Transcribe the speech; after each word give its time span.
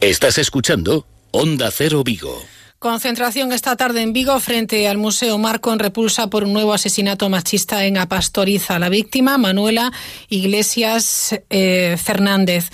Estás 0.00 0.38
escuchando 0.38 1.06
Onda 1.30 1.70
Cero 1.70 2.02
Vigo. 2.02 2.42
Concentración 2.78 3.52
esta 3.52 3.76
tarde 3.76 4.00
en 4.00 4.14
Vigo 4.14 4.40
frente 4.40 4.88
al 4.88 4.96
Museo 4.96 5.36
Marco 5.36 5.74
en 5.74 5.78
repulsa 5.78 6.28
por 6.28 6.44
un 6.44 6.54
nuevo 6.54 6.72
asesinato 6.72 7.28
machista 7.28 7.84
en 7.84 7.98
Apastoriza. 7.98 8.78
La 8.78 8.88
víctima, 8.88 9.36
Manuela 9.36 9.92
Iglesias 10.30 11.38
eh, 11.50 11.98
Fernández. 12.02 12.70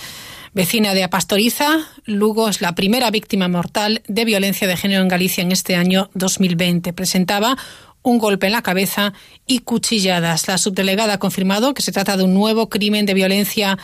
Vecina 0.53 0.93
de 0.93 1.03
Apastoriza, 1.03 1.79
Lugo 2.05 2.47
es 2.47 2.61
la 2.61 2.75
primera 2.75 3.11
víctima 3.11 3.49
mortal 3.49 4.01
de 4.07 4.23
violencia 4.23 4.65
de 4.65 4.77
género 4.77 5.01
en 5.01 5.09
Galicia 5.09 5.41
en 5.41 5.51
este 5.51 5.75
año 5.75 6.09
2020. 6.13 6.93
Presentaba 6.93 7.57
un 8.03 8.19
golpe 8.19 8.47
en 8.47 8.53
la 8.53 8.61
cabeza 8.61 9.11
y 9.45 9.59
cuchilladas. 9.59 10.47
La 10.47 10.57
subdelegada 10.57 11.15
ha 11.15 11.19
confirmado 11.19 11.73
que 11.73 11.81
se 11.81 11.91
trata 11.91 12.15
de 12.15 12.23
un 12.23 12.33
nuevo 12.33 12.69
crimen 12.69 13.05
de 13.05 13.13
violencia 13.13 13.77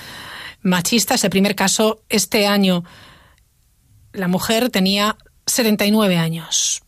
machista. 0.62 1.16
Es 1.16 1.26
el 1.26 1.30
primer 1.30 1.56
caso 1.56 2.00
este 2.08 2.48
año. 2.48 2.86
La 4.14 4.28
mujer 4.28 4.70
tenía 4.70 5.18
79 5.48 6.18
años. 6.18 6.84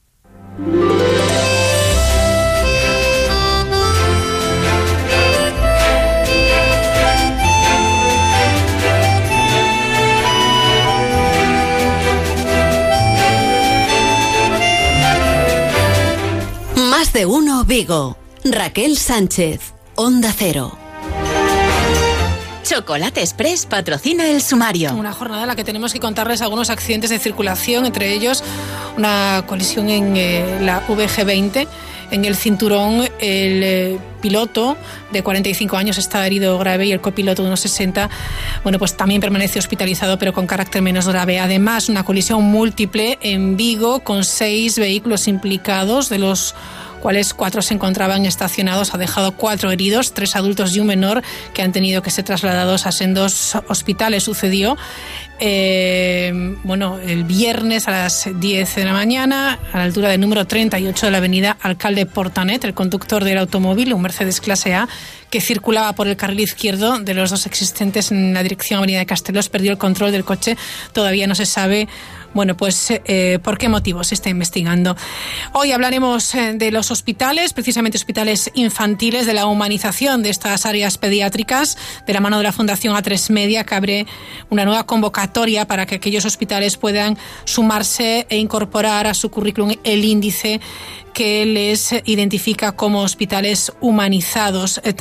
Más 16.75 17.11
de 17.11 17.25
uno 17.25 17.63
Vigo. 17.63 18.17
Raquel 18.43 18.97
Sánchez, 18.97 19.73
Onda 19.95 20.31
Cero. 20.31 20.84
Chocolate 22.65 23.21
Express 23.21 23.67
patrocina 23.67 24.27
el 24.27 24.41
sumario. 24.41 24.91
Una 24.95 25.13
jornada 25.13 25.43
en 25.43 25.47
la 25.49 25.55
que 25.55 25.63
tenemos 25.63 25.93
que 25.93 25.99
contarles 25.99 26.41
algunos 26.41 26.71
accidentes 26.71 27.11
de 27.11 27.19
circulación, 27.19 27.85
entre 27.85 28.11
ellos 28.11 28.43
una 28.97 29.43
colisión 29.45 29.87
en 29.89 30.17
eh, 30.17 30.59
la 30.61 30.85
VG20. 30.87 31.67
En 32.11 32.25
el 32.25 32.35
cinturón, 32.35 33.03
el 33.19 33.63
eh, 33.63 33.99
piloto 34.21 34.77
de 35.11 35.21
45 35.21 35.77
años 35.77 35.97
está 35.99 36.25
herido 36.25 36.57
grave 36.57 36.87
y 36.87 36.91
el 36.91 37.01
copiloto 37.01 37.43
de 37.43 37.49
unos 37.49 37.59
60, 37.59 38.09
bueno, 38.63 38.79
pues 38.79 38.97
también 38.97 39.21
permanece 39.21 39.59
hospitalizado, 39.59 40.17
pero 40.17 40.33
con 40.33 40.47
carácter 40.47 40.81
menos 40.81 41.07
grave. 41.07 41.39
Además, 41.39 41.89
una 41.89 42.03
colisión 42.03 42.43
múltiple 42.43 43.19
en 43.21 43.57
Vigo 43.57 43.99
con 43.99 44.23
seis 44.23 44.79
vehículos 44.79 45.27
implicados, 45.27 46.09
de 46.09 46.19
los 46.19 46.55
cuales 47.05 47.35
cuatro 47.35 47.61
se 47.61 47.75
encontraban 47.75 48.25
estacionados. 48.25 48.95
Ha 48.95 48.97
dejado 48.97 49.33
cuatro 49.33 49.69
heridos, 49.69 50.15
tres 50.15 50.35
adultos 50.35 50.75
y 50.75 50.79
un 50.79 50.87
menor, 50.87 51.21
que 51.53 51.61
han 51.61 51.71
tenido 51.71 52.01
que 52.01 52.09
ser 52.09 52.25
trasladados 52.25 52.87
a 52.87 52.91
sendos 52.91 53.53
hospitales. 53.67 54.23
Sucedió 54.23 54.75
eh, 55.39 56.55
bueno, 56.63 56.97
el 56.97 57.25
viernes 57.25 57.87
a 57.87 57.91
las 57.91 58.27
10 58.33 58.75
de 58.75 58.85
la 58.85 58.93
mañana, 58.93 59.59
a 59.71 59.77
la 59.77 59.83
altura 59.83 60.09
del 60.09 60.21
número 60.21 60.45
38 60.45 61.05
de 61.05 61.11
la 61.11 61.17
avenida 61.19 61.57
Alcalde 61.61 62.07
Portanet, 62.07 62.63
el 62.63 62.73
conductor 62.73 63.23
del 63.23 63.37
automóvil, 63.37 63.93
un 63.93 64.01
Mercedes 64.01 64.41
clase 64.41 64.73
A, 64.73 64.87
circulaba 65.41 65.93
por 65.93 66.07
el 66.07 66.15
carril 66.15 66.39
izquierdo 66.41 66.99
de 66.99 67.13
los 67.13 67.29
dos 67.29 67.45
existentes 67.45 68.11
en 68.11 68.33
la 68.33 68.43
dirección 68.43 68.79
Avenida 68.79 68.99
de 68.99 69.05
Castelos, 69.05 69.49
perdió 69.49 69.71
el 69.71 69.77
control 69.77 70.11
del 70.11 70.25
coche. 70.25 70.57
Todavía 70.93 71.27
no 71.27 71.35
se 71.35 71.45
sabe 71.45 71.87
bueno, 72.35 72.57
pues 72.57 72.91
eh, 72.91 73.39
por 73.41 73.57
qué 73.57 73.69
motivo 73.69 74.03
se 74.03 74.13
está 74.13 74.29
investigando. 74.29 74.97
Hoy 75.53 75.71
hablaremos 75.71 76.35
eh, 76.35 76.53
de 76.53 76.69
los 76.69 76.91
hospitales, 76.91 77.53
precisamente 77.53 77.97
hospitales 77.97 78.51
infantiles, 78.55 79.25
de 79.25 79.33
la 79.33 79.45
humanización 79.45 80.21
de 80.21 80.31
estas 80.31 80.65
áreas 80.65 80.97
pediátricas, 80.97 81.77
de 82.05 82.11
la 82.11 82.19
mano 82.19 82.37
de 82.37 82.43
la 82.43 82.51
Fundación 82.51 82.93
A3 82.93 83.29
Media, 83.29 83.63
que 83.63 83.75
abre 83.75 84.05
una 84.49 84.65
nueva 84.65 84.85
convocatoria 84.85 85.65
para 85.65 85.85
que 85.85 85.95
aquellos 85.95 86.25
hospitales 86.25 86.75
puedan 86.75 87.17
sumarse 87.45 88.27
e 88.29 88.35
incorporar 88.37 89.07
a 89.07 89.13
su 89.13 89.31
currículum 89.31 89.71
el 89.85 90.03
índice 90.03 90.59
que 91.15 91.45
les 91.45 91.95
identifica 92.03 92.73
como 92.73 93.01
hospitales 93.01 93.71
humanizados. 93.79 94.81
Eh, 94.83 94.91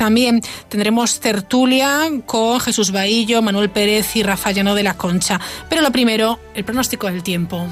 tendremos 0.69 1.19
tertulia 1.19 2.09
con 2.25 2.59
Jesús 2.59 2.91
Bahillo, 2.91 3.41
Manuel 3.41 3.69
Pérez 3.69 4.15
y 4.15 4.23
Rafael 4.23 4.55
Llano 4.55 4.75
de 4.75 4.83
la 4.83 4.95
Concha. 4.95 5.39
Pero 5.69 5.81
lo 5.81 5.91
primero, 5.91 6.39
el 6.53 6.63
pronóstico 6.63 7.07
del 7.07 7.23
tiempo. 7.23 7.67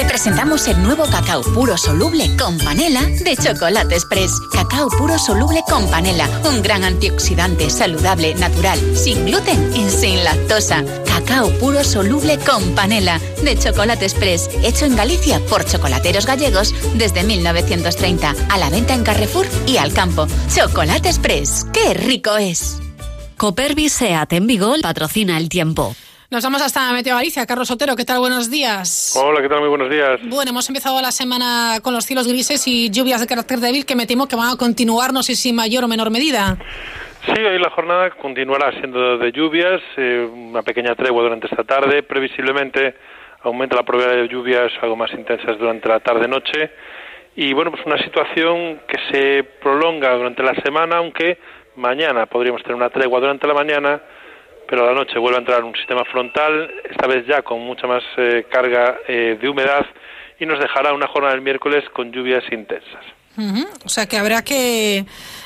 Te 0.00 0.06
presentamos 0.06 0.66
el 0.66 0.82
nuevo 0.82 1.04
cacao 1.04 1.42
puro 1.42 1.76
soluble 1.76 2.34
con 2.38 2.56
panela 2.56 3.02
de 3.02 3.36
Chocolate 3.36 3.96
Express. 3.96 4.32
Cacao 4.50 4.88
puro 4.88 5.18
soluble 5.18 5.62
con 5.68 5.86
panela, 5.90 6.26
un 6.48 6.62
gran 6.62 6.84
antioxidante 6.84 7.68
saludable, 7.68 8.34
natural, 8.36 8.78
sin 8.96 9.26
gluten 9.26 9.76
y 9.76 9.90
sin 9.90 10.24
lactosa. 10.24 10.82
Cacao 11.04 11.50
puro 11.58 11.84
soluble 11.84 12.38
con 12.38 12.74
panela 12.74 13.20
de 13.44 13.58
Chocolate 13.58 14.06
Express, 14.06 14.48
hecho 14.62 14.86
en 14.86 14.96
Galicia 14.96 15.38
por 15.50 15.66
chocolateros 15.66 16.24
gallegos 16.24 16.74
desde 16.94 17.22
1930, 17.22 18.34
a 18.48 18.56
la 18.56 18.70
venta 18.70 18.94
en 18.94 19.04
Carrefour 19.04 19.46
y 19.66 19.76
al 19.76 19.92
campo. 19.92 20.26
Chocolate 20.48 21.10
Express, 21.10 21.66
qué 21.74 21.92
rico 21.92 22.38
es. 22.38 22.78
Copervi 23.36 23.90
Seat 23.90 24.32
en 24.32 24.46
Vigo 24.46 24.76
patrocina 24.80 25.36
el 25.36 25.50
tiempo. 25.50 25.94
Nos 26.32 26.44
vamos 26.44 26.62
hasta 26.62 26.92
Meteo 26.92 27.16
Galicia. 27.16 27.44
Carlos 27.44 27.66
Sotero, 27.66 27.96
¿qué 27.96 28.04
tal? 28.04 28.20
Buenos 28.20 28.48
días. 28.48 29.20
Hola, 29.20 29.42
¿qué 29.42 29.48
tal? 29.48 29.58
Muy 29.58 29.68
buenos 29.68 29.90
días. 29.90 30.20
Bueno, 30.28 30.52
hemos 30.52 30.68
empezado 30.68 31.02
la 31.02 31.10
semana 31.10 31.80
con 31.82 31.92
los 31.92 32.04
cielos 32.04 32.28
grises 32.28 32.68
y 32.68 32.88
lluvias 32.88 33.20
de 33.20 33.26
carácter 33.26 33.58
débil 33.58 33.84
que 33.84 33.96
me 33.96 34.06
temo 34.06 34.28
que 34.28 34.36
van 34.36 34.54
a 34.54 34.56
continuar, 34.56 35.12
no 35.12 35.24
sé 35.24 35.34
si 35.34 35.52
mayor 35.52 35.82
o 35.82 35.88
menor 35.88 36.12
medida. 36.12 36.56
Sí, 37.26 37.42
hoy 37.42 37.58
la 37.58 37.70
jornada 37.70 38.10
continuará 38.10 38.70
siendo 38.78 39.18
de 39.18 39.32
lluvias, 39.32 39.82
eh, 39.96 40.24
una 40.32 40.62
pequeña 40.62 40.94
tregua 40.94 41.24
durante 41.24 41.48
esta 41.48 41.64
tarde. 41.64 42.04
Previsiblemente 42.04 42.94
aumenta 43.42 43.74
la 43.74 43.82
probabilidad 43.82 44.22
de 44.22 44.28
lluvias 44.28 44.70
algo 44.82 44.94
más 44.94 45.10
intensas 45.12 45.58
durante 45.58 45.88
la 45.88 45.98
tarde-noche. 45.98 46.70
Y 47.34 47.52
bueno, 47.54 47.72
pues 47.72 47.84
una 47.84 47.98
situación 48.04 48.82
que 48.86 48.98
se 49.10 49.42
prolonga 49.60 50.14
durante 50.14 50.44
la 50.44 50.54
semana, 50.62 50.98
aunque 50.98 51.38
mañana 51.74 52.26
podríamos 52.26 52.62
tener 52.62 52.76
una 52.76 52.90
tregua 52.90 53.18
durante 53.18 53.48
la 53.48 53.54
mañana 53.54 54.00
pero 54.70 54.84
a 54.84 54.86
la 54.86 54.94
noche 54.94 55.18
vuelve 55.18 55.36
a 55.36 55.40
entrar 55.40 55.64
un 55.64 55.74
sistema 55.74 56.04
frontal, 56.04 56.70
esta 56.88 57.08
vez 57.08 57.26
ya 57.26 57.42
con 57.42 57.60
mucha 57.60 57.88
más 57.88 58.04
eh, 58.16 58.46
carga 58.48 59.00
eh, 59.08 59.36
de 59.38 59.48
humedad, 59.48 59.84
y 60.38 60.46
nos 60.46 60.60
dejará 60.60 60.94
una 60.94 61.08
jornada 61.08 61.34
del 61.34 61.42
miércoles 61.42 61.84
con 61.92 62.12
lluvias 62.12 62.44
intensas. 62.52 63.04
O 63.84 63.88
sea 63.88 64.06
que 64.06 64.16
habrá 64.16 64.42
que 64.42 65.04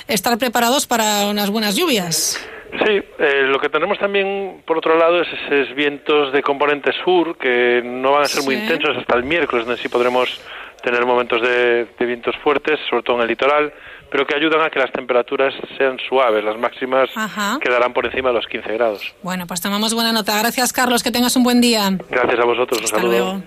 estar 0.09 0.37
preparados 0.37 0.87
para 0.87 1.27
unas 1.27 1.49
buenas 1.49 1.77
lluvias. 1.77 2.39
Sí, 2.85 3.03
eh, 3.19 3.43
lo 3.47 3.59
que 3.61 3.69
tenemos 3.69 3.99
también, 3.99 4.63
por 4.67 4.79
otro 4.79 4.99
lado, 4.99 5.23
es 5.23 5.29
esos 5.49 5.75
vientos 5.77 6.33
de 6.33 6.43
componente 6.43 6.91
sur 7.05 7.39
que 7.39 7.83
no 7.85 8.13
van 8.13 8.25
a 8.25 8.27
ser 8.27 8.43
muy 8.43 8.57
intensos 8.57 8.97
hasta 8.97 9.17
el 9.17 9.23
miércoles, 9.23 9.65
donde 9.65 9.81
sí 9.81 9.89
podremos 9.89 10.41
tener 10.83 11.07
momentos 11.07 11.41
de, 11.41 11.87
vientos 12.01 12.37
fuertes, 12.43 12.79
sobre 12.91 13.03
todo 13.03 13.17
en 13.17 13.23
el 13.23 13.29
litoral, 13.29 13.73
pero 14.15 14.29
que 14.29 14.37
ayudan 14.37 14.63
a 14.63 14.71
que 14.71 14.79
las 14.79 14.93
temperaturas 14.93 15.53
sean 15.77 15.99
suaves. 16.09 16.45
Las 16.45 16.57
máximas 16.57 17.11
quedarán 17.61 17.93
por 17.93 18.07
encima 18.07 18.29
de 18.29 18.37
los 18.37 18.47
15 18.47 18.73
grados. 18.75 19.13
Bueno, 19.25 19.49
pues 19.49 19.61
tomamos 19.61 19.93
buena 19.93 20.13
nota. 20.13 20.39
Gracias, 20.39 20.73
Carlos. 20.73 21.03
Que 21.03 21.11
tengas 21.11 21.35
un 21.35 21.43
buen 21.43 21.61
día. 21.61 21.91
Gracias 22.09 22.39
a 22.39 22.45
vosotros. 22.45 22.81
Un 22.81 22.87
saludo. 22.87 23.43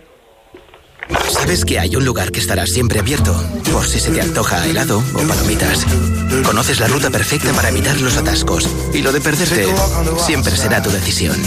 ¿Sabes 1.30 1.66
que 1.66 1.80
hay 1.80 1.96
un 1.96 2.06
lugar 2.06 2.32
que 2.32 2.40
estará 2.40 2.66
siempre 2.66 3.00
abierto? 3.00 3.34
Por 3.72 3.86
si 3.86 4.00
se 4.00 4.12
te 4.12 4.22
antoja 4.22 4.66
helado 4.68 5.04
o 5.14 5.28
palomitas. 5.28 5.86
Conoces 6.46 6.80
la 6.80 6.88
ruta 6.88 7.10
perfecta 7.10 7.54
para 7.54 7.70
evitar 7.70 8.00
los 8.02 8.18
atascos. 8.18 8.70
Y 8.94 9.02
lo 9.02 9.12
de 9.12 9.22
perderte 9.22 9.68
siempre 10.26 10.56
será 10.56 10.82
tu 10.82 10.90
decisión. 10.90 11.38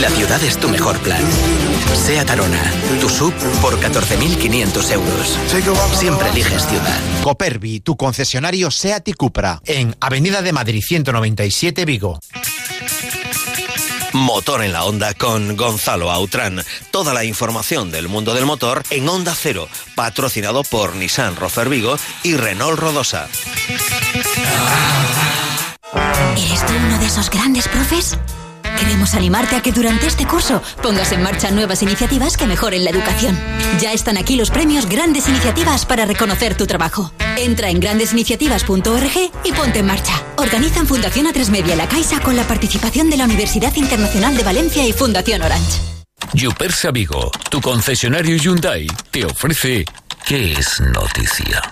La 0.00 0.10
ciudad 0.10 0.42
es 0.44 0.56
tu 0.58 0.68
mejor 0.68 0.98
plan. 0.98 1.22
Sea 1.94 2.24
Tarona, 2.24 2.72
tu 3.00 3.08
sub 3.08 3.32
por 3.60 3.78
14.500 3.80 4.92
euros. 4.92 5.38
Siempre 5.92 6.28
eliges 6.30 6.66
ciudad. 6.66 7.00
Copervi, 7.22 7.80
tu 7.80 7.96
concesionario 7.96 8.70
SEAT 8.70 9.08
y 9.08 9.12
Cupra, 9.14 9.60
en 9.64 9.96
Avenida 10.00 10.42
de 10.42 10.52
Madrid 10.52 10.82
197 10.86 11.84
Vigo. 11.84 12.20
Motor 14.18 14.64
en 14.64 14.72
la 14.72 14.84
Onda 14.84 15.14
con 15.14 15.56
Gonzalo 15.56 16.10
Autrán. 16.10 16.64
Toda 16.90 17.14
la 17.14 17.24
información 17.24 17.90
del 17.90 18.08
mundo 18.08 18.34
del 18.34 18.46
motor 18.46 18.82
en 18.90 19.08
Onda 19.08 19.34
Cero, 19.34 19.68
patrocinado 19.94 20.64
por 20.64 20.96
Nissan 20.96 21.36
Rofer 21.36 21.68
Vigo 21.68 21.96
y 22.22 22.36
Renault 22.36 22.78
Rodosa. 22.78 23.28
¿Eres 26.36 26.66
tú 26.66 26.72
uno 26.86 26.98
de 26.98 27.06
esos 27.06 27.30
grandes 27.30 27.68
profes? 27.68 28.18
Queremos 28.78 29.14
animarte 29.14 29.56
a 29.56 29.62
que 29.62 29.72
durante 29.72 30.06
este 30.06 30.26
curso 30.26 30.62
pongas 30.82 31.12
en 31.12 31.22
marcha 31.22 31.50
nuevas 31.50 31.82
iniciativas 31.82 32.36
que 32.36 32.46
mejoren 32.46 32.84
la 32.84 32.90
educación. 32.90 33.38
Ya 33.80 33.92
están 33.92 34.16
aquí 34.16 34.36
los 34.36 34.50
premios 34.50 34.86
Grandes 34.86 35.28
Iniciativas 35.28 35.84
para 35.86 36.06
reconocer 36.06 36.56
tu 36.56 36.66
trabajo. 36.66 37.12
Entra 37.36 37.70
en 37.70 37.80
grandesiniciativas.org 37.80 39.30
y 39.44 39.52
ponte 39.52 39.80
en 39.80 39.86
marcha. 39.86 40.12
Organizan 40.36 40.86
Fundación 40.86 41.26
A3 41.26 41.50
Media 41.50 41.76
La 41.76 41.88
Caixa 41.88 42.20
con 42.20 42.36
la 42.36 42.44
participación 42.44 43.10
de 43.10 43.16
la 43.16 43.24
Universidad 43.24 43.74
Internacional 43.76 44.36
de 44.36 44.44
Valencia 44.44 44.86
y 44.86 44.92
Fundación 44.92 45.42
Orange. 45.42 45.80
Yupersa 46.34 46.90
Vigo, 46.90 47.30
tu 47.50 47.60
concesionario 47.60 48.36
Hyundai, 48.36 48.86
te 49.10 49.24
ofrece 49.24 49.84
¿Qué 50.26 50.52
es 50.52 50.80
noticia? 50.80 51.62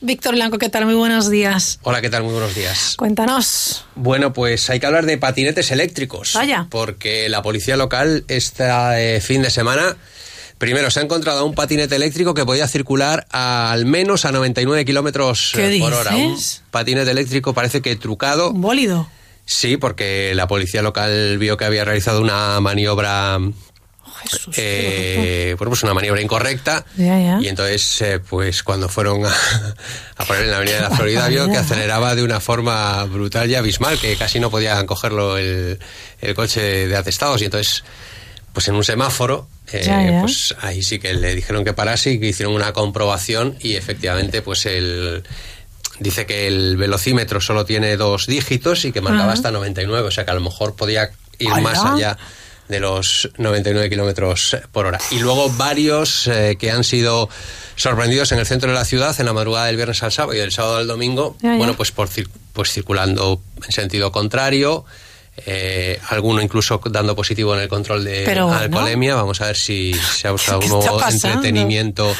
Víctor 0.00 0.34
Blanco, 0.34 0.58
¿qué 0.58 0.68
tal? 0.68 0.84
Muy 0.84 0.94
buenos 0.94 1.30
días. 1.30 1.78
Hola, 1.82 2.00
¿qué 2.00 2.10
tal? 2.10 2.22
Muy 2.22 2.32
buenos 2.32 2.54
días. 2.54 2.94
Cuéntanos. 2.96 3.84
Bueno, 3.94 4.32
pues 4.32 4.68
hay 4.70 4.78
que 4.78 4.86
hablar 4.86 5.06
de 5.06 5.16
patinetes 5.18 5.70
eléctricos. 5.70 6.34
Vaya. 6.34 6.66
Porque 6.70 7.28
la 7.28 7.42
policía 7.42 7.76
local 7.76 8.24
este 8.28 9.20
fin 9.20 9.42
de 9.42 9.50
semana 9.50 9.96
Primero, 10.58 10.90
se 10.90 11.00
ha 11.00 11.02
encontrado 11.02 11.44
un 11.44 11.54
patinete 11.54 11.96
eléctrico 11.96 12.32
que 12.32 12.46
podía 12.46 12.66
circular 12.66 13.26
a, 13.30 13.70
al 13.72 13.84
menos 13.84 14.24
a 14.24 14.32
99 14.32 14.86
kilómetros 14.86 15.52
¿Qué 15.54 15.76
por 15.78 15.92
hora. 15.92 16.16
Un 16.16 16.34
dices? 16.34 16.62
patinete 16.70 17.10
eléctrico 17.10 17.52
parece 17.52 17.82
que 17.82 17.94
trucado. 17.96 18.50
Un 18.52 18.62
bólido. 18.62 19.06
Sí, 19.44 19.76
porque 19.76 20.32
la 20.34 20.48
policía 20.48 20.80
local 20.80 21.36
vio 21.38 21.58
que 21.58 21.66
había 21.66 21.84
realizado 21.84 22.22
una 22.22 22.58
maniobra. 22.60 23.38
Jesús. 24.26 24.54
Eh, 24.58 25.54
bueno, 25.58 25.70
pues 25.70 25.82
una 25.82 25.94
maniobra 25.94 26.20
incorrecta. 26.20 26.84
Ya, 26.96 27.18
ya. 27.18 27.38
Y 27.40 27.48
entonces, 27.48 28.00
eh, 28.02 28.18
pues 28.20 28.62
cuando 28.62 28.88
fueron 28.88 29.24
a, 29.26 29.34
a 30.16 30.24
poner 30.24 30.44
en 30.44 30.50
la 30.50 30.56
Avenida 30.58 30.76
de 30.76 30.82
la 30.82 30.90
Florida, 30.90 31.28
vio 31.28 31.48
que 31.48 31.56
aceleraba 31.56 32.14
de 32.14 32.22
una 32.22 32.40
forma 32.40 33.04
brutal 33.04 33.50
y 33.50 33.54
abismal, 33.54 33.98
que 33.98 34.16
casi 34.16 34.40
no 34.40 34.50
podían 34.50 34.86
cogerlo 34.86 35.38
el, 35.38 35.78
el 36.20 36.34
coche 36.34 36.86
de 36.88 36.96
atestados. 36.96 37.40
Y 37.42 37.46
entonces, 37.46 37.84
pues 38.52 38.68
en 38.68 38.74
un 38.74 38.84
semáforo, 38.84 39.48
eh, 39.72 39.82
Ya, 39.84 40.02
ya. 40.10 40.20
pues 40.20 40.54
ahí 40.62 40.82
sí 40.82 40.98
que 40.98 41.12
le 41.14 41.34
dijeron 41.34 41.64
que 41.64 41.72
parase 41.72 42.12
y 42.12 42.20
que 42.20 42.26
hicieron 42.28 42.54
una 42.54 42.72
comprobación 42.72 43.56
y 43.60 43.74
efectivamente, 43.76 44.40
pues 44.42 44.64
el 44.66 45.24
dice 45.98 46.26
que 46.26 46.46
el 46.46 46.76
velocímetro 46.76 47.40
solo 47.40 47.64
tiene 47.64 47.96
dos 47.96 48.26
dígitos 48.26 48.84
y 48.84 48.92
que 48.92 49.00
marcaba 49.00 49.24
Ajá. 49.24 49.32
hasta 49.32 49.50
99, 49.50 50.06
o 50.06 50.10
sea 50.10 50.24
que 50.26 50.30
a 50.30 50.34
lo 50.34 50.42
mejor 50.42 50.76
podía 50.76 51.10
ir 51.38 51.48
más 51.62 51.78
allá 51.84 52.18
de 52.68 52.80
los 52.80 53.30
99 53.38 53.88
kilómetros 53.90 54.56
por 54.72 54.86
hora. 54.86 54.98
Y 55.10 55.18
luego 55.18 55.48
varios 55.50 56.26
eh, 56.28 56.56
que 56.58 56.70
han 56.70 56.84
sido 56.84 57.28
sorprendidos 57.76 58.32
en 58.32 58.38
el 58.38 58.46
centro 58.46 58.68
de 58.70 58.74
la 58.74 58.84
ciudad 58.84 59.14
en 59.20 59.26
la 59.26 59.32
madrugada 59.32 59.66
del 59.66 59.76
viernes 59.76 60.02
al 60.02 60.12
sábado 60.12 60.34
y 60.34 60.38
del 60.38 60.50
sábado 60.52 60.76
al 60.78 60.86
domingo, 60.86 61.36
Ya, 61.42 61.52
ya. 61.52 61.56
bueno, 61.58 61.74
pues 61.76 61.92
por 61.92 62.08
pues 62.52 62.72
circulando 62.72 63.40
en 63.64 63.72
sentido 63.72 64.10
contrario. 64.12 64.84
eh, 65.44 66.00
alguno 66.08 66.40
incluso 66.40 66.80
dando 66.86 67.14
positivo 67.14 67.54
en 67.54 67.60
el 67.60 67.68
control 67.68 68.04
de 68.04 68.22
Pero 68.24 68.50
alcoholemia. 68.50 69.14
Vamos 69.16 69.40
a 69.42 69.46
ver 69.48 69.56
si 69.56 69.92
se 69.92 70.28
ha 70.28 70.32
usado 70.32 70.60
¿Qué 70.60 70.66
un 70.72 70.80
nuevo 70.80 70.98
entretenimiento 71.06 72.16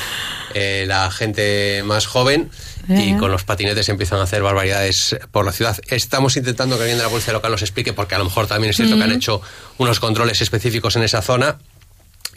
eh, 0.59 0.87
la 0.87 1.11
gente 1.11 1.83
más 1.85 2.07
joven 2.07 2.49
y 2.89 3.15
con 3.17 3.31
los 3.31 3.45
patinetes 3.45 3.91
empiezan 3.91 4.21
a 4.21 4.23
hacer 4.23 4.43
barbaridades 4.43 5.19
por 5.31 5.45
la 5.45 5.53
ciudad. 5.53 5.77
Estamos 5.91 6.37
intentando 6.39 6.77
que 6.77 6.85
alguien 6.85 6.97
de 6.97 7.05
la 7.05 7.11
policía 7.11 7.35
local 7.35 7.51
nos 7.51 7.61
explique, 7.61 7.93
porque 7.93 8.15
a 8.15 8.19
lo 8.19 8.25
mejor 8.25 8.47
también 8.47 8.71
es 8.71 8.77
cierto 8.77 8.97
que 8.97 9.03
han 9.03 9.13
hecho 9.13 9.43
unos 9.77 10.01
controles 10.01 10.41
específicos 10.41 10.97
en 10.97 11.03
esa 11.03 11.21
zona 11.21 11.59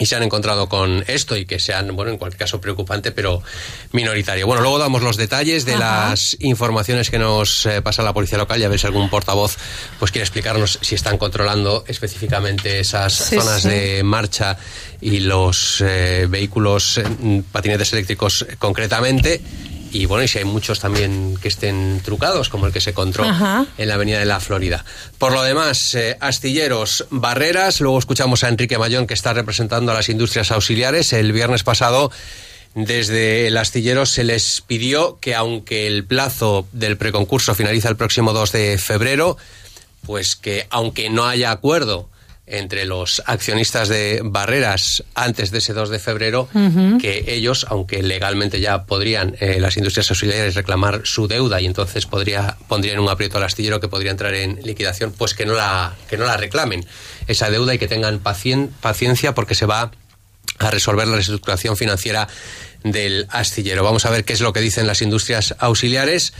y 0.00 0.06
se 0.06 0.16
han 0.16 0.22
encontrado 0.24 0.66
con 0.68 1.04
esto 1.06 1.36
y 1.36 1.44
que 1.44 1.60
sean, 1.60 1.94
bueno, 1.94 2.10
en 2.10 2.16
cualquier 2.18 2.38
caso 2.38 2.60
preocupante, 2.60 3.12
pero 3.12 3.42
minoritario. 3.92 4.46
Bueno, 4.46 4.62
luego 4.62 4.78
damos 4.78 5.02
los 5.02 5.16
detalles 5.18 5.66
de 5.66 5.74
Ajá. 5.74 6.08
las 6.10 6.36
informaciones 6.40 7.10
que 7.10 7.18
nos 7.18 7.66
eh, 7.66 7.82
pasa 7.82 8.02
la 8.02 8.14
policía 8.14 8.38
local 8.38 8.58
y 8.60 8.64
a 8.64 8.68
ver 8.68 8.80
si 8.80 8.86
algún 8.86 9.10
portavoz 9.10 9.56
pues 9.98 10.10
quiere 10.10 10.24
explicarnos 10.24 10.78
si 10.80 10.94
están 10.94 11.18
controlando 11.18 11.84
específicamente 11.86 12.80
esas 12.80 13.12
Sí, 13.12 13.36
zonas 13.36 13.62
sí. 13.62 13.68
de 13.68 14.02
marcha 14.02 14.56
y 15.02 15.20
los 15.20 15.82
eh, 15.82 16.26
vehículos 16.28 16.96
eh, 16.98 17.42
patinetes 17.52 17.92
eléctricos 17.92 18.46
concretamente. 18.58 19.40
Y 19.92 20.06
bueno, 20.06 20.22
y 20.24 20.28
si 20.28 20.38
hay 20.38 20.44
muchos 20.44 20.78
también 20.78 21.36
que 21.40 21.48
estén 21.48 22.00
trucados, 22.04 22.48
como 22.48 22.66
el 22.66 22.72
que 22.72 22.80
se 22.80 22.90
encontró 22.90 23.24
Ajá. 23.24 23.66
en 23.76 23.88
la 23.88 23.94
Avenida 23.94 24.18
de 24.18 24.24
la 24.24 24.40
Florida. 24.40 24.84
Por 25.18 25.32
lo 25.32 25.42
demás, 25.42 25.94
eh, 25.94 26.16
astilleros, 26.20 27.06
barreras. 27.10 27.80
Luego 27.80 27.98
escuchamos 27.98 28.44
a 28.44 28.48
Enrique 28.48 28.78
Mayón, 28.78 29.06
que 29.06 29.14
está 29.14 29.32
representando 29.32 29.90
a 29.90 29.94
las 29.94 30.08
industrias 30.08 30.52
auxiliares. 30.52 31.12
El 31.12 31.32
viernes 31.32 31.64
pasado, 31.64 32.12
desde 32.74 33.48
el 33.48 33.56
astillero 33.56 34.06
se 34.06 34.22
les 34.22 34.60
pidió 34.60 35.18
que, 35.20 35.34
aunque 35.34 35.88
el 35.88 36.04
plazo 36.04 36.66
del 36.72 36.96
preconcurso 36.96 37.54
finaliza 37.54 37.88
el 37.88 37.96
próximo 37.96 38.32
2 38.32 38.52
de 38.52 38.78
febrero, 38.78 39.36
pues 40.06 40.36
que, 40.36 40.66
aunque 40.70 41.10
no 41.10 41.26
haya 41.26 41.50
acuerdo 41.50 42.09
entre 42.50 42.84
los 42.84 43.22
accionistas 43.26 43.88
de 43.88 44.20
Barreras 44.24 45.04
antes 45.14 45.50
de 45.50 45.58
ese 45.58 45.72
2 45.72 45.88
de 45.90 45.98
febrero, 45.98 46.48
que 47.00 47.24
ellos, 47.28 47.66
aunque 47.68 48.02
legalmente 48.02 48.60
ya 48.60 48.84
podrían 48.84 49.36
eh, 49.40 49.58
las 49.60 49.76
industrias 49.76 50.10
auxiliares 50.10 50.54
reclamar 50.54 51.02
su 51.04 51.28
deuda 51.28 51.60
y 51.60 51.66
entonces 51.66 52.06
podría 52.06 52.56
pondrían 52.68 52.98
un 52.98 53.08
aprieto 53.08 53.38
al 53.38 53.44
astillero 53.44 53.80
que 53.80 53.88
podría 53.88 54.10
entrar 54.10 54.34
en 54.34 54.60
liquidación, 54.64 55.12
pues 55.16 55.34
que 55.34 55.46
no 55.46 55.54
la 55.54 55.94
que 56.08 56.16
no 56.16 56.24
la 56.26 56.36
reclamen. 56.36 56.84
Esa 57.26 57.50
deuda 57.50 57.74
y 57.74 57.78
que 57.78 57.88
tengan 57.88 58.20
pacien- 58.22 58.70
paciencia 58.80 59.34
porque 59.34 59.54
se 59.54 59.66
va 59.66 59.90
a 60.58 60.70
resolver 60.70 61.06
la 61.08 61.14
reestructuración 61.14 61.76
financiera 61.76 62.28
del 62.84 63.26
astillero. 63.30 63.84
Vamos 63.84 64.04
a 64.06 64.10
ver 64.10 64.24
qué 64.24 64.32
es 64.32 64.40
lo 64.40 64.52
que 64.52 64.60
dicen 64.60 64.86
las 64.86 65.00
industrias 65.02 65.54
auxiliares 65.58 66.32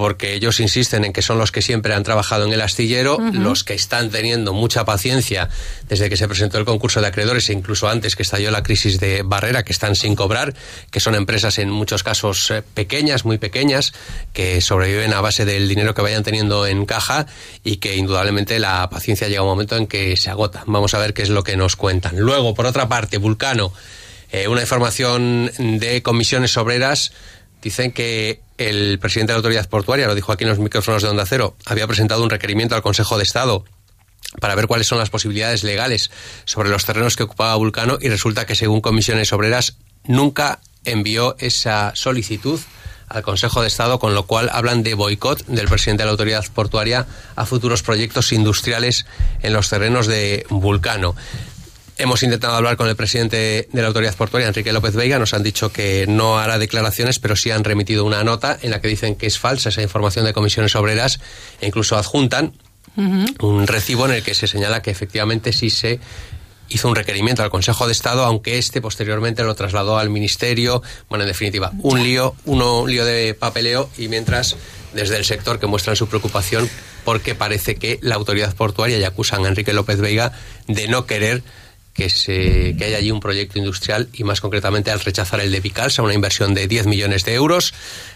porque 0.00 0.32
ellos 0.32 0.60
insisten 0.60 1.04
en 1.04 1.12
que 1.12 1.20
son 1.20 1.36
los 1.36 1.52
que 1.52 1.60
siempre 1.60 1.92
han 1.92 2.02
trabajado 2.04 2.46
en 2.46 2.54
el 2.54 2.62
astillero, 2.62 3.18
los 3.34 3.64
que 3.64 3.74
están 3.74 4.08
teniendo 4.08 4.54
mucha 4.54 4.86
paciencia 4.86 5.50
desde 5.90 6.08
que 6.08 6.16
se 6.16 6.26
presentó 6.26 6.56
el 6.56 6.64
concurso 6.64 7.02
de 7.02 7.08
acreedores 7.08 7.50
e 7.50 7.52
incluso 7.52 7.86
antes 7.86 8.16
que 8.16 8.22
estalló 8.22 8.50
la 8.50 8.62
crisis 8.62 8.98
de 8.98 9.20
Barrera, 9.22 9.62
que 9.62 9.74
están 9.74 9.94
sin 9.94 10.16
cobrar, 10.16 10.54
que 10.90 11.00
son 11.00 11.14
empresas 11.14 11.58
en 11.58 11.68
muchos 11.68 12.02
casos 12.02 12.50
eh, 12.50 12.62
pequeñas, 12.62 13.26
muy 13.26 13.36
pequeñas, 13.36 13.92
que 14.32 14.62
sobreviven 14.62 15.12
a 15.12 15.20
base 15.20 15.44
del 15.44 15.68
dinero 15.68 15.92
que 15.92 16.00
vayan 16.00 16.22
teniendo 16.22 16.66
en 16.66 16.86
caja 16.86 17.26
y 17.62 17.76
que 17.76 17.96
indudablemente 17.96 18.58
la 18.58 18.88
paciencia 18.88 19.28
llega 19.28 19.42
un 19.42 19.48
momento 19.48 19.76
en 19.76 19.86
que 19.86 20.16
se 20.16 20.30
agota. 20.30 20.64
Vamos 20.66 20.94
a 20.94 20.98
ver 20.98 21.12
qué 21.12 21.20
es 21.20 21.28
lo 21.28 21.42
que 21.42 21.58
nos 21.58 21.76
cuentan. 21.76 22.18
Luego, 22.18 22.54
por 22.54 22.64
otra 22.64 22.88
parte, 22.88 23.18
Vulcano, 23.18 23.70
eh, 24.32 24.48
una 24.48 24.62
información 24.62 25.50
de 25.58 26.00
comisiones 26.02 26.56
obreras 26.56 27.12
Dicen 27.62 27.92
que 27.92 28.40
el 28.58 28.98
presidente 28.98 29.32
de 29.32 29.34
la 29.34 29.38
autoridad 29.38 29.68
portuaria, 29.68 30.06
lo 30.06 30.14
dijo 30.14 30.32
aquí 30.32 30.44
en 30.44 30.50
los 30.50 30.58
micrófonos 30.58 31.02
de 31.02 31.08
Onda 31.08 31.26
Cero, 31.26 31.56
había 31.66 31.86
presentado 31.86 32.22
un 32.22 32.30
requerimiento 32.30 32.74
al 32.74 32.82
Consejo 32.82 33.16
de 33.16 33.24
Estado 33.24 33.64
para 34.40 34.54
ver 34.54 34.66
cuáles 34.66 34.86
son 34.86 34.98
las 34.98 35.10
posibilidades 35.10 35.64
legales 35.64 36.10
sobre 36.44 36.68
los 36.68 36.84
terrenos 36.84 37.16
que 37.16 37.24
ocupaba 37.24 37.56
Vulcano 37.56 37.98
y 38.00 38.08
resulta 38.08 38.46
que 38.46 38.54
según 38.54 38.80
comisiones 38.80 39.32
obreras 39.32 39.76
nunca 40.04 40.60
envió 40.84 41.36
esa 41.38 41.92
solicitud 41.94 42.60
al 43.08 43.22
Consejo 43.22 43.60
de 43.60 43.66
Estado, 43.66 43.98
con 43.98 44.14
lo 44.14 44.26
cual 44.26 44.48
hablan 44.52 44.84
de 44.84 44.94
boicot 44.94 45.44
del 45.46 45.66
presidente 45.66 46.02
de 46.02 46.06
la 46.06 46.12
autoridad 46.12 46.46
portuaria 46.54 47.06
a 47.34 47.44
futuros 47.44 47.82
proyectos 47.82 48.32
industriales 48.32 49.04
en 49.42 49.52
los 49.52 49.68
terrenos 49.68 50.06
de 50.06 50.46
Vulcano. 50.48 51.16
Hemos 52.00 52.22
intentado 52.22 52.54
hablar 52.54 52.78
con 52.78 52.88
el 52.88 52.96
presidente 52.96 53.68
de 53.70 53.82
la 53.82 53.88
autoridad 53.88 54.16
portuaria, 54.16 54.48
Enrique 54.48 54.72
López 54.72 54.96
Veiga. 54.96 55.18
Nos 55.18 55.34
han 55.34 55.42
dicho 55.42 55.70
que 55.70 56.06
no 56.08 56.38
hará 56.38 56.58
declaraciones, 56.58 57.18
pero 57.18 57.36
sí 57.36 57.50
han 57.50 57.62
remitido 57.62 58.06
una 58.06 58.24
nota 58.24 58.58
en 58.62 58.70
la 58.70 58.80
que 58.80 58.88
dicen 58.88 59.16
que 59.16 59.26
es 59.26 59.38
falsa 59.38 59.68
esa 59.68 59.82
información 59.82 60.24
de 60.24 60.32
comisiones 60.32 60.74
obreras 60.76 61.20
e 61.60 61.66
incluso 61.66 61.98
adjuntan 61.98 62.54
un 62.96 63.66
recibo 63.66 64.06
en 64.06 64.12
el 64.12 64.22
que 64.22 64.32
se 64.32 64.46
señala 64.46 64.80
que 64.80 64.90
efectivamente 64.90 65.52
sí 65.52 65.68
se 65.68 66.00
hizo 66.70 66.88
un 66.88 66.94
requerimiento 66.94 67.42
al 67.42 67.50
Consejo 67.50 67.84
de 67.84 67.92
Estado, 67.92 68.24
aunque 68.24 68.56
este 68.56 68.80
posteriormente 68.80 69.42
lo 69.42 69.54
trasladó 69.54 69.98
al 69.98 70.08
Ministerio. 70.08 70.82
Bueno, 71.10 71.24
en 71.24 71.28
definitiva, 71.28 71.70
un 71.82 72.02
lío, 72.02 72.34
uno, 72.46 72.80
un 72.80 72.90
lío 72.90 73.04
de 73.04 73.34
papeleo 73.34 73.90
y 73.98 74.08
mientras 74.08 74.56
desde 74.94 75.18
el 75.18 75.26
sector 75.26 75.60
que 75.60 75.66
muestran 75.66 75.96
su 75.96 76.08
preocupación 76.08 76.66
porque 77.04 77.34
parece 77.34 77.76
que 77.76 77.98
la 78.00 78.14
autoridad 78.14 78.54
portuaria 78.54 78.98
y 78.98 79.04
acusan 79.04 79.44
a 79.44 79.48
Enrique 79.48 79.74
López 79.74 80.00
Veiga 80.00 80.32
de 80.66 80.88
no 80.88 81.04
querer 81.04 81.42
que, 82.00 82.08
se, 82.08 82.74
que 82.78 82.84
haya 82.86 82.96
allí 82.96 83.10
un 83.10 83.20
proyecto 83.20 83.58
industrial 83.58 84.08
y 84.14 84.24
más 84.24 84.40
concretamente 84.40 84.90
al 84.90 85.00
rechazar 85.00 85.38
el 85.40 85.52
de 85.52 85.60
Vicalsa, 85.60 86.02
una 86.02 86.14
inversión 86.14 86.54
de 86.54 86.66
10 86.66 86.86
millones 86.86 87.26
de 87.26 87.34
euros 87.34 87.74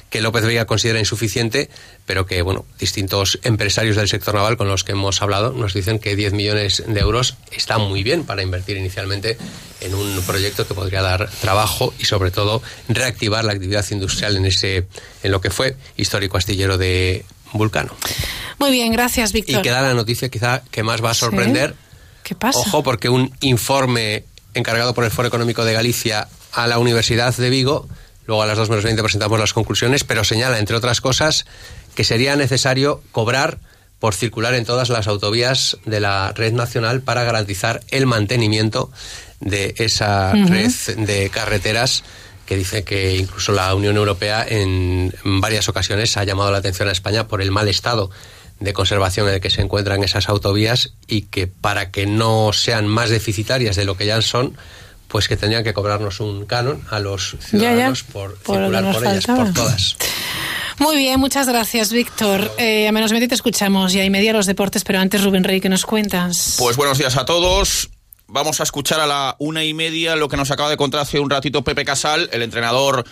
que 0.09 0.23
López 0.23 0.43
Veiga 0.43 0.65
considera 0.65 0.99
insuficiente, 0.99 1.69
pero 2.07 2.25
que 2.25 2.41
bueno, 2.41 2.65
distintos 2.79 3.39
empresarios 3.43 3.97
del 3.97 4.09
sector 4.09 4.35
naval 4.35 4.57
con 4.57 4.69
los 4.69 4.85
que 4.85 4.93
hemos 4.93 5.21
hablado 5.21 5.53
nos 5.53 5.75
dicen 5.75 5.99
que 5.99 6.17
10 6.17 6.33
millones 6.33 6.83
de 6.87 6.99
euros 6.99 7.37
está 7.53 7.77
muy 7.77 8.03
bien 8.03 8.25
para 8.25 8.43
invertir 8.43 8.79
inicialmente 8.79 9.37
en 9.83 9.95
un 9.95 10.23
proyecto 10.23 10.67
que 10.67 10.73
podría 10.73 11.03
dar 11.03 11.29
trabajo 11.43 11.93
y 11.99 12.07
sobre 12.07 12.31
todo 12.31 12.63
reactivar 12.89 13.45
la 13.45 13.53
actividad 13.53 13.85
industrial 13.91 14.39
en 14.39 14.47
ese 14.47 14.87
en 15.23 15.31
lo 15.31 15.43
que 15.43 15.51
fue 15.51 15.77
histórico 15.99 16.39
astillero 16.39 16.79
de 16.79 17.27
Vulcano. 17.53 17.95
Muy 18.59 18.71
bien, 18.71 18.93
gracias, 18.93 19.31
Y 19.31 19.35
Víctor. 19.35 19.61
queda 19.61 19.83
la 19.83 19.93
noticia 19.93 20.31
quizá 20.31 20.63
que 20.71 20.83
más 20.83 21.05
va 21.05 21.11
a 21.11 21.15
sorprender. 21.15 21.75
¿Qué 22.25 22.35
pasa? 22.35 22.59
Ojo, 22.59 22.83
porque 22.83 23.09
un 23.09 23.33
informe 23.41 24.25
encargado 24.55 24.95
por 24.95 25.05
el 25.05 25.11
Foro 25.11 25.29
Económico 25.29 25.65
de 25.65 25.75
Galicia 25.75 26.27
a 26.53 26.67
la 26.67 26.79
Universidad 26.79 27.37
de 27.37 27.51
Vigo, 27.51 27.87
luego 28.27 28.43
a 28.43 28.47
las 28.47 28.57
2 28.57 28.71
menos 28.71 28.85
20 28.85 29.03
presentamos 29.03 29.39
las 29.39 29.53
conclusiones, 29.53 30.05
pero 30.05 30.25
señala, 30.25 30.59
entre 30.59 30.75
otras 30.75 31.01
cosas, 31.01 31.45
que 31.95 32.03
sería 32.03 32.35
necesario 32.35 33.03
cobrar 33.13 33.59
por 33.99 34.15
circular 34.15 34.55
en 34.55 34.65
todas 34.65 34.89
las 34.89 35.07
autovías 35.07 35.77
de 35.85 36.01
la 36.01 36.33
red 36.33 36.53
nacional 36.53 37.03
para 37.03 37.25
garantizar 37.25 37.83
el 37.89 38.07
mantenimiento 38.07 38.91
de 39.41 39.75
esa 39.79 40.33
red 40.33 40.71
de 40.97 41.31
carreteras 41.31 42.05
que 42.47 42.57
dice 42.57 42.85
que 42.85 43.17
incluso 43.17 43.53
la 43.53 43.75
Unión 43.75 43.97
Europea 43.97 44.45
en 44.47 45.13
varias 45.25 45.69
ocasiones 45.69 46.17
ha 46.17 46.25
llamado 46.25 46.51
la 46.51 46.59
atención 46.59 46.89
a 46.89 46.93
España 46.93 47.27
por 47.27 47.41
el 47.41 47.51
mal 47.51 47.69
estado 47.69 48.11
de 48.65 48.73
conservación 48.73 49.29
en 49.29 49.35
el 49.35 49.41
que 49.41 49.51
se 49.51 49.63
encuentran 49.63 50.03
esas 50.03 50.29
autovías 50.29 50.95
y 51.07 51.23
que 51.23 51.47
para 51.47 51.91
que 51.91 52.07
no 52.07 52.53
sean 52.53 52.87
más 52.87 53.11
deficitarias 53.11 53.77
de 53.77 53.85
lo 53.85 53.97
que 53.97 54.07
ya 54.07 54.21
son, 54.23 54.57
pues 55.09 55.29
que 55.29 55.37
tenían 55.37 55.63
que 55.63 55.73
cobrarnos 55.73 56.21
un 56.21 56.45
canon 56.47 56.83
a 56.91 56.99
los 56.99 57.37
ciudadanos 57.41 58.03
por, 58.03 58.37
circular 58.39 58.93
por 58.93 59.07
ellas, 59.07 59.27
por 59.27 59.53
todas. 59.53 59.97
Muy 60.79 60.97
bien, 60.97 61.21
muchas 61.21 61.47
gracias, 61.47 61.93
Víctor. 61.93 62.51
Eh, 62.59 62.89
a 62.89 62.93
menos 62.93 63.13
20 63.13 63.29
te 63.29 63.35
escuchamos 63.35 63.95
y 63.95 64.01
hay 64.01 64.11
media 64.11 64.33
los 64.33 64.47
deportes, 64.47 64.83
pero 64.83 64.99
antes, 64.99 65.23
Rubén 65.23 65.45
Rey, 65.45 65.61
¿qué 65.61 65.69
nos 65.69 65.87
cuentas? 65.87 66.57
Pues 66.59 66.77
buenos 66.77 66.99
días 66.99 67.17
a 67.17 67.25
todos. 67.25 67.91
Vamos 68.27 68.61
a 68.61 68.65
escuchar 68.65 68.99
a 68.99 69.07
la 69.07 69.37
una 69.39 69.63
y 69.63 69.75
media 69.75 70.17
lo 70.17 70.29
que 70.29 70.37
nos 70.37 70.51
acaba 70.51 70.69
de 70.69 70.77
contar 70.77 71.01
hace 71.01 71.21
un 71.21 71.31
ratito 71.31 71.63
Pepe 71.63 71.85
Casal, 71.85 72.29
el 72.33 72.43
entrenador 72.43 73.05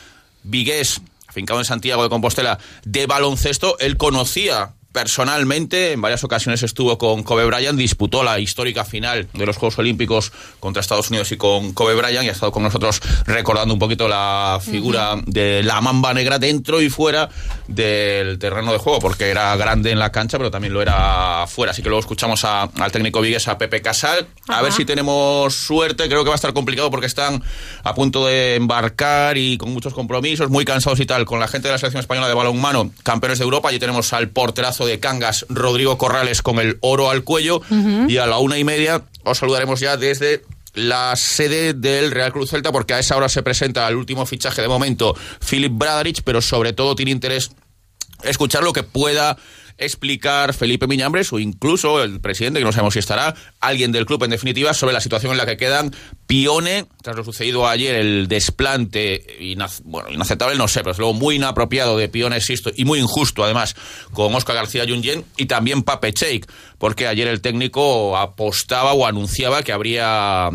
vigués, 0.43 1.01
afincado 1.29 1.61
en 1.61 1.65
Santiago 1.65 2.03
de 2.03 2.09
Compostela, 2.09 2.59
de 2.85 3.07
baloncesto. 3.07 3.79
Él 3.79 3.97
conocía 3.97 4.73
personalmente, 4.93 5.93
en 5.93 6.01
varias 6.01 6.23
ocasiones 6.25 6.63
estuvo 6.63 6.99
con 6.99 7.23
Kobe 7.23 7.45
Bryant, 7.45 7.79
disputó 7.79 8.23
la 8.23 8.39
histórica 8.39 8.85
final 8.85 9.29
de 9.33 9.47
los 9.47 9.57
Juegos 9.57 9.79
Olímpicos 9.79 10.33
contra 10.61 10.81
Estados 10.81 11.11
Unidos 11.11 11.33
y 11.33 11.37
con 11.37 11.73
Kobe 11.73 11.95
Bryant 11.95 12.25
y 12.25 12.29
ha 12.29 12.33
estado 12.33 12.53
con 12.53 12.63
nosotros 12.63 13.01
recordando 13.27 13.75
un 13.75 13.81
poquito 13.81 14.09
la 14.09 14.61
figura 14.63 15.17
de 15.27 15.63
la 15.63 15.81
mamba 15.81 16.15
negra 16.15 16.39
dentro 16.39 16.81
y 16.81 16.91
fuera 16.91 17.29
del 17.69 18.39
terreno 18.39 18.73
de 18.73 18.79
juego, 18.79 18.99
porque 18.99 19.31
era 19.31 19.57
grande 19.57 19.91
en 19.91 19.99
la 19.99 20.13
cancha, 20.13 20.39
pero 20.39 20.51
también 20.51 20.75
lo 20.75 20.83
era 20.83 21.47
fuera. 21.47 21.73
Así 21.73 21.83
que 21.83 21.89
luego 21.89 22.01
escuchamos 22.01 22.45
al 22.45 22.93
técnico 22.93 23.21
Vigues, 23.21 23.49
a 23.49 23.59
Pepe 23.59 23.81
Casal, 23.81 24.27
a 24.49 24.63
ver 24.63 24.73
si 24.73 24.85
tenemos 24.85 25.55
suerte. 25.55 26.09
Creo 26.09 26.23
que 26.23 26.29
va 26.29 26.35
a 26.35 26.37
estar 26.37 26.53
complicado 26.53 26.91
porque 26.91 27.07
están 27.07 27.43
a 27.83 27.95
punto 27.95 28.27
de 28.27 28.57
embarcar 28.57 29.39
y 29.39 29.57
con 29.57 29.73
muchos 29.73 29.95
compromisos, 29.95 30.51
muy 30.51 30.65
cansados 30.65 31.01
y 31.01 31.07
tal, 31.07 31.25
con 31.25 31.41
la 31.41 31.49
gente 31.49 31.69
de 31.69 31.73
la 31.73 31.79
selección 31.79 32.01
española 32.01 32.29
de 32.29 32.35
balonmano, 32.35 32.91
campeones 33.03 33.39
de 33.39 33.45
Europa. 33.45 33.69
Allí 33.69 33.79
tenemos 33.79 34.13
al 34.13 34.29
porterazo 34.29 34.82
de 34.87 35.01
Cangas, 35.01 35.47
Rodrigo 35.49 35.99
Corrales, 35.99 36.43
con 36.43 36.59
el 36.59 36.79
oro 36.81 37.11
al 37.11 37.25
cuello. 37.25 37.61
Y 38.09 38.17
a 38.19 38.27
la 38.27 38.39
una 38.39 38.59
y 38.59 38.65
media 38.65 39.03
os 39.25 39.39
saludaremos 39.39 39.81
ya 39.81 39.97
desde 39.97 40.43
la 40.75 41.15
sede 41.17 41.75
del 41.75 42.11
Real 42.11 42.33
Cruz 42.33 42.51
Celta, 42.51 42.73
porque 42.73 42.95
a 42.95 42.99
esa 42.99 43.17
hora 43.17 43.29
se 43.29 43.43
presenta 43.43 43.87
el 43.89 43.97
último 43.97 44.25
fichaje 44.27 44.63
de 44.63 44.69
momento, 44.69 45.15
Philip 45.49 45.73
Bradarich, 45.73 46.23
pero 46.23 46.41
sobre 46.41 46.73
todo 46.73 46.95
tiene 46.95 47.11
interés 47.11 47.51
escuchar 48.25 48.63
lo 48.63 48.73
que 48.73 48.83
pueda 48.83 49.37
explicar 49.79 50.55
Felipe 50.55 50.87
Miñambres 50.87 51.33
o 51.33 51.39
incluso 51.39 52.03
el 52.03 52.21
presidente, 52.21 52.59
que 52.61 52.65
no 52.65 52.73
sabemos 52.73 52.95
si 52.95 53.01
estará, 53.01 53.35
alguien 53.61 53.93
del 53.93 54.07
club 54.07 54.23
en 54.25 54.31
definitiva, 54.31 54.75
sobre 54.75 54.93
la 54.93 55.01
situación 55.01 55.33
en 55.33 55.39
la 55.39 55.47
que 55.47 55.57
quedan. 55.57 55.95
Pione, 56.27 56.87
tras 57.03 57.17
lo 57.17 57.25
sucedido 57.25 57.67
ayer, 57.67 57.95
el 57.97 58.29
desplante, 58.29 59.25
bueno, 59.85 60.11
inaceptable 60.11 60.57
no 60.57 60.69
sé, 60.69 60.81
pero 60.81 60.93
es 60.93 60.99
luego 60.99 61.15
muy 61.15 61.37
inapropiado 61.37 61.97
de 61.97 62.09
Pione 62.09 62.41
Sisto 62.41 62.71
y 62.75 62.85
muy 62.85 63.01
injusto 63.01 63.45
además 63.45 63.75
con 64.13 64.35
Oscar 64.35 64.57
García 64.57 64.85
Junyen 64.87 65.25
y 65.37 65.47
también 65.47 65.83
Pape 65.83 66.13
Cheik, 66.13 66.51
porque 66.79 67.07
ayer 67.07 67.29
el 67.29 67.41
técnico 67.41 68.17
apostaba 68.17 68.93
o 68.93 69.07
anunciaba 69.07 69.63
que 69.63 69.73
habría 69.73 70.51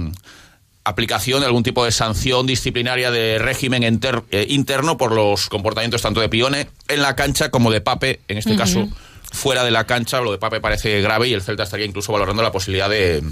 aplicación 0.88 1.41
de 1.41 1.46
algún 1.46 1.63
tipo 1.63 1.86
de 1.86 1.91
sanción 1.91 2.48
disciplinaria 2.48 3.12
de 3.12 3.39
régimen 3.39 3.84
eh, 3.84 4.46
interno 4.50 4.98
por 4.98 5.12
los 5.12 5.50
comportamientos 5.50 6.01
tanto 6.01 6.22
de 6.22 6.29
Pione 6.29 6.67
en 6.88 7.01
la 7.01 7.15
cancha 7.15 7.50
como 7.51 7.72
de 7.72 7.82
Pape, 7.82 8.22
en 8.27 8.38
este 8.38 8.56
caso 8.56 8.88
fuera 9.32 9.63
de 9.63 9.72
la 9.72 9.86
cancha. 9.86 10.22
Lo 10.22 10.32
de 10.32 10.38
Pape 10.38 10.60
parece 10.60 11.01
grave 11.01 11.27
y 11.27 11.34
el 11.34 11.41
Celta 11.41 11.63
estaría 11.63 11.86
incluso 11.86 12.12
valorando 12.13 12.41
la 12.44 12.51
posibilidad 12.51 12.89
de 12.89 13.24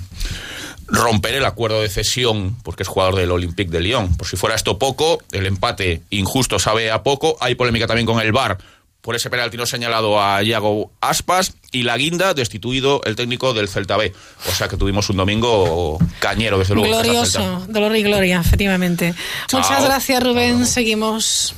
romper 0.87 1.35
el 1.35 1.45
acuerdo 1.45 1.81
de 1.81 1.89
cesión, 1.89 2.55
porque 2.63 2.83
es 2.83 2.89
jugador 2.89 3.15
del 3.15 3.31
Olympique 3.31 3.71
de 3.71 3.79
Lyon. 3.79 4.15
Por 4.17 4.27
si 4.27 4.37
fuera 4.37 4.55
esto 4.55 4.77
poco, 4.77 5.19
el 5.31 5.45
empate 5.45 6.03
injusto 6.11 6.59
sabe 6.59 6.91
a 6.91 7.03
poco. 7.03 7.37
Hay 7.39 7.55
polémica 7.55 7.87
también 7.87 8.05
con 8.05 8.19
el 8.19 8.31
VAR 8.31 8.57
por 9.05 9.15
ese 9.15 9.29
penalti 9.29 9.55
no 9.55 9.67
señalado 9.67 10.19
a 10.19 10.41
Iago 10.41 10.91
Aspas 10.99 11.53
y 11.71 11.83
la 11.83 11.95
guinda 11.95 12.33
destituido 12.33 13.01
el 13.05 13.15
técnico 13.15 13.53
del 13.53 13.69
Celta 13.69 13.97
B. 13.97 14.11
O 14.49 14.51
sea 14.51 14.67
que 14.67 14.77
tuvimos 14.77 15.11
un 15.11 15.17
domingo 15.17 15.99
cañero, 16.17 16.57
desde 16.57 16.73
luego. 16.73 16.89
Glorioso, 16.89 17.63
dolor 17.69 17.95
y 17.95 18.01
gloria, 18.01 18.41
efectivamente. 18.41 19.13
Muchas 19.53 19.85
gracias, 19.85 20.23
Rubén. 20.23 20.65
Seguimos. 20.65 21.53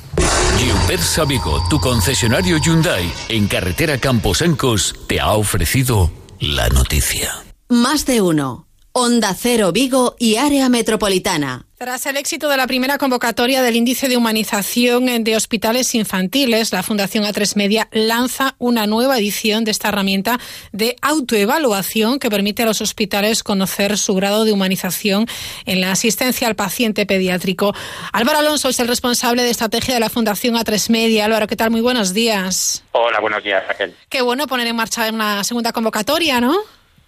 Persa 0.86 1.24
Vigo, 1.24 1.62
tu 1.70 1.80
concesionario 1.80 2.58
Hyundai 2.58 3.10
en 3.30 3.48
carretera 3.48 3.96
Camposancos, 3.96 4.94
te 5.06 5.18
ha 5.18 5.32
ofrecido 5.32 6.10
la 6.40 6.68
noticia. 6.68 7.32
Más 7.70 8.04
de 8.04 8.20
uno. 8.20 8.66
Onda 8.92 9.34
Cero 9.34 9.72
Vigo 9.72 10.16
y 10.18 10.36
área 10.36 10.68
metropolitana. 10.68 11.67
Tras 11.78 12.06
el 12.06 12.16
éxito 12.16 12.48
de 12.48 12.56
la 12.56 12.66
primera 12.66 12.98
convocatoria 12.98 13.62
del 13.62 13.76
índice 13.76 14.08
de 14.08 14.16
humanización 14.16 15.22
de 15.22 15.36
hospitales 15.36 15.94
infantiles, 15.94 16.72
la 16.72 16.82
Fundación 16.82 17.22
A3 17.22 17.54
Media 17.54 17.86
lanza 17.92 18.56
una 18.58 18.88
nueva 18.88 19.16
edición 19.16 19.62
de 19.62 19.70
esta 19.70 19.90
herramienta 19.90 20.40
de 20.72 20.96
autoevaluación 21.02 22.18
que 22.18 22.30
permite 22.30 22.64
a 22.64 22.66
los 22.66 22.80
hospitales 22.80 23.44
conocer 23.44 23.96
su 23.96 24.16
grado 24.16 24.44
de 24.44 24.50
humanización 24.50 25.26
en 25.66 25.80
la 25.80 25.92
asistencia 25.92 26.48
al 26.48 26.56
paciente 26.56 27.06
pediátrico. 27.06 27.72
Álvaro 28.12 28.40
Alonso 28.40 28.70
es 28.70 28.80
el 28.80 28.88
responsable 28.88 29.44
de 29.44 29.50
estrategia 29.50 29.94
de 29.94 30.00
la 30.00 30.10
Fundación 30.10 30.56
A3 30.56 30.90
Media. 30.90 31.26
Álvaro, 31.26 31.46
¿qué 31.46 31.54
tal? 31.54 31.70
Muy 31.70 31.80
buenos 31.80 32.12
días. 32.12 32.82
Hola, 32.90 33.20
buenos 33.20 33.44
días, 33.44 33.64
Raquel. 33.68 33.94
Qué 34.08 34.20
bueno 34.20 34.48
poner 34.48 34.66
en 34.66 34.74
marcha 34.74 35.08
una 35.10 35.44
segunda 35.44 35.72
convocatoria, 35.72 36.40
¿no? 36.40 36.58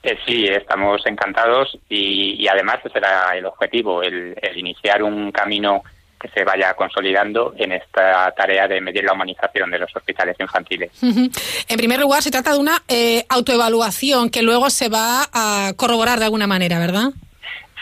Eh, 0.03 0.17
sí, 0.27 0.47
estamos 0.47 1.05
encantados 1.05 1.79
y, 1.89 2.47
además 2.49 2.79
ese 2.85 2.99
era 2.99 3.37
el 3.37 3.45
objetivo, 3.45 4.03
el, 4.03 4.35
iniciar 4.57 5.03
un 5.03 5.31
camino 5.31 5.83
que 6.19 6.29
se 6.29 6.45
vaya 6.45 6.75
consolidando 6.75 7.55
en 7.57 7.73
esta 7.73 8.31
tarea 8.33 8.69
de 8.69 8.81
medir 8.81 9.05
la 9.05 9.15
humanización 9.15 9.71
de 9.71 9.79
los 9.79 9.95
hospitales 9.95 10.37
infantiles. 10.39 10.91
En 11.03 11.77
primer 11.79 11.99
lugar, 11.99 12.23
se 12.23 12.31
trata 12.31 12.53
de 12.53 12.59
una 12.59 12.83
eh, 12.89 13.25
autoevaluación 13.29 14.29
que 14.31 14.43
luego 14.43 14.69
se 14.69 14.91
va 14.91 15.29
a 15.33 15.73
corroborar 15.77 16.19
de 16.19 16.27
alguna 16.27 16.47
manera, 16.47 16.79
¿verdad? 16.79 17.11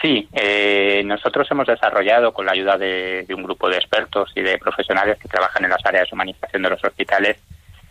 Sí, 0.00 0.28
eh, 0.32 1.02
nosotros 1.04 1.48
hemos 1.50 1.66
desarrollado 1.66 2.32
con 2.32 2.46
la 2.46 2.52
ayuda 2.52 2.78
de, 2.78 3.26
un 3.30 3.42
grupo 3.42 3.68
de 3.68 3.76
expertos 3.76 4.30
y 4.36 4.42
de 4.42 4.58
profesionales 4.58 5.18
que 5.20 5.28
trabajan 5.28 5.64
en 5.64 5.70
las 5.70 5.84
áreas 5.84 6.08
de 6.08 6.14
humanización 6.14 6.62
de 6.62 6.70
los 6.70 6.84
hospitales 6.84 7.38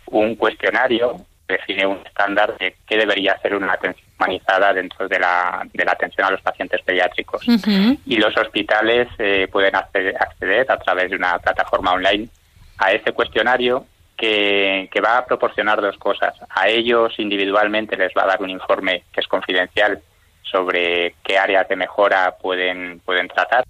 un 0.06 0.36
cuestionario 0.36 1.26
define 1.48 1.86
un 1.86 1.98
estándar 2.06 2.56
de 2.58 2.76
qué 2.86 2.96
debería 2.96 3.38
ser 3.40 3.54
una 3.54 3.72
atención 3.72 4.06
humanizada 4.18 4.72
dentro 4.72 5.08
de 5.08 5.18
la, 5.18 5.66
de 5.72 5.84
la 5.84 5.92
atención 5.92 6.26
a 6.26 6.30
los 6.30 6.42
pacientes 6.42 6.82
pediátricos. 6.82 7.42
Y 7.46 8.16
los 8.16 8.36
hospitales 8.36 9.08
eh, 9.18 9.48
pueden 9.50 9.74
acceder, 9.74 10.70
a 10.70 10.76
través 10.78 11.10
de 11.10 11.16
una 11.16 11.38
plataforma 11.38 11.92
online 11.92 12.28
a 12.78 12.92
ese 12.92 13.12
cuestionario 13.12 13.86
que, 14.16 14.88
que, 14.92 15.00
va 15.00 15.18
a 15.18 15.24
proporcionar 15.24 15.80
dos 15.80 15.96
cosas. 15.96 16.34
A 16.50 16.68
ellos 16.68 17.14
individualmente 17.18 17.96
les 17.96 18.12
va 18.16 18.24
a 18.24 18.26
dar 18.26 18.42
un 18.42 18.50
informe 18.50 19.04
que 19.12 19.20
es 19.20 19.26
confidencial 19.26 20.02
sobre 20.42 21.14
qué 21.22 21.38
áreas 21.38 21.68
de 21.68 21.76
mejora 21.76 22.36
pueden, 22.40 23.00
pueden 23.00 23.28
tratar 23.28 23.64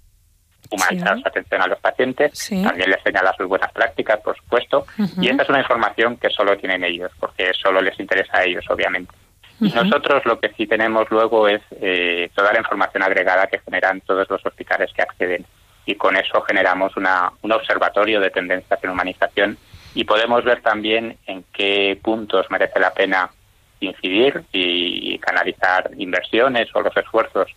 humanizar 0.69 1.19
su 1.19 1.27
atención 1.27 1.61
a 1.61 1.67
los 1.67 1.79
pacientes, 1.79 2.49
también 2.49 2.89
les 2.89 3.01
señala 3.03 3.33
sus 3.35 3.47
buenas 3.47 3.71
prácticas, 3.71 4.19
por 4.21 4.37
supuesto, 4.37 4.85
y 5.19 5.27
esta 5.29 5.43
es 5.43 5.49
una 5.49 5.59
información 5.59 6.17
que 6.17 6.29
solo 6.29 6.57
tienen 6.57 6.83
ellos, 6.83 7.11
porque 7.19 7.51
solo 7.53 7.81
les 7.81 7.99
interesa 7.99 8.37
a 8.37 8.43
ellos, 8.43 8.65
obviamente. 8.69 9.11
Y 9.59 9.71
nosotros 9.71 10.23
lo 10.25 10.39
que 10.39 10.49
sí 10.53 10.67
tenemos 10.67 11.09
luego 11.09 11.47
es 11.47 11.61
eh, 11.81 12.29
toda 12.33 12.53
la 12.53 12.59
información 12.59 13.03
agregada 13.03 13.47
que 13.47 13.59
generan 13.59 13.99
todos 14.01 14.29
los 14.29 14.45
hospitales 14.45 14.91
que 14.93 15.01
acceden, 15.01 15.45
y 15.85 15.95
con 15.95 16.15
eso 16.15 16.41
generamos 16.41 16.95
una, 16.97 17.31
un 17.41 17.51
observatorio 17.51 18.19
de 18.19 18.29
tendencias 18.29 18.83
en 18.83 18.89
humanización. 18.91 19.57
Y 19.95 20.03
podemos 20.03 20.43
ver 20.43 20.61
también 20.61 21.17
en 21.25 21.43
qué 21.51 21.99
puntos 22.01 22.45
merece 22.51 22.79
la 22.79 22.93
pena 22.93 23.31
incidir 23.79 24.43
y 24.51 25.17
canalizar 25.17 25.89
inversiones 25.97 26.67
o 26.75 26.81
los 26.81 26.95
esfuerzos 26.95 27.49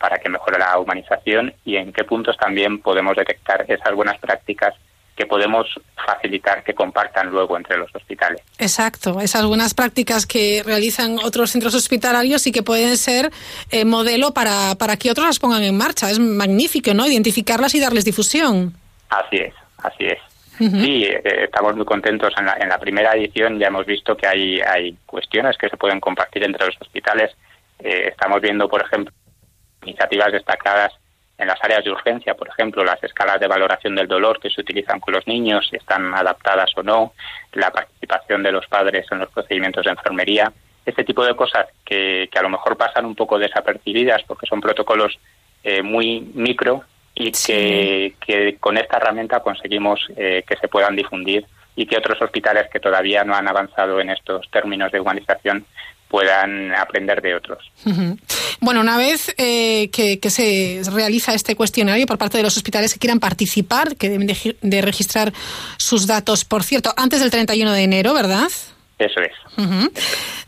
para 0.00 0.16
que 0.18 0.30
mejore 0.30 0.58
la 0.58 0.78
humanización 0.78 1.52
y 1.64 1.76
en 1.76 1.92
qué 1.92 2.04
puntos 2.04 2.36
también 2.38 2.80
podemos 2.80 3.14
detectar 3.14 3.66
esas 3.68 3.94
buenas 3.94 4.18
prácticas 4.18 4.74
que 5.14 5.26
podemos 5.26 5.66
facilitar 6.06 6.64
que 6.64 6.72
compartan 6.72 7.28
luego 7.28 7.54
entre 7.58 7.76
los 7.76 7.94
hospitales. 7.94 8.40
Exacto, 8.58 9.20
esas 9.20 9.44
buenas 9.44 9.74
prácticas 9.74 10.24
que 10.24 10.62
realizan 10.64 11.18
otros 11.22 11.50
centros 11.50 11.74
hospitalarios 11.74 12.46
y 12.46 12.52
que 12.52 12.62
pueden 12.62 12.96
ser 12.96 13.30
eh, 13.70 13.84
modelo 13.84 14.32
para, 14.32 14.74
para 14.76 14.96
que 14.96 15.10
otros 15.10 15.26
las 15.26 15.38
pongan 15.38 15.62
en 15.62 15.76
marcha. 15.76 16.10
Es 16.10 16.18
magnífico, 16.18 16.94
¿no? 16.94 17.06
Identificarlas 17.06 17.74
y 17.74 17.80
darles 17.80 18.06
difusión. 18.06 18.72
Así 19.10 19.36
es, 19.36 19.54
así 19.76 20.06
es. 20.06 20.18
Sí, 20.58 21.04
eh, 21.04 21.22
estamos 21.44 21.74
muy 21.76 21.86
contentos. 21.86 22.32
En 22.38 22.46
la, 22.46 22.56
en 22.58 22.68
la 22.68 22.78
primera 22.78 23.14
edición 23.14 23.58
ya 23.58 23.68
hemos 23.68 23.86
visto 23.86 24.14
que 24.16 24.26
hay, 24.26 24.60
hay 24.60 24.96
cuestiones 25.06 25.56
que 25.58 25.68
se 25.68 25.76
pueden 25.76 26.00
compartir 26.00 26.44
entre 26.44 26.66
los 26.66 26.76
hospitales. 26.80 27.30
Eh, 27.78 28.08
estamos 28.08 28.42
viendo, 28.42 28.68
por 28.68 28.82
ejemplo, 28.82 29.12
iniciativas 29.82 30.32
destacadas 30.32 30.92
en 31.38 31.48
las 31.48 31.62
áreas 31.62 31.82
de 31.82 31.90
urgencia, 31.90 32.34
por 32.34 32.48
ejemplo, 32.48 32.84
las 32.84 33.02
escalas 33.02 33.40
de 33.40 33.46
valoración 33.46 33.94
del 33.94 34.06
dolor 34.06 34.38
que 34.38 34.50
se 34.50 34.60
utilizan 34.60 35.00
con 35.00 35.14
los 35.14 35.26
niños, 35.26 35.66
si 35.70 35.76
están 35.76 36.14
adaptadas 36.14 36.70
o 36.76 36.82
no, 36.82 37.14
la 37.52 37.70
participación 37.70 38.42
de 38.42 38.52
los 38.52 38.66
padres 38.66 39.06
en 39.10 39.20
los 39.20 39.30
procedimientos 39.30 39.84
de 39.84 39.90
enfermería, 39.92 40.52
este 40.84 41.04
tipo 41.04 41.24
de 41.24 41.34
cosas 41.34 41.66
que, 41.84 42.28
que 42.30 42.38
a 42.38 42.42
lo 42.42 42.50
mejor 42.50 42.76
pasan 42.76 43.06
un 43.06 43.14
poco 43.14 43.38
desapercibidas 43.38 44.22
porque 44.26 44.46
son 44.46 44.60
protocolos 44.60 45.18
eh, 45.62 45.82
muy 45.82 46.20
micro 46.34 46.84
y 47.14 47.32
que, 47.32 48.14
que, 48.24 48.56
con 48.58 48.76
esta 48.78 48.96
herramienta 48.98 49.40
conseguimos 49.40 50.00
eh, 50.16 50.42
que 50.46 50.56
se 50.56 50.68
puedan 50.68 50.96
difundir 50.96 51.46
y 51.76 51.86
que 51.86 51.96
otros 51.96 52.20
hospitales 52.20 52.68
que 52.70 52.80
todavía 52.80 53.24
no 53.24 53.34
han 53.34 53.48
avanzado 53.48 54.00
en 54.00 54.10
estos 54.10 54.50
términos 54.50 54.90
de 54.92 55.00
humanización 55.00 55.64
puedan 56.10 56.74
aprender 56.74 57.22
de 57.22 57.36
otros. 57.36 57.70
Bueno, 58.60 58.80
una 58.80 58.98
vez 58.98 59.32
eh, 59.38 59.90
que, 59.90 60.18
se 60.28 60.82
realiza 60.92 61.32
este 61.32 61.54
cuestionario 61.54 62.04
por 62.06 62.18
parte 62.18 62.36
de 62.36 62.42
los 62.42 62.56
hospitales 62.56 62.92
que 62.92 62.98
quieran 62.98 63.20
participar, 63.20 63.96
que 63.96 64.10
deben 64.10 64.26
de, 64.26 64.82
registrar 64.82 65.32
sus 65.78 66.06
datos, 66.06 66.44
por 66.44 66.64
cierto, 66.64 66.92
antes 66.96 67.20
del 67.20 67.30
31 67.30 67.72
de 67.72 67.82
enero, 67.82 68.12
¿verdad? 68.12 68.48
Eso 68.98 69.20
es. 69.20 69.32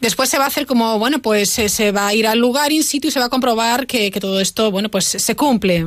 Después 0.00 0.28
se 0.28 0.36
va 0.36 0.44
a 0.44 0.48
hacer 0.48 0.66
como, 0.66 0.98
bueno, 0.98 1.20
pues 1.20 1.50
se 1.50 1.92
va 1.92 2.08
a 2.08 2.14
ir 2.14 2.26
al 2.26 2.38
lugar 2.38 2.72
in 2.72 2.82
situ 2.82 3.08
y 3.08 3.10
se 3.10 3.20
va 3.20 3.26
a 3.26 3.30
comprobar 3.30 3.86
que, 3.86 4.10
todo 4.20 4.40
esto, 4.40 4.70
bueno, 4.70 4.88
pues 4.88 5.04
se 5.06 5.36
cumple. 5.36 5.86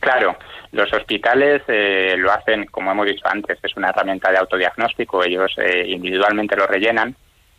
Claro, 0.00 0.38
los 0.70 0.90
hospitales 0.92 1.62
eh, 1.68 2.14
lo 2.16 2.32
hacen, 2.32 2.66
como 2.66 2.92
hemos 2.92 3.06
dicho 3.06 3.26
antes, 3.26 3.58
es 3.62 3.76
una 3.76 3.90
herramienta 3.90 4.30
de 4.30 4.38
autodiagnóstico, 4.38 5.22
ellos 5.22 5.52
eh, 5.58 5.84
individualmente 5.88 6.56
lo 6.56 6.66
rellenan 6.66 7.14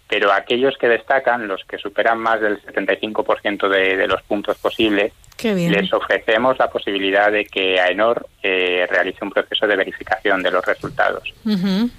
pero 0.07 0.31
aquellos 0.31 0.77
que 0.77 0.87
destacan, 0.87 1.47
los 1.47 1.63
que 1.65 1.77
superan 1.77 2.19
más 2.19 2.39
del 2.41 2.61
75% 2.61 3.67
de, 3.67 3.97
de 3.97 4.07
los 4.07 4.21
puntos 4.23 4.57
posibles, 4.57 5.11
les 5.41 5.91
ofrecemos 5.91 6.57
la 6.57 6.69
posibilidad 6.69 7.31
de 7.31 7.45
que 7.45 7.79
AENOR 7.79 8.27
eh, 8.41 8.87
realice 8.89 9.19
un 9.23 9.31
proceso 9.31 9.67
de 9.67 9.75
verificación 9.75 10.41
de 10.41 10.51
los 10.51 10.65
resultados. 10.65 11.33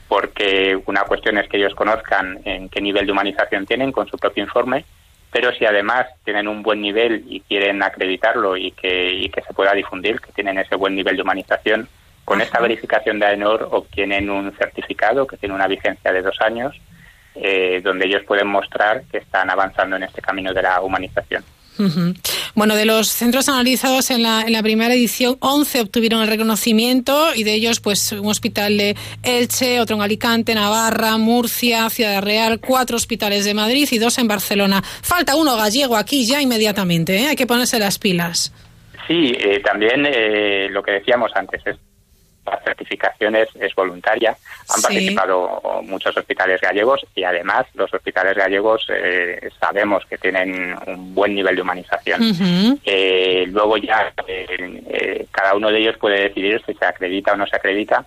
Porque 0.08 0.78
una 0.86 1.02
cuestión 1.02 1.38
es 1.38 1.48
que 1.48 1.58
ellos 1.58 1.74
conozcan 1.74 2.40
en 2.44 2.68
qué 2.68 2.80
nivel 2.80 3.06
de 3.06 3.12
humanización 3.12 3.66
tienen 3.66 3.92
con 3.92 4.08
su 4.08 4.16
propio 4.16 4.44
informe, 4.44 4.84
pero 5.30 5.52
si 5.52 5.66
además 5.66 6.06
tienen 6.24 6.46
un 6.48 6.62
buen 6.62 6.80
nivel 6.80 7.24
y 7.28 7.40
quieren 7.40 7.82
acreditarlo 7.82 8.56
y 8.56 8.70
que, 8.70 9.12
y 9.12 9.28
que 9.28 9.42
se 9.42 9.52
pueda 9.52 9.74
difundir 9.74 10.20
que 10.20 10.32
tienen 10.32 10.58
ese 10.58 10.76
buen 10.76 10.94
nivel 10.94 11.16
de 11.16 11.22
humanización, 11.22 11.88
con 12.24 12.40
esta 12.40 12.60
verificación 12.60 13.18
de 13.18 13.26
AENOR 13.26 13.68
obtienen 13.72 14.30
un 14.30 14.52
certificado 14.56 15.26
que 15.26 15.36
tiene 15.36 15.54
una 15.54 15.66
vigencia 15.66 16.12
de 16.12 16.22
dos 16.22 16.40
años 16.40 16.74
eh, 17.34 17.80
donde 17.82 18.06
ellos 18.06 18.22
pueden 18.26 18.46
mostrar 18.46 19.02
que 19.10 19.18
están 19.18 19.50
avanzando 19.50 19.96
en 19.96 20.04
este 20.04 20.22
camino 20.22 20.52
de 20.52 20.62
la 20.62 20.80
humanización. 20.80 21.42
Bueno, 22.54 22.76
de 22.76 22.84
los 22.84 23.08
centros 23.08 23.48
analizados 23.48 24.12
en 24.12 24.22
la, 24.22 24.42
en 24.42 24.52
la 24.52 24.62
primera 24.62 24.94
edición, 24.94 25.36
11 25.40 25.80
obtuvieron 25.80 26.22
el 26.22 26.28
reconocimiento 26.28 27.34
y 27.34 27.42
de 27.42 27.54
ellos, 27.54 27.80
pues, 27.80 28.12
un 28.12 28.28
hospital 28.28 28.78
de 28.78 28.96
Elche, 29.24 29.80
otro 29.80 29.96
en 29.96 30.02
Alicante, 30.02 30.54
Navarra, 30.54 31.18
Murcia, 31.18 31.90
Ciudad 31.90 32.22
Real, 32.22 32.60
cuatro 32.60 32.96
hospitales 32.96 33.44
de 33.44 33.54
Madrid 33.54 33.88
y 33.90 33.98
dos 33.98 34.18
en 34.18 34.28
Barcelona. 34.28 34.82
Falta 34.82 35.34
uno 35.34 35.56
gallego 35.56 35.96
aquí 35.96 36.24
ya 36.24 36.40
inmediatamente, 36.40 37.16
¿eh? 37.16 37.26
hay 37.26 37.36
que 37.36 37.46
ponerse 37.46 37.80
las 37.80 37.98
pilas. 37.98 38.52
Sí, 39.08 39.32
eh, 39.36 39.60
también 39.60 40.02
lo 40.72 40.82
que 40.82 40.92
decíamos 40.92 41.32
antes, 41.34 41.60
es 41.66 41.76
la 42.46 42.60
certificación 42.60 43.36
es, 43.36 43.74
voluntaria. 43.74 44.36
Han 44.68 44.82
participado 44.82 45.82
muchos 45.84 46.16
hospitales 46.16 46.60
gallegos 46.60 47.04
y 47.14 47.24
además 47.24 47.66
los 47.74 47.92
hospitales 47.92 48.36
gallegos 48.36 48.86
eh, 48.88 49.50
sabemos 49.58 50.04
que 50.06 50.18
tienen 50.18 50.76
un 50.86 51.14
buen 51.14 51.34
nivel 51.34 51.56
de 51.56 51.62
humanización. 51.62 52.20
Eh, 52.84 53.46
luego 53.48 53.76
ya 53.78 54.12
eh, 54.26 55.26
cada 55.30 55.54
uno 55.54 55.70
de 55.70 55.78
ellos 55.78 55.96
puede 55.98 56.28
decidir 56.28 56.62
si 56.66 56.74
se 56.74 56.84
acredita 56.84 57.32
o 57.32 57.36
no 57.36 57.46
se 57.46 57.56
acredita, 57.56 58.04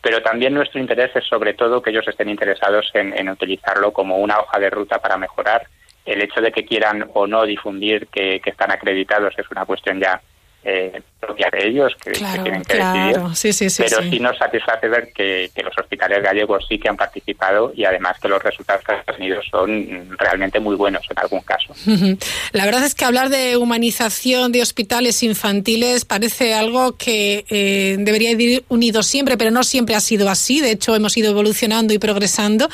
pero 0.00 0.22
también 0.22 0.54
nuestro 0.54 0.80
interés 0.80 1.14
es 1.14 1.24
sobre 1.24 1.54
todo 1.54 1.82
que 1.82 1.90
ellos 1.90 2.06
estén 2.08 2.28
interesados 2.28 2.90
en, 2.94 3.28
utilizarlo 3.28 3.92
como 3.92 4.18
una 4.18 4.38
hoja 4.38 4.58
de 4.58 4.70
ruta 4.70 4.98
para 5.00 5.16
mejorar. 5.16 5.66
El 6.04 6.20
hecho 6.20 6.40
de 6.40 6.50
que 6.50 6.64
quieran 6.64 7.08
o 7.14 7.28
no 7.28 7.44
difundir 7.44 8.08
que 8.08 8.40
están 8.44 8.72
acreditados 8.72 9.34
es 9.38 9.48
una 9.50 9.64
cuestión 9.64 10.00
ya 10.00 10.20
eh, 10.64 11.02
propia 11.18 11.48
de 11.52 11.68
ellos 11.68 11.92
que, 12.02 12.12
tienen 12.12 12.62
que 12.62 12.74
decidir. 12.74 13.72
Pero 13.78 14.02
sí, 14.02 14.20
nos 14.20 14.36
satisface 14.36 14.88
ver 14.88 15.12
que, 15.12 15.50
los 15.62 15.76
hospitales 15.78 16.22
gallegos 16.22 16.66
sí 16.68 16.78
que 16.78 16.88
han 16.88 16.96
participado 16.96 17.72
y 17.74 17.84
además 17.84 18.16
que 18.20 18.28
los 18.28 18.42
resultados 18.42 18.84
que 18.84 18.92
han 18.92 19.04
tenido 19.04 19.40
son 19.42 20.08
realmente 20.18 20.58
muy 20.60 20.74
buenos 20.74 21.04
en 21.08 21.18
algún 21.18 21.40
caso. 21.40 21.74
La 22.52 22.64
verdad 22.64 22.84
es 22.84 22.94
que 22.94 23.04
hablar 23.04 23.28
de 23.28 23.56
humanización 23.56 24.52
de 24.52 24.62
hospitales 24.62 25.22
infantiles 25.22 26.04
parece 26.04 26.54
algo 26.54 26.96
que 26.96 27.44
eh, 27.48 27.96
debería 27.98 28.32
ir 28.32 28.64
unido 28.68 29.02
siempre, 29.02 29.36
pero 29.36 29.50
no 29.50 29.62
siempre 29.62 29.94
ha 29.94 30.00
sido 30.00 30.28
así. 30.28 30.60
De 30.60 30.72
hecho, 30.72 30.94
hemos 30.94 31.16
ido 31.16 31.30
evolucionando 31.30 31.94
y 31.94 31.98
progresando, 31.98 32.68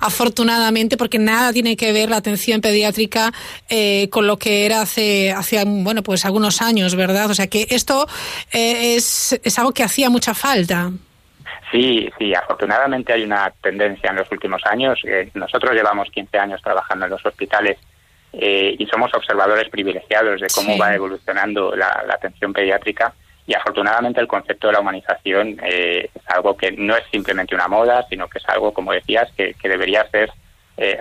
afortunadamente, 0.00 0.96
porque 0.96 1.18
nada 1.18 1.52
tiene 1.52 1.76
que 1.76 1.92
ver 1.92 2.10
la 2.10 2.16
atención 2.16 2.60
pediátrica 2.60 3.32
eh, 3.68 4.08
con 4.10 4.26
lo 4.26 4.38
que 4.38 4.66
era 4.66 4.82
hace, 4.82 5.32
hace 5.32 5.62
bueno, 5.64 6.02
pues 6.02 6.24
algunos 6.24 6.62
años, 6.62 6.94
¿verdad? 6.94 7.31
O 7.32 7.34
sea 7.34 7.46
que 7.46 7.66
esto 7.70 8.06
eh, 8.52 8.94
es, 8.96 9.40
es 9.42 9.58
algo 9.58 9.72
que 9.72 9.82
hacía 9.82 10.10
mucha 10.10 10.34
falta. 10.34 10.90
Sí, 11.70 12.10
sí, 12.18 12.34
afortunadamente 12.34 13.14
hay 13.14 13.22
una 13.24 13.50
tendencia 13.62 14.10
en 14.10 14.16
los 14.16 14.30
últimos 14.30 14.60
años. 14.66 15.00
Eh, 15.04 15.30
nosotros 15.32 15.72
llevamos 15.72 16.10
15 16.10 16.38
años 16.38 16.60
trabajando 16.60 17.06
en 17.06 17.12
los 17.12 17.24
hospitales 17.24 17.78
eh, 18.34 18.76
y 18.78 18.86
somos 18.86 19.12
observadores 19.14 19.70
privilegiados 19.70 20.42
de 20.42 20.48
cómo 20.54 20.76
va 20.76 20.94
evolucionando 20.94 21.74
la, 21.74 22.04
atención 22.12 22.52
pediátrica 22.52 23.14
y 23.46 23.54
afortunadamente 23.54 24.20
el 24.20 24.28
concepto 24.28 24.66
de 24.66 24.74
la 24.74 24.80
humanización 24.80 25.58
es 25.64 26.10
algo 26.26 26.54
que 26.54 26.70
no 26.72 26.94
es 26.94 27.04
simplemente 27.10 27.54
una 27.54 27.66
moda, 27.66 28.06
sino 28.10 28.28
que 28.28 28.38
es 28.38 28.48
algo, 28.48 28.74
como 28.74 28.92
decías, 28.92 29.30
que, 29.36 29.54
debería 29.62 30.06
ser 30.10 30.30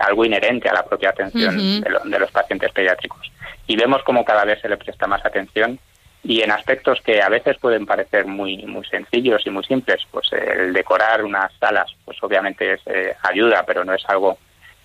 algo 0.01 0.25
inherente 0.25 0.69
a 0.69 0.73
la 0.73 0.85
propia 0.85 1.09
atención 1.09 1.57
de, 1.57 1.91
de, 2.05 2.19
los 2.19 2.31
pacientes 2.31 2.71
pediátricos. 2.71 3.31
Y 3.67 3.75
vemos 3.75 4.01
cómo 4.03 4.25
cada 4.25 4.43
vez 4.43 4.59
se 4.61 4.69
le 4.69 4.77
presta 4.77 5.05
más 5.07 5.23
atención 5.25 5.77
y 6.23 6.41
en 6.41 6.51
aspectos 6.51 7.01
que 7.01 7.21
a 7.21 7.29
veces 7.29 7.57
pueden 7.57 7.85
parecer 7.85 8.25
muy 8.25 8.57
muy 8.65 8.85
sencillos 8.85 9.41
y 9.45 9.49
muy 9.49 9.63
simples 9.63 10.03
pues 10.11 10.31
el 10.33 10.71
decorar 10.71 11.23
unas 11.23 11.51
salas 11.59 11.91
pues 12.05 12.17
obviamente 12.21 12.73
es 12.73 12.81
eh, 12.85 13.15
ayuda 13.23 13.63
pero 13.65 13.83
no 13.83 13.93
es 13.93 14.03
algo 14.07 14.37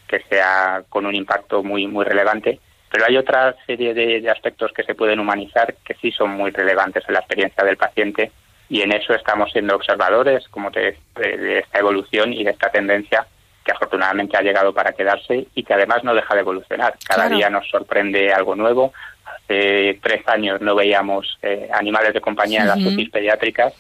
que 0.06 0.20
sea 0.30 0.82
con 0.88 1.04
un 1.04 1.14
impacto 1.14 1.62
muy 1.62 1.86
muy 1.86 2.04
relevante 2.04 2.58
pero 2.90 3.04
hay 3.06 3.16
otra 3.18 3.54
serie 3.66 3.92
de, 3.92 4.30
aspectos 4.30 4.72
que 4.72 4.84
se 4.84 4.94
pueden 4.94 5.20
humanizar 5.20 5.74
que 5.84 5.94
sí 5.94 6.10
son 6.10 6.30
muy 6.30 6.50
relevantes 6.50 7.04
en 7.06 7.14
la 7.14 7.20
experiencia 7.20 7.64
del 7.64 7.76
paciente 7.76 8.32
y 8.68 8.80
en 8.80 8.92
eso 8.92 9.14
estamos 9.14 9.52
siendo 9.52 9.76
observadores 9.76 10.48
como 10.48 10.70
te 10.70 10.96
de, 11.16 11.58
esta 11.58 11.78
evolución 11.78 12.32
y 12.32 12.44
de 12.44 12.52
esta 12.52 12.70
tendencia 12.70 13.26
que 13.62 13.72
afortunadamente 13.72 14.36
ha 14.36 14.42
llegado 14.42 14.72
para 14.72 14.92
quedarse 14.92 15.48
y 15.54 15.62
que 15.64 15.74
además 15.74 16.04
no 16.04 16.14
deja 16.14 16.34
de 16.34 16.40
evolucionar. 16.40 16.94
Cada 17.04 17.28
día 17.28 17.50
nos 17.50 17.68
sorprende 17.68 18.32
algo 18.32 18.54
nuevo, 18.54 18.92
hace 19.46 19.98
tres 20.02 20.26
años 20.26 20.60
no 20.60 20.74
veíamos 20.74 21.38
eh, 21.42 21.68
animales 21.72 22.14
de 22.14 22.20
compañía 22.20 22.62
en 22.62 22.68
las 22.68 22.78
UCI 22.78 23.08
pediátricas 23.08 23.72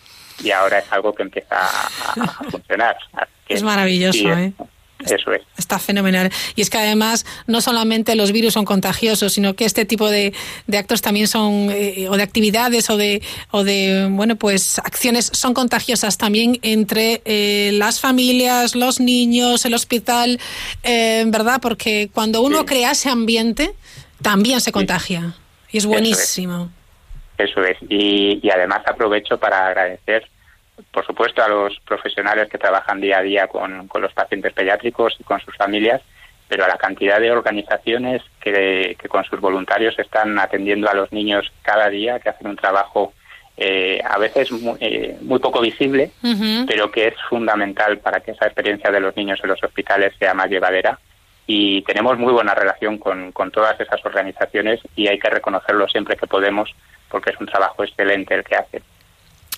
y 0.42 0.50
ahora 0.50 0.78
es 0.78 0.92
algo 0.92 1.14
que 1.14 1.22
empieza 1.22 1.56
a, 1.58 2.44
funcionar. 2.50 2.96
es 3.48 3.62
maravilloso, 3.62 4.28
¿eh? 4.32 4.52
Eso 5.04 5.30
es. 5.32 5.42
Está 5.58 5.78
fenomenal. 5.78 6.32
Y 6.54 6.62
es 6.62 6.70
que 6.70 6.78
además 6.78 7.26
no 7.46 7.60
solamente 7.60 8.16
los 8.16 8.32
virus 8.32 8.54
son 8.54 8.64
contagiosos, 8.64 9.34
sino 9.34 9.54
que 9.54 9.66
este 9.66 9.84
tipo 9.84 10.08
de, 10.08 10.32
actos 10.72 11.02
también 11.02 11.28
son, 11.28 11.68
eh, 11.70 12.08
o 12.08 12.16
de 12.16 12.22
actividades 12.22 12.88
o 12.88 12.96
de, 12.96 13.22
o 13.50 13.62
de, 13.62 14.08
bueno, 14.10 14.36
pues 14.36 14.78
acciones 14.78 15.30
son 15.34 15.52
contagiosas 15.52 16.16
también 16.16 16.58
entre 16.62 17.20
las 17.72 18.00
familias, 18.00 18.74
los 18.74 18.98
niños, 18.98 19.66
el 19.66 19.74
hospital, 19.74 20.40
¿verdad? 20.82 21.60
Porque 21.60 22.08
cuando 22.12 22.40
uno 22.40 22.64
crea 22.64 22.92
ese 22.92 23.10
ambiente, 23.10 23.74
también 24.22 24.62
se 24.62 24.72
contagia. 24.72 25.34
Y 25.70 25.78
es 25.78 25.86
buenísimo. 25.86 26.70
Eso 27.38 27.62
es. 27.62 27.76
Y, 27.88 28.48
además 28.50 28.82
aprovecho 28.86 29.38
para 29.38 29.66
agradecer, 29.66 30.26
por 30.90 31.04
supuesto, 31.06 31.42
a 31.42 31.48
los 31.48 31.78
profesionales 31.80 32.48
que 32.48 32.58
trabajan 32.58 33.00
día 33.00 33.18
a 33.18 33.22
día 33.22 33.46
con, 33.48 33.88
los 34.00 34.12
pacientes 34.12 34.52
pediátricos 34.52 35.16
y 35.18 35.24
con 35.24 35.40
sus 35.40 35.56
familias, 35.56 36.00
pero 36.48 36.64
a 36.64 36.68
la 36.68 36.76
cantidad 36.76 37.20
de 37.20 37.30
organizaciones 37.30 38.22
que, 38.40 38.96
con 39.08 39.24
sus 39.24 39.40
voluntarios 39.40 39.98
están 39.98 40.38
atendiendo 40.38 40.88
a 40.88 40.94
los 40.94 41.12
niños 41.12 41.52
cada 41.62 41.88
día, 41.88 42.20
que 42.20 42.28
hacen 42.28 42.46
un 42.46 42.56
trabajo 42.56 43.12
eh, 43.58 44.00
a 44.04 44.18
veces 44.18 44.52
muy, 44.52 44.76
eh, 44.80 45.16
muy 45.22 45.38
poco 45.38 45.60
visible, 45.60 46.10
pero 46.66 46.90
que 46.90 47.08
es 47.08 47.14
fundamental 47.28 47.98
para 47.98 48.20
que 48.20 48.32
esa 48.32 48.46
experiencia 48.46 48.90
de 48.90 49.00
los 49.00 49.16
niños 49.16 49.40
en 49.42 49.48
los 49.48 49.62
hospitales 49.62 50.14
sea 50.18 50.34
más 50.34 50.48
llevadera 50.48 50.98
y 51.46 51.82
tenemos 51.82 52.18
muy 52.18 52.32
buena 52.32 52.54
relación 52.54 52.98
con, 52.98 53.32
con 53.32 53.50
todas 53.50 53.78
esas 53.80 54.04
organizaciones 54.04 54.80
y 54.96 55.08
hay 55.08 55.18
que 55.18 55.30
reconocerlo 55.30 55.88
siempre 55.88 56.16
que 56.16 56.26
podemos 56.26 56.74
porque 57.08 57.30
es 57.30 57.40
un 57.40 57.46
trabajo 57.46 57.84
excelente 57.84 58.34
el 58.34 58.44
que 58.44 58.56
hacen. 58.56 58.82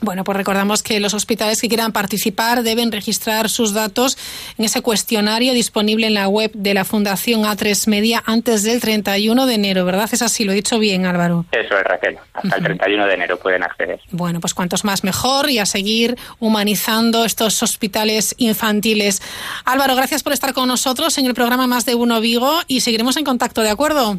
Bueno, 0.01 0.23
pues 0.23 0.37
recordamos 0.37 0.83
que 0.83 1.01
los 1.01 1.13
hospitales 1.13 1.61
que 1.61 1.69
quieran 1.69 1.93
participar 1.93 2.63
deben 2.63 2.93
registrar 2.93 3.49
sus 3.49 3.75
datos 3.75 4.17
en 4.57 4.65
ese 4.65 4.81
cuestionario 4.81 5.53
disponible 5.53 6.07
en 6.07 6.15
la 6.15 6.29
web 6.29 6.53
de 6.55 6.73
la 6.75 6.85
Fundación 6.85 7.43
A3 7.43 7.89
Media 7.89 8.23
antes 8.25 8.63
del 8.63 8.81
31 8.81 9.47
de 9.47 9.55
enero, 9.55 9.85
¿verdad? 9.85 10.09
Es 10.13 10.23
así, 10.23 10.45
lo 10.45 10.53
he 10.53 10.55
dicho 10.55 10.79
bien, 10.79 11.05
Álvaro. 11.05 11.47
Eso 11.51 11.77
es, 11.77 11.85
Raquel. 11.85 12.17
Hasta 12.33 12.57
el 12.57 12.65
31 12.65 13.07
de 13.07 13.15
enero 13.15 13.39
pueden 13.39 13.65
acceder. 13.65 14.01
Bueno, 14.13 14.41
pues 14.41 14.55
cuantos 14.55 14.85
más 14.85 15.03
mejor 15.03 15.51
y 15.51 15.59
a 15.59 15.67
seguir 15.67 16.17
humanizando 16.39 17.25
estos 17.25 17.63
hospitales 17.63 18.35
infantiles. 18.39 19.21
Álvaro, 19.65 19.97
gracias 19.97 20.23
por 20.23 20.33
estar 20.33 20.53
con 20.53 20.69
nosotros 20.69 21.19
en 21.19 21.27
el 21.27 21.35
programa 21.35 21.67
Más 21.67 21.85
de 21.87 21.97
Uno 21.97 22.21
Vigo 22.21 22.61
y 22.69 22.81
seguiremos 22.81 23.17
en 23.17 23.25
contacto, 23.25 23.63
¿de 23.63 23.71
acuerdo? 23.71 24.19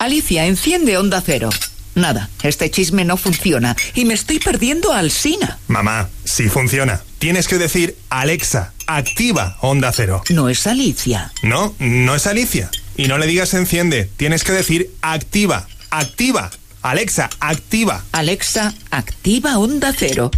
Alicia, 0.00 0.46
enciende 0.46 0.96
Onda 0.96 1.20
Cero. 1.20 1.50
Nada, 1.96 2.30
este 2.44 2.70
chisme 2.70 3.04
no 3.04 3.16
funciona 3.16 3.74
y 3.96 4.04
me 4.04 4.14
estoy 4.14 4.38
perdiendo 4.38 4.92
al 4.92 5.10
Sina. 5.10 5.58
Mamá, 5.66 6.08
sí 6.22 6.48
funciona. 6.48 7.02
Tienes 7.18 7.48
que 7.48 7.58
decir 7.58 7.96
Alexa, 8.08 8.72
activa 8.86 9.58
Onda 9.60 9.90
Cero. 9.90 10.22
No 10.30 10.48
es 10.48 10.68
Alicia. 10.68 11.32
No, 11.42 11.74
no 11.80 12.14
es 12.14 12.28
Alicia. 12.28 12.70
Y 12.96 13.08
no 13.08 13.18
le 13.18 13.26
digas 13.26 13.54
enciende, 13.54 14.08
tienes 14.16 14.44
que 14.44 14.52
decir 14.52 14.94
activa, 15.02 15.66
activa. 15.90 16.52
Alexa, 16.82 17.28
activa. 17.40 18.04
Alexa, 18.12 18.72
activa 18.92 19.58
Onda 19.58 19.92
Cero. 19.98 20.30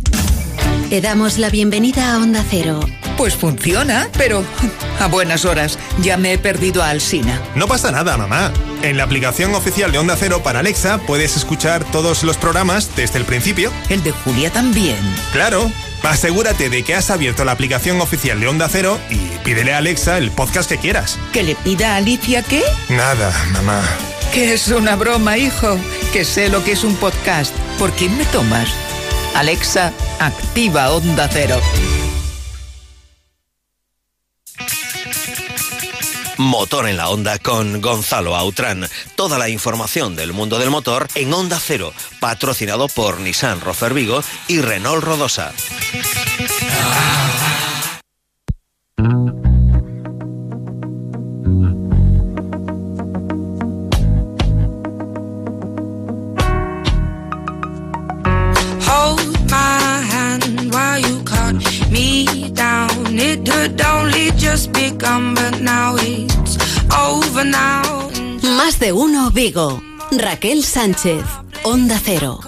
Te 0.91 1.01
damos 1.01 1.39
la 1.39 1.51
bienvenida 1.51 2.13
a 2.13 2.17
Onda 2.19 2.45
Cero. 2.51 2.81
Pues 3.17 3.37
funciona, 3.37 4.09
pero 4.19 4.45
a 4.99 5.07
buenas 5.07 5.45
horas. 5.45 5.79
Ya 6.03 6.17
me 6.17 6.33
he 6.33 6.39
perdido 6.39 6.83
a 6.83 6.91
Alsina. 6.91 7.41
No 7.55 7.69
pasa 7.69 7.93
nada, 7.93 8.17
mamá. 8.17 8.53
En 8.83 8.97
la 8.97 9.05
aplicación 9.05 9.55
oficial 9.55 9.93
de 9.93 9.99
Onda 9.99 10.17
Cero 10.19 10.43
para 10.43 10.59
Alexa 10.59 10.99
puedes 10.99 11.37
escuchar 11.37 11.85
todos 11.93 12.25
los 12.25 12.37
programas 12.37 12.97
desde 12.97 13.19
el 13.19 13.25
principio. 13.25 13.71
El 13.89 14.03
de 14.03 14.11
Julia 14.11 14.51
también. 14.51 14.99
Claro. 15.33 15.71
Asegúrate 16.03 16.71
de 16.71 16.83
que 16.83 16.97
has 16.97 17.11
abierto 17.11 17.45
la 17.45 17.53
aplicación 17.53 18.01
oficial 18.01 18.41
de 18.41 18.49
Onda 18.49 18.69
Cero 18.69 18.99
y 19.11 19.17
pídele 19.45 19.75
a 19.75 19.79
Alexa 19.79 20.19
el 20.19 20.33
podcast 20.33 20.69
que 20.69 20.79
quieras. 20.79 21.19
¿Que 21.33 21.45
le 21.45 21.55
pida 21.55 21.93
a 21.93 21.97
Alicia 21.97 22.43
qué? 22.43 22.65
Nada, 22.89 23.33
mamá. 23.53 23.81
Que 24.35 24.55
es 24.55 24.67
una 24.69 24.97
broma, 24.97 25.39
hijo. 25.39 25.79
Que 26.13 26.25
sé 26.25 26.49
lo 26.49 26.65
que 26.65 26.73
es 26.73 26.83
un 26.83 26.97
podcast. 26.97 27.55
¿Por 27.79 27.93
quién 27.93 28.17
me 28.19 28.25
tomas? 28.27 28.69
Alexa, 29.35 29.93
activa 30.19 30.91
Onda 30.91 31.29
Cero. 31.33 31.61
Motor 36.37 36.89
en 36.89 36.97
la 36.97 37.09
Onda 37.11 37.39
con 37.39 37.81
Gonzalo 37.81 38.35
Autrán. 38.35 38.89
Toda 39.15 39.39
la 39.39 39.49
información 39.49 40.17
del 40.17 40.33
mundo 40.33 40.59
del 40.59 40.71
motor 40.71 41.07
en 41.15 41.33
Onda 41.33 41.61
Cero, 41.61 41.93
patrocinado 42.19 42.89
por 42.89 43.21
Nissan 43.21 43.61
Rofer 43.61 43.95
Vigo 43.95 44.23
y 44.49 44.61
Renault 44.61 45.05
Rodosa. 45.05 45.53
Raquel 69.53 70.63
Sánchez, 70.63 71.25
Onda 71.65 71.99
Cero. 71.99 72.39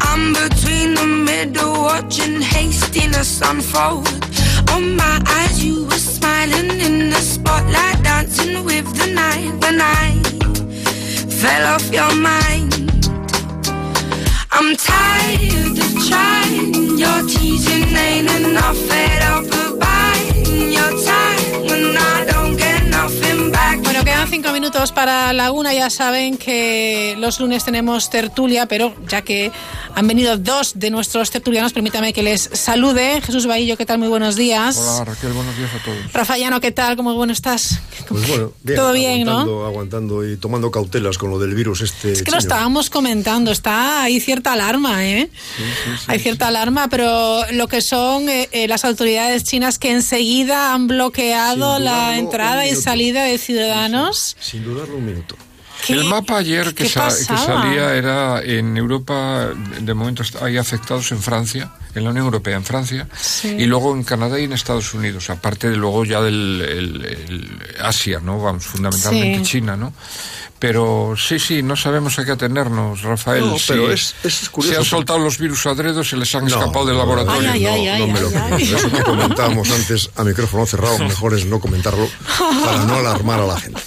I'm 0.00 0.32
between 0.32 0.94
the 0.94 1.06
middle, 1.06 1.72
watching 1.72 2.40
hastiness 2.40 3.40
unfold. 3.40 4.08
On 4.70 4.94
my 4.94 5.20
eyes, 5.26 5.64
you 5.64 5.84
were 5.86 5.98
smiling 5.98 6.80
in 6.80 7.10
the 7.10 7.20
spotlight, 7.20 8.00
dancing 8.04 8.64
with 8.64 8.86
the 8.96 9.08
night. 9.12 9.50
Fell 11.40 11.74
off 11.74 11.92
your 11.92 12.14
mind, 12.14 12.72
I'm 14.52 14.76
tired 14.76 15.78
of 15.78 16.08
trying. 16.08 16.96
Your 16.96 17.26
teasing 17.26 17.96
ain't 17.96 18.30
enough. 18.30 18.78
Your 20.76 20.92
time 21.04 21.62
when 21.66 21.96
I 21.96 22.24
don't 22.30 22.56
get. 22.56 22.71
Bueno, 23.82 24.04
quedan 24.04 24.28
cinco 24.28 24.52
minutos 24.52 24.92
para 24.92 25.32
la 25.32 25.52
una. 25.52 25.72
Ya 25.74 25.90
saben 25.90 26.38
que 26.38 27.14
los 27.18 27.40
lunes 27.40 27.64
tenemos 27.64 28.10
tertulia, 28.10 28.66
pero 28.66 28.94
ya 29.08 29.22
que 29.22 29.50
han 29.94 30.06
venido 30.06 30.36
dos 30.38 30.72
de 30.78 30.90
nuestros 30.90 31.30
tertulianos, 31.30 31.72
permítame 31.72 32.12
que 32.12 32.22
les 32.22 32.48
salude. 32.52 33.20
Jesús 33.20 33.46
Bahillo, 33.46 33.76
¿qué 33.76 33.86
tal? 33.86 33.98
Muy 33.98 34.08
buenos 34.08 34.36
días. 34.36 34.76
Hola 34.76 35.04
Raquel, 35.04 35.32
buenos 35.32 35.56
días 35.56 35.70
a 35.74 35.84
todos. 35.84 36.12
Rafaellano, 36.12 36.60
¿qué 36.60 36.72
tal? 36.72 36.96
¿Cómo 36.96 37.14
bueno 37.14 37.32
estás? 37.32 37.80
Pues 38.08 38.26
bueno, 38.28 38.52
bien, 38.62 38.76
Todo 38.76 38.92
bien, 38.92 39.24
¿no? 39.24 39.32
aguantando, 39.32 39.66
Aguantando 39.66 40.28
y 40.28 40.36
tomando 40.36 40.70
cautelas 40.70 41.18
con 41.18 41.30
lo 41.30 41.38
del 41.38 41.54
virus 41.54 41.80
este. 41.82 42.12
Es 42.12 42.22
que 42.22 42.30
lo 42.30 42.38
estábamos 42.38 42.90
comentando, 42.90 43.50
está 43.50 44.02
hay 44.02 44.20
cierta 44.20 44.52
alarma, 44.52 45.06
¿eh? 45.06 45.30
hay 46.06 46.18
cierta 46.18 46.48
alarma, 46.48 46.88
pero 46.88 47.42
lo 47.52 47.68
que 47.68 47.80
son 47.82 48.28
eh, 48.28 48.48
eh, 48.52 48.68
las 48.68 48.84
autoridades 48.84 49.44
chinas 49.44 49.78
que 49.78 49.90
enseguida 49.90 50.74
han 50.74 50.86
bloqueado 50.86 51.78
la 51.78 52.18
entrada 52.18 52.66
y 52.66 52.74
salida 52.74 53.24
de 53.24 53.38
ciudadanos. 53.38 54.36
Sin 54.40 54.64
dudarlo 54.64 54.96
un 54.96 55.06
minuto. 55.06 55.36
¿Qué- 55.84 55.94
El 55.94 56.04
mapa 56.04 56.38
ayer 56.38 56.74
que, 56.74 56.88
sa- 56.88 57.10
salía 57.10 57.94
era 57.94 58.40
en 58.42 58.76
Europa, 58.76 59.48
de 59.80 59.94
momento 59.94 60.22
hay 60.40 60.56
afectados 60.56 61.10
en 61.12 61.20
Francia, 61.20 61.72
en 61.94 62.04
la 62.04 62.10
Unión 62.10 62.24
Europea, 62.26 62.56
en 62.56 62.64
Francia, 62.64 63.08
y 63.44 63.64
luego 63.66 63.94
en 63.94 64.04
Canadá 64.04 64.38
y 64.38 64.44
en 64.44 64.52
Estados 64.52 64.94
Unidos, 64.94 65.28
aparte 65.30 65.68
de 65.68 65.76
luego 65.76 66.04
ya 66.04 66.20
del 66.22 66.62
el- 66.66 67.04
el 67.04 67.58
Asia, 67.82 68.20
¿no? 68.22 68.40
Vamos, 68.40 68.64
fundamentalmente 68.64 69.38
Sí. 69.40 69.44
China, 69.44 69.76
¿no? 69.76 69.92
Pero 70.62 71.14
sí, 71.18 71.40
sí, 71.40 71.60
no 71.60 71.74
sabemos 71.74 72.20
a 72.20 72.24
qué 72.24 72.30
atenernos, 72.30 73.02
Rafael. 73.02 73.40
No, 73.44 73.56
pero 73.66 73.90
es- 73.90 74.14
es 74.22 74.48
curioso 74.48 74.74
Se 74.74 74.78
han 74.78 74.84
soltado 74.84 75.18
los 75.18 75.36
virus 75.36 75.66
adredos, 75.66 76.08
se 76.08 76.16
les 76.16 76.32
han 76.36 76.44
No, 76.44 76.50
escapado 76.56 76.86
del 76.86 76.94
no, 76.94 77.00
laboratorio. 77.00 77.48
no, 77.52 77.98
no, 77.98 78.06
no 78.06 78.12
me 78.12 78.20
lo 78.20 78.30
creo. 78.30 78.56
Eso 78.58 78.92
que 78.92 79.02
comentábamos 79.02 79.68
antes 79.72 80.08
a 80.14 80.22
micrófono 80.22 80.64
cerrado, 80.64 81.00
mejor 81.00 81.34
es 81.34 81.46
no 81.46 81.58
comentarlo 81.58 82.08
para 82.64 82.84
no 82.84 82.94
alarmar 82.94 83.40
a 83.40 83.46
la 83.48 83.58
gente. 83.60 83.80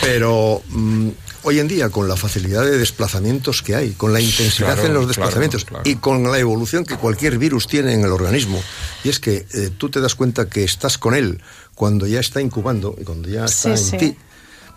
Pero 0.00 0.62
mm, 0.70 1.08
hoy 1.42 1.58
en 1.58 1.68
día, 1.68 1.90
con 1.90 2.08
la 2.08 2.16
facilidad 2.16 2.62
de 2.64 2.78
desplazamientos 2.78 3.60
que 3.60 3.74
hay, 3.74 3.90
con 3.90 4.14
la 4.14 4.20
intensidad 4.22 4.76
Claro, 4.76 4.86
en 4.86 4.94
los 4.94 5.00
claro, 5.02 5.06
desplazamientos 5.08 5.64
claro. 5.66 5.82
y 5.86 5.96
con 5.96 6.30
la 6.30 6.38
evolución 6.38 6.86
que 6.86 6.96
cualquier 6.96 7.36
virus 7.36 7.66
tiene 7.66 7.92
en 7.92 8.00
el 8.00 8.12
organismo, 8.12 8.62
y 9.04 9.10
es 9.10 9.20
que 9.20 9.46
eh, 9.52 9.70
tú 9.76 9.90
te 9.90 10.00
das 10.00 10.14
cuenta 10.14 10.48
que 10.48 10.64
estás 10.64 10.96
con 10.96 11.14
él 11.14 11.42
cuando 11.74 12.06
ya 12.06 12.20
está 12.20 12.40
incubando 12.40 12.96
y 12.98 13.04
cuando 13.04 13.28
ya 13.28 13.44
está 13.44 13.76
Sí, 13.76 13.94
en 13.96 14.00
sí. 14.00 14.06
ti, 14.12 14.16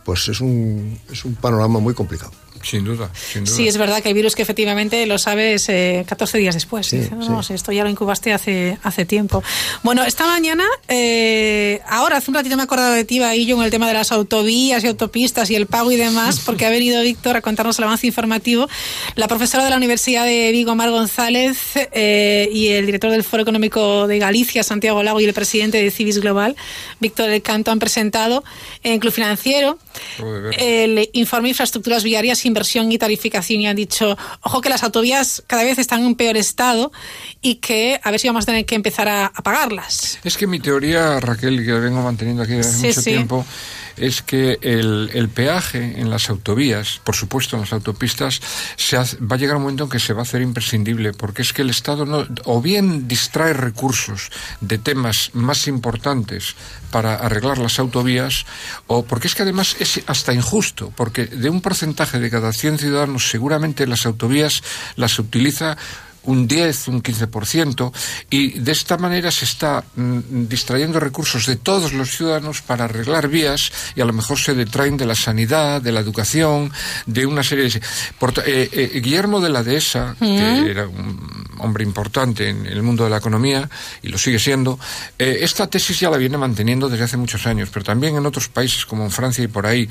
pues 0.03 0.27
es 0.27 0.41
un, 0.41 0.99
es 1.11 1.25
un 1.25 1.35
panorama 1.35 1.79
muy 1.79 1.93
complicado. 1.93 2.31
Sin 2.63 2.83
duda, 2.83 3.09
sin 3.13 3.47
Sí, 3.47 3.67
es 3.67 3.77
verdad 3.77 4.01
que 4.01 4.09
el 4.09 4.15
virus 4.15 4.35
que 4.35 4.41
efectivamente 4.41 5.05
lo 5.05 5.17
sabes 5.17 5.67
eh, 5.69 6.05
14 6.07 6.37
días 6.37 6.55
después. 6.55 6.87
Sí, 6.87 6.97
Dice, 6.97 7.15
no, 7.15 7.41
sí. 7.43 7.49
si 7.49 7.53
esto 7.53 7.71
ya 7.71 7.83
lo 7.83 7.89
incubaste 7.89 8.33
hace, 8.33 8.77
hace 8.83 9.05
tiempo. 9.05 9.43
Bueno, 9.83 10.03
esta 10.03 10.27
mañana, 10.27 10.65
eh, 10.87 11.81
ahora 11.87 12.17
hace 12.17 12.31
un 12.31 12.35
ratito 12.35 12.55
me 12.55 12.63
he 12.63 12.65
acordado 12.65 12.93
de 12.93 13.05
ti, 13.05 13.19
yo 13.45 13.57
en 13.57 13.63
el 13.63 13.71
tema 13.71 13.87
de 13.87 13.93
las 13.93 14.11
autovías 14.11 14.83
y 14.83 14.87
autopistas 14.87 15.49
y 15.49 15.55
el 15.55 15.67
pago 15.67 15.91
y 15.91 15.95
demás, 15.95 16.39
porque 16.45 16.65
ha 16.65 16.69
venido 16.69 17.01
Víctor 17.01 17.37
a 17.37 17.41
contarnos 17.41 17.77
el 17.79 17.85
avance 17.85 18.07
informativo. 18.07 18.67
La 19.15 19.27
profesora 19.27 19.63
de 19.63 19.69
la 19.69 19.77
Universidad 19.77 20.25
de 20.25 20.51
Vigo, 20.51 20.75
Mar 20.75 20.91
González, 20.91 21.57
eh, 21.75 22.49
y 22.51 22.69
el 22.69 22.85
director 22.85 23.11
del 23.11 23.23
Foro 23.23 23.43
Económico 23.43 24.07
de 24.07 24.19
Galicia, 24.19 24.63
Santiago 24.63 25.03
Lago, 25.03 25.19
y 25.19 25.25
el 25.25 25.33
presidente 25.33 25.81
de 25.81 25.91
Civis 25.91 26.19
Global, 26.19 26.55
Víctor 26.99 27.29
del 27.29 27.41
Canto, 27.41 27.71
han 27.71 27.79
presentado 27.79 28.43
en 28.83 28.99
Club 28.99 29.13
Financiero 29.13 29.77
el 30.57 31.09
informe 31.13 31.47
de 31.47 31.49
infraestructuras 31.49 32.03
viarias, 32.03 32.39
inversión 32.51 32.91
y 32.91 32.97
tarificación 32.97 33.61
y 33.61 33.67
han 33.67 33.75
dicho, 33.75 34.17
ojo 34.41 34.61
que 34.61 34.69
las 34.69 34.83
autovías 34.83 35.41
cada 35.47 35.63
vez 35.63 35.77
están 35.79 36.03
en 36.05 36.15
peor 36.15 36.37
estado 36.37 36.91
y 37.41 37.55
que 37.55 37.99
a 38.03 38.11
ver 38.11 38.19
si 38.19 38.27
vamos 38.27 38.43
a 38.43 38.47
tener 38.47 38.65
que 38.65 38.75
empezar 38.75 39.07
a, 39.07 39.25
a 39.27 39.41
pagarlas. 39.41 40.19
Es 40.23 40.37
que 40.37 40.45
mi 40.47 40.59
teoría, 40.59 41.19
Raquel, 41.19 41.65
que 41.65 41.71
vengo 41.73 42.01
manteniendo 42.01 42.43
aquí 42.43 42.53
desde 42.53 42.71
Sí, 42.73 42.87
mucho 42.87 43.01
sí. 43.01 43.09
tiempo, 43.11 43.45
es 43.97 44.21
que 44.21 44.57
el, 44.61 45.09
el 45.13 45.29
peaje 45.29 45.99
en 45.99 46.09
las 46.09 46.29
autovías, 46.29 46.99
por 47.03 47.15
supuesto 47.15 47.55
en 47.55 47.61
las 47.61 47.73
autopistas, 47.73 48.41
se 48.77 48.97
hace- 48.97 49.17
va 49.17 49.35
a 49.35 49.39
llegar 49.39 49.55
un 49.57 49.63
momento 49.63 49.83
en 49.85 49.89
que 49.89 49.99
se 49.99 50.13
va 50.13 50.19
a 50.19 50.23
hacer 50.23 50.41
imprescindible, 50.41 51.13
porque 51.13 51.41
es 51.41 51.53
que 51.53 51.61
el 51.61 51.69
Estado 51.69 52.05
no, 52.05 52.25
o 52.45 52.61
bien 52.61 53.07
distrae 53.07 53.53
recursos 53.53 54.29
de 54.61 54.77
temas 54.77 55.31
más 55.33 55.67
importantes 55.67 56.55
para 56.91 57.15
arreglar 57.15 57.57
las 57.57 57.79
autovías, 57.79 58.45
o 58.87 59.05
porque 59.05 59.27
es 59.27 59.35
que 59.35 59.43
además 59.43 59.75
es 59.79 60.01
hasta 60.07 60.33
injusto, 60.33 60.91
porque 60.95 61.25
de 61.25 61.49
un 61.49 61.61
porcentaje 61.61 62.19
de 62.19 62.29
cada 62.29 62.51
100 62.53 62.79
ciudadanos 62.79 63.29
seguramente 63.29 63.87
las 63.87 64.05
autovías 64.05 64.61
las 64.95 65.17
utiliza 65.19 65.77
un 66.23 66.47
10, 66.47 66.87
un 66.89 67.01
15%, 67.03 67.91
y 68.29 68.59
de 68.59 68.71
esta 68.71 68.97
manera 68.97 69.31
se 69.31 69.45
está 69.45 69.83
mm, 69.95 70.47
distrayendo 70.47 70.99
recursos 70.99 71.45
de 71.45 71.55
todos 71.55 71.93
los 71.93 72.09
ciudadanos 72.11 72.61
para 72.61 72.85
arreglar 72.85 73.27
vías 73.27 73.71
y 73.95 74.01
a 74.01 74.05
lo 74.05 74.13
mejor 74.13 74.37
se 74.39 74.53
detraen 74.53 74.97
de 74.97 75.05
la 75.05 75.15
sanidad, 75.15 75.81
de 75.81 75.91
la 75.91 75.99
educación, 75.99 76.71
de 77.05 77.25
una 77.25 77.43
serie 77.43 77.69
de... 77.69 77.81
Por 78.19 78.31
eh, 78.45 78.69
eh, 78.71 78.99
Guillermo 79.01 79.39
de 79.39 79.49
la 79.49 79.63
Dehesa, 79.63 80.15
Mm. 80.19 80.25
que 80.65 80.71
era 80.71 80.87
un 80.87 81.45
hombre 81.59 81.83
importante 81.83 82.49
en 82.49 82.65
el 82.65 82.81
mundo 82.83 83.03
de 83.03 83.09
la 83.09 83.17
economía 83.17 83.69
y 84.01 84.09
lo 84.09 84.17
sigue 84.17 84.39
siendo, 84.39 84.79
eh, 85.17 85.39
esta 85.41 85.67
tesis 85.67 85.99
ya 85.99 86.09
la 86.09 86.17
viene 86.17 86.37
manteniendo 86.37 86.89
desde 86.89 87.05
hace 87.05 87.17
muchos 87.17 87.45
años, 87.47 87.69
pero 87.71 87.83
también 87.85 88.15
en 88.15 88.25
otros 88.25 88.47
países 88.47 88.85
como 88.85 89.03
en 89.03 89.11
Francia 89.11 89.43
y 89.43 89.47
por 89.47 89.65
ahí. 89.65 89.87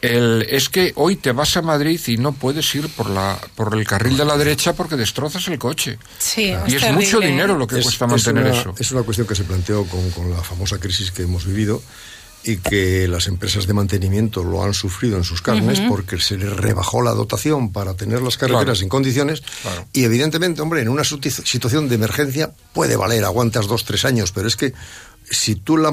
El- 0.00 0.46
es 0.50 0.68
que 0.68 0.92
hoy 0.96 1.16
te 1.16 1.32
vas 1.32 1.56
a 1.56 1.62
Madrid 1.62 2.00
y 2.06 2.16
no 2.16 2.32
puedes 2.32 2.74
ir 2.74 2.88
por, 2.90 3.10
la, 3.10 3.38
por 3.54 3.74
el 3.76 3.86
carril 3.86 4.16
de 4.16 4.24
la 4.24 4.36
derecha 4.36 4.72
porque 4.74 4.96
destrozas 4.96 5.46
el 5.48 5.58
coche. 5.58 5.73
Sí, 6.18 6.52
Y 6.66 6.74
es 6.76 6.92
mucho 6.92 7.20
dinero 7.20 7.56
lo 7.58 7.66
que 7.66 7.78
Es- 7.78 7.84
cuesta 7.84 8.04
es 8.06 8.10
mantener 8.10 8.50
una- 8.50 8.60
eso. 8.60 8.74
Es 8.78 8.92
una 8.92 9.02
cuestión 9.02 9.26
que 9.26 9.34
se 9.34 9.44
planteó 9.44 9.84
con, 9.84 10.10
con 10.10 10.30
la 10.30 10.42
famosa 10.42 10.78
crisis 10.78 11.10
que 11.10 11.22
hemos 11.22 11.44
vivido 11.46 11.82
y 12.46 12.58
que 12.58 13.08
las 13.08 13.26
empresas 13.26 13.66
de 13.66 13.72
mantenimiento 13.72 14.44
lo 14.44 14.62
han 14.62 14.74
sufrido 14.74 15.16
en 15.16 15.24
sus 15.24 15.40
carnes 15.40 15.80
porque 15.88 16.20
se 16.20 16.36
les 16.36 16.52
rebajó 16.52 17.00
la 17.00 17.12
dotación 17.12 17.72
para 17.72 17.94
tener 17.94 18.20
las 18.20 18.36
carreteras 18.36 18.64
Claro. 18.64 18.82
en 18.82 18.88
condiciones 18.90 19.42
y 19.94 20.04
evidentemente, 20.04 20.60
hombre, 20.60 20.82
en 20.82 20.90
una 20.90 21.04
situación 21.04 21.88
de 21.88 21.94
emergencia 21.94 22.52
puede 22.74 22.96
valer, 22.96 23.24
aguantas 23.24 23.66
dos, 23.66 23.84
tres 23.86 24.04
años, 24.04 24.30
pero 24.32 24.46
es 24.46 24.56
que 24.56 24.74
si 25.34 25.56
tú 25.56 25.76
la, 25.76 25.92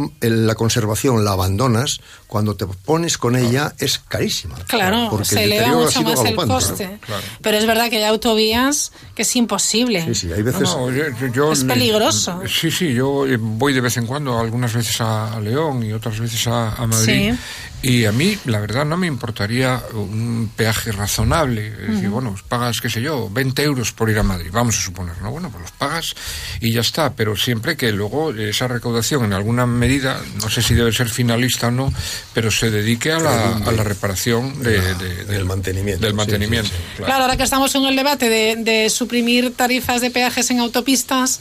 conservación 0.55 1.25
la 1.25 1.31
abandonas, 1.31 1.99
cuando 2.27 2.55
te 2.55 2.65
pones 2.65 3.17
con 3.17 3.35
ella 3.35 3.73
es 3.77 3.99
carísima. 3.99 4.55
Claro, 4.67 5.07
porque 5.09 5.25
se 5.25 5.43
el 5.43 5.51
eleva 5.51 5.67
ha 5.71 5.75
mucho 5.75 5.89
sido 5.99 6.03
más 6.15 6.25
el 6.25 6.35
coste. 6.35 6.99
Pero 7.41 7.57
es 7.57 7.65
verdad 7.67 7.89
que 7.89 7.97
hay 7.97 8.03
autovías 8.05 8.91
que 9.15 9.23
es 9.23 9.35
imposible. 9.35 10.05
Sí, 10.05 10.15
sí, 10.15 10.31
hay 10.31 10.41
veces... 10.41 10.61
No, 10.61 10.89
no, 10.89 10.91
yo- 10.91 11.27
yo- 11.33 11.51
Es 11.51 11.63
peligroso. 11.65 12.41
Sí, 12.47 12.71
sí, 12.71 12.93
yo 12.93 13.25
voy 13.39 13.73
de 13.73 13.81
vez 13.81 13.97
en 13.97 14.05
cuando, 14.07 14.39
algunas 14.39 14.73
veces 14.73 15.01
a, 15.01 15.33
a 15.33 15.39
León 15.41 15.83
y 15.83 15.91
otras 15.91 16.17
veces 16.19 16.47
a, 16.47 16.73
a 16.75 16.87
Madrid. 16.87 17.33
Sí. 17.33 17.39
Y 17.83 18.05
a 18.05 18.11
mí, 18.11 18.37
la 18.45 18.59
verdad, 18.59 18.85
no 18.85 18.95
me 18.95 19.07
importaría 19.07 19.81
un 19.93 20.51
peaje 20.55 20.91
razonable. 20.91 21.67
Es 21.67 21.87
decir, 21.95 22.09
bueno, 22.09 22.29
pues 22.31 22.43
pagas, 22.43 22.79
qué 22.79 22.89
sé 22.91 23.01
yo, 23.01 23.27
20 23.31 23.63
euros 23.63 23.91
por 23.91 24.09
ir 24.09 24.19
a 24.19 24.23
Madrid, 24.23 24.49
vamos 24.51 24.77
a 24.77 24.81
suponer, 24.81 25.19
¿no? 25.21 25.31
Bueno, 25.31 25.49
pues 25.49 25.63
los 25.63 25.71
pagas 25.71 26.13
y 26.59 26.71
ya 26.73 26.81
está. 26.81 27.13
Pero 27.13 27.35
siempre 27.35 27.75
que 27.77 27.91
luego 27.91 28.31
esa 28.33 28.67
recaudación, 28.67 29.25
en 29.25 29.33
alguna 29.33 29.65
medida, 29.65 30.21
no 30.41 30.49
sé 30.49 30.61
si 30.61 30.75
debe 30.75 30.91
ser 30.93 31.09
finalista 31.09 31.67
o 31.67 31.71
no, 31.71 31.91
pero 32.33 32.51
se 32.51 32.69
dedique 32.69 33.11
a 33.11 33.19
la, 33.19 33.57
a 33.57 33.71
la 33.71 33.83
reparación 33.83 34.61
de, 34.61 34.79
de- 34.95 35.25
del 35.25 35.45
mantenimiento. 35.45 36.05
Del 36.05 36.13
mantenimiento, 36.13 36.69
claro. 36.97 37.05
Claro, 37.05 37.23
ahora 37.23 37.37
que 37.37 37.43
estamos 37.43 37.73
en 37.73 37.85
el 37.85 37.95
debate 37.95 38.29
de, 38.29 38.57
de 38.57 38.89
suprimir 38.91 39.55
tarifas 39.55 40.01
de 40.01 40.11
peajes 40.11 40.51
en 40.51 40.59
autopistas, 40.59 41.39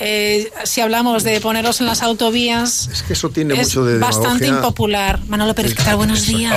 eh, 0.00 0.50
si 0.64 0.80
hablamos 0.80 1.22
de 1.24 1.40
ponerlos 1.40 1.80
en 1.80 1.86
las 1.86 2.02
autovías, 2.02 2.88
Es 2.92 3.02
que 3.02 3.12
eso 3.12 3.30
tiene 3.30 3.54
es 3.60 3.68
mucho 3.68 3.84
de 3.84 3.98
bastante 3.98 4.44
demagogia. 4.44 4.48
impopular. 4.48 5.20
Manolo 5.28 5.54
Pérez, 5.54 5.74
¿qué 5.74 5.82
tal? 5.82 5.96
Buenos 5.96 6.26
días. 6.26 6.54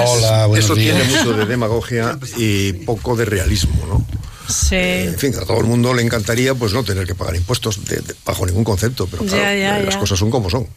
Eso 0.58 0.76
tiene 0.76 1.04
mucho 1.04 1.34
de 1.34 1.46
demagogia 1.46 2.18
y 2.38 2.74
poco 2.74 3.16
de 3.16 3.26
realismo, 3.26 3.86
¿no? 3.88 4.06
Sí. 4.52 4.76
En 4.76 5.18
fin, 5.18 5.36
a 5.36 5.46
todo 5.46 5.60
el 5.60 5.66
mundo 5.66 5.94
le 5.94 6.02
encantaría 6.02 6.56
pues 6.56 6.72
no 6.74 6.84
tener 6.84 7.06
que 7.06 7.14
pagar 7.16 7.36
impuestos 7.36 7.84
de- 7.86 7.98
de- 7.98 8.16
bajo 8.26 8.46
ningún 8.46 8.64
concepto, 8.64 9.06
pero 9.12 9.24
Ya, 9.24 9.30
claro, 9.30 9.58
ya, 9.60 9.80
eh, 9.80 9.84
las 9.84 9.98
cosas 9.98 10.18
son 10.18 10.32
como 10.32 10.50
son. 10.50 10.68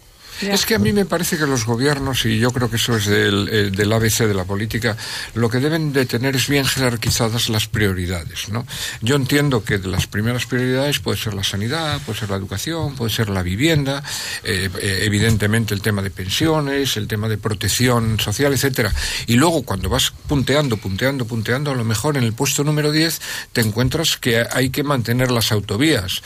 Es 0.41 0.67
que 0.67 0.75
a 0.75 0.79
mí 0.79 0.93
me 0.93 1.05
parece 1.05 1.37
que 1.37 1.47
los 1.47 1.65
gobiernos, 1.65 2.25
y 2.25 2.39
yo 2.39 2.51
creo 2.51 2.71
que 2.71 2.77
eso 2.77 2.97
es 2.97 3.07
del, 3.07 3.49
eh, 3.51 3.71
del 3.71 3.93
ABC 3.93 4.27
de 4.27 4.35
la 4.35 4.45
política, 4.45 4.97
lo 5.35 5.49
que 5.49 5.59
deben 5.59 5.93
de 5.93 6.07
tener 6.07 6.37
es 6.37 6.49
bien 6.49 6.65
jerarquizadas 6.65 7.49
las 7.49 7.67
prioridades, 7.67 8.49
¿no? 8.49 8.67
Yo 9.03 9.17
entiendo 9.17 9.63
que 9.65 9.79
de 9.79 9.89
las 9.89 10.07
primeras 10.07 10.47
prioridades 10.47 11.01
puede 11.01 11.19
ser 11.19 11.35
la 11.35 11.45
sanidad, 11.45 12.01
puede 12.05 12.19
ser 12.19 12.31
la 12.31 12.37
educación, 12.37 12.95
puede 12.95 13.11
ser 13.11 13.29
la 13.29 13.43
vivienda, 13.43 14.03
eh, 14.43 14.69
eh, 14.81 15.01
evidentemente 15.03 15.75
el 15.75 15.83
tema 15.83 16.03
de 16.03 16.11
pensiones, 16.11 16.97
el 16.97 17.09
tema 17.09 17.29
de 17.29 17.39
protección 17.39 18.19
social, 18.19 18.53
etcétera. 18.53 18.93
Y 19.27 19.35
luego 19.35 19.63
cuando 19.63 19.89
vas 19.89 20.13
punteando, 20.27 20.77
punteando, 20.77 21.27
punteando, 21.27 21.71
a 21.71 21.75
lo 21.75 21.85
mejor 21.85 22.17
en 22.17 22.25
el 22.25 22.33
puesto 22.33 22.65
número 22.65 22.93
10 22.93 23.21
te 23.53 23.61
encuentras 23.61 24.17
que 24.17 24.45
hay 24.51 24.71
que 24.71 24.83
mantener 24.83 25.31
las 25.31 25.53
autovías. 25.53 26.23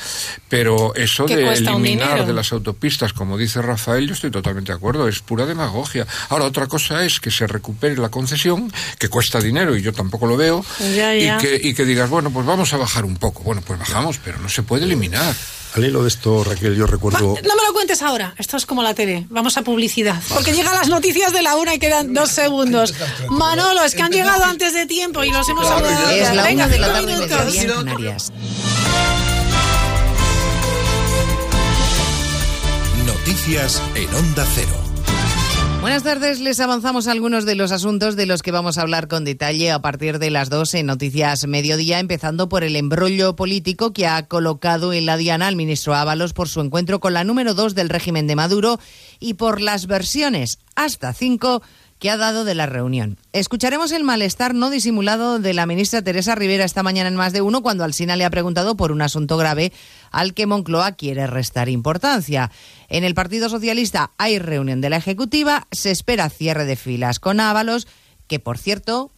Pero 0.49 0.95
eso 0.95 1.27
de 1.27 1.53
eliminar 1.53 2.27
de 2.27 2.33
las 2.33 2.53
autopistas, 2.53 3.13
como 3.13 3.37
dice 3.37 3.63
Rafael, 3.63 4.04
yo 4.07 4.15
estoy 4.15 4.31
totalmente 4.31 4.73
de 4.73 4.77
acuerdo, 4.77 5.09
es 5.09 5.21
pura 5.21 5.47
demagogia. 5.47 6.07
Ahora, 6.29 6.45
otra 6.45 6.67
cosa 6.67 7.05
es 7.05 7.21
que 7.21 7.31
se 7.31 7.47
recupere 7.47 7.97
la 7.97 8.09
concesión, 8.11 8.73
que 8.99 9.09
cuesta 9.09 9.41
dinero 9.41 9.77
y 9.77 9.83
yo 9.83 9.93
tampoco 9.93 10.27
lo 10.27 10.37
veo, 10.37 10.65
Ya, 10.81 11.15
ya. 11.15 11.37
Y, 11.37 11.39
que, 11.39 11.61
y 11.63 11.75
que 11.75 11.85
digas, 11.85 12.11
bueno, 12.11 12.31
pues 12.31 12.47
vamos 12.47 12.73
a 12.73 12.77
bajar 12.77 13.05
un 13.05 13.17
poco. 13.17 13.43
Bueno, 13.43 13.63
pues 13.67 13.79
bajamos, 13.79 14.19
pero 14.25 14.39
no 14.39 14.49
se 14.49 14.63
puede 14.63 14.85
eliminar. 14.85 15.35
Al 15.75 15.85
hilo 15.85 16.03
de 16.03 16.09
esto, 16.09 16.45
Raquel, 16.45 16.77
yo 16.77 16.87
recuerdo... 16.87 17.35
No 17.43 17.57
me 17.57 17.63
lo 17.67 17.73
cuentes 17.73 18.01
ahora, 18.01 18.33
esto 18.39 18.57
es 18.57 18.65
como 18.65 18.85
la 18.85 18.95
tele, 18.95 19.27
vamos 19.29 19.57
a 19.57 19.63
publicidad. 19.63 20.23
Porque 20.29 20.53
llegan 20.53 20.73
las 20.75 20.89
noticias 20.89 21.33
de 21.33 21.43
la 21.43 21.57
una 21.57 21.75
y 21.75 21.81
quedan 21.81 22.15
dos 22.15 22.31
segundos. 22.31 22.95
Manolo, 23.29 23.83
es 23.83 23.97
que 23.97 24.03
han 24.03 24.13
llegado 24.13 24.45
antes 24.45 24.73
de 24.73 24.87
tiempo 24.87 25.25
y 25.25 25.33
los 25.33 25.49
hemos 25.49 25.67
saludado. 25.67 26.11
Es 26.11 26.33
la 26.33 26.49
una 26.49 26.69
de 26.69 26.79
la 26.79 26.93
tarde, 26.93 27.15
en 27.15 27.69
Canarias. 27.69 28.33
Noticias 33.27 33.83
en 33.95 34.15
Onda 34.17 34.47
Cero. 34.55 34.85
Buenas 35.81 36.03
tardes, 36.03 36.41
les 36.41 36.61
avanzamos 36.61 37.09
algunos 37.09 37.47
de 37.47 37.55
los 37.55 37.73
asuntos 37.73 38.17
de 38.17 38.27
los 38.27 38.43
que 38.43 38.51
vamos 38.51 38.77
a 38.77 38.83
hablar 38.83 39.09
con 39.09 39.25
detalle 39.25 39.73
a 39.73 39.81
partir 39.81 40.19
de 40.19 40.29
las 40.29 40.51
2 40.51 40.75
en 40.75 40.87
Noticias 40.87 41.47
Mediodía, 41.47 42.01
empezando 42.01 42.51
por 42.51 42.65
el 42.65 42.77
embrollo 42.77 43.35
político 43.35 43.95
que 43.95 44.07
ha 44.07 44.27
colocado 44.29 44.93
en 44.93 45.07
la 45.07 45.17
diana 45.17 45.47
al 45.47 45.57
ministro 45.57 45.95
Ábalos 45.95 46.35
por 46.35 46.51
su 46.51 46.61
encuentro 46.61 47.01
con 47.01 47.15
la 47.15 47.25
número 47.25 47.55
2 47.55 47.75
del 47.75 47.89
régimen 47.89 48.27
de 48.27 48.37
Maduro 48.37 48.79
y 49.21 49.35
por 49.35 49.63
las 49.63 49.87
versiones 49.87 50.59
hasta 50.75 51.15
5 51.15 51.63
que 52.05 52.11
ha 52.11 52.19
dado 52.19 52.45
de 52.45 52.55
la 52.55 52.67
reunión. 52.67 53.17
Escucharemos 53.33 53.91
el 53.91 54.05
malestar 54.05 54.55
no 54.55 54.69
disimulado 54.69 55.39
de 55.39 55.55
la 55.55 55.65
ministra 55.65 56.03
Teresa 56.03 56.35
Rivera 56.35 56.67
esta 56.67 56.83
mañana 56.83 57.09
en 57.09 57.17
más 57.17 57.33
de 57.33 57.41
uno 57.41 57.63
cuando 57.63 57.83
Alsina 57.83 58.15
le 58.15 58.27
ha 58.27 58.31
preguntado 58.31 58.77
por 58.77 58.93
un 58.93 59.01
asunto 59.01 59.39
grave 59.39 59.73
al 60.11 60.35
que 60.35 60.45
Moncloa 60.45 60.93
quiere 60.93 61.27
restar 61.27 61.71
importancia. 61.71 62.51
En 62.91 63.05
el 63.05 63.15
Partido 63.15 63.49
Socialista 63.49 64.11
hay 64.19 64.39
reunión 64.39 64.83
de 64.83 64.91
la 64.91 64.99
Ejecutiva, 64.99 65.67
se 65.73 65.93
espera 65.93 66.29
cierre 66.29 66.67
de 66.67 66.77
filas 66.77 67.21
con 67.21 67.41
Ábalos, 67.41 67.89
que 68.27 68.39
por 68.39 68.59
cierto 68.59 69.11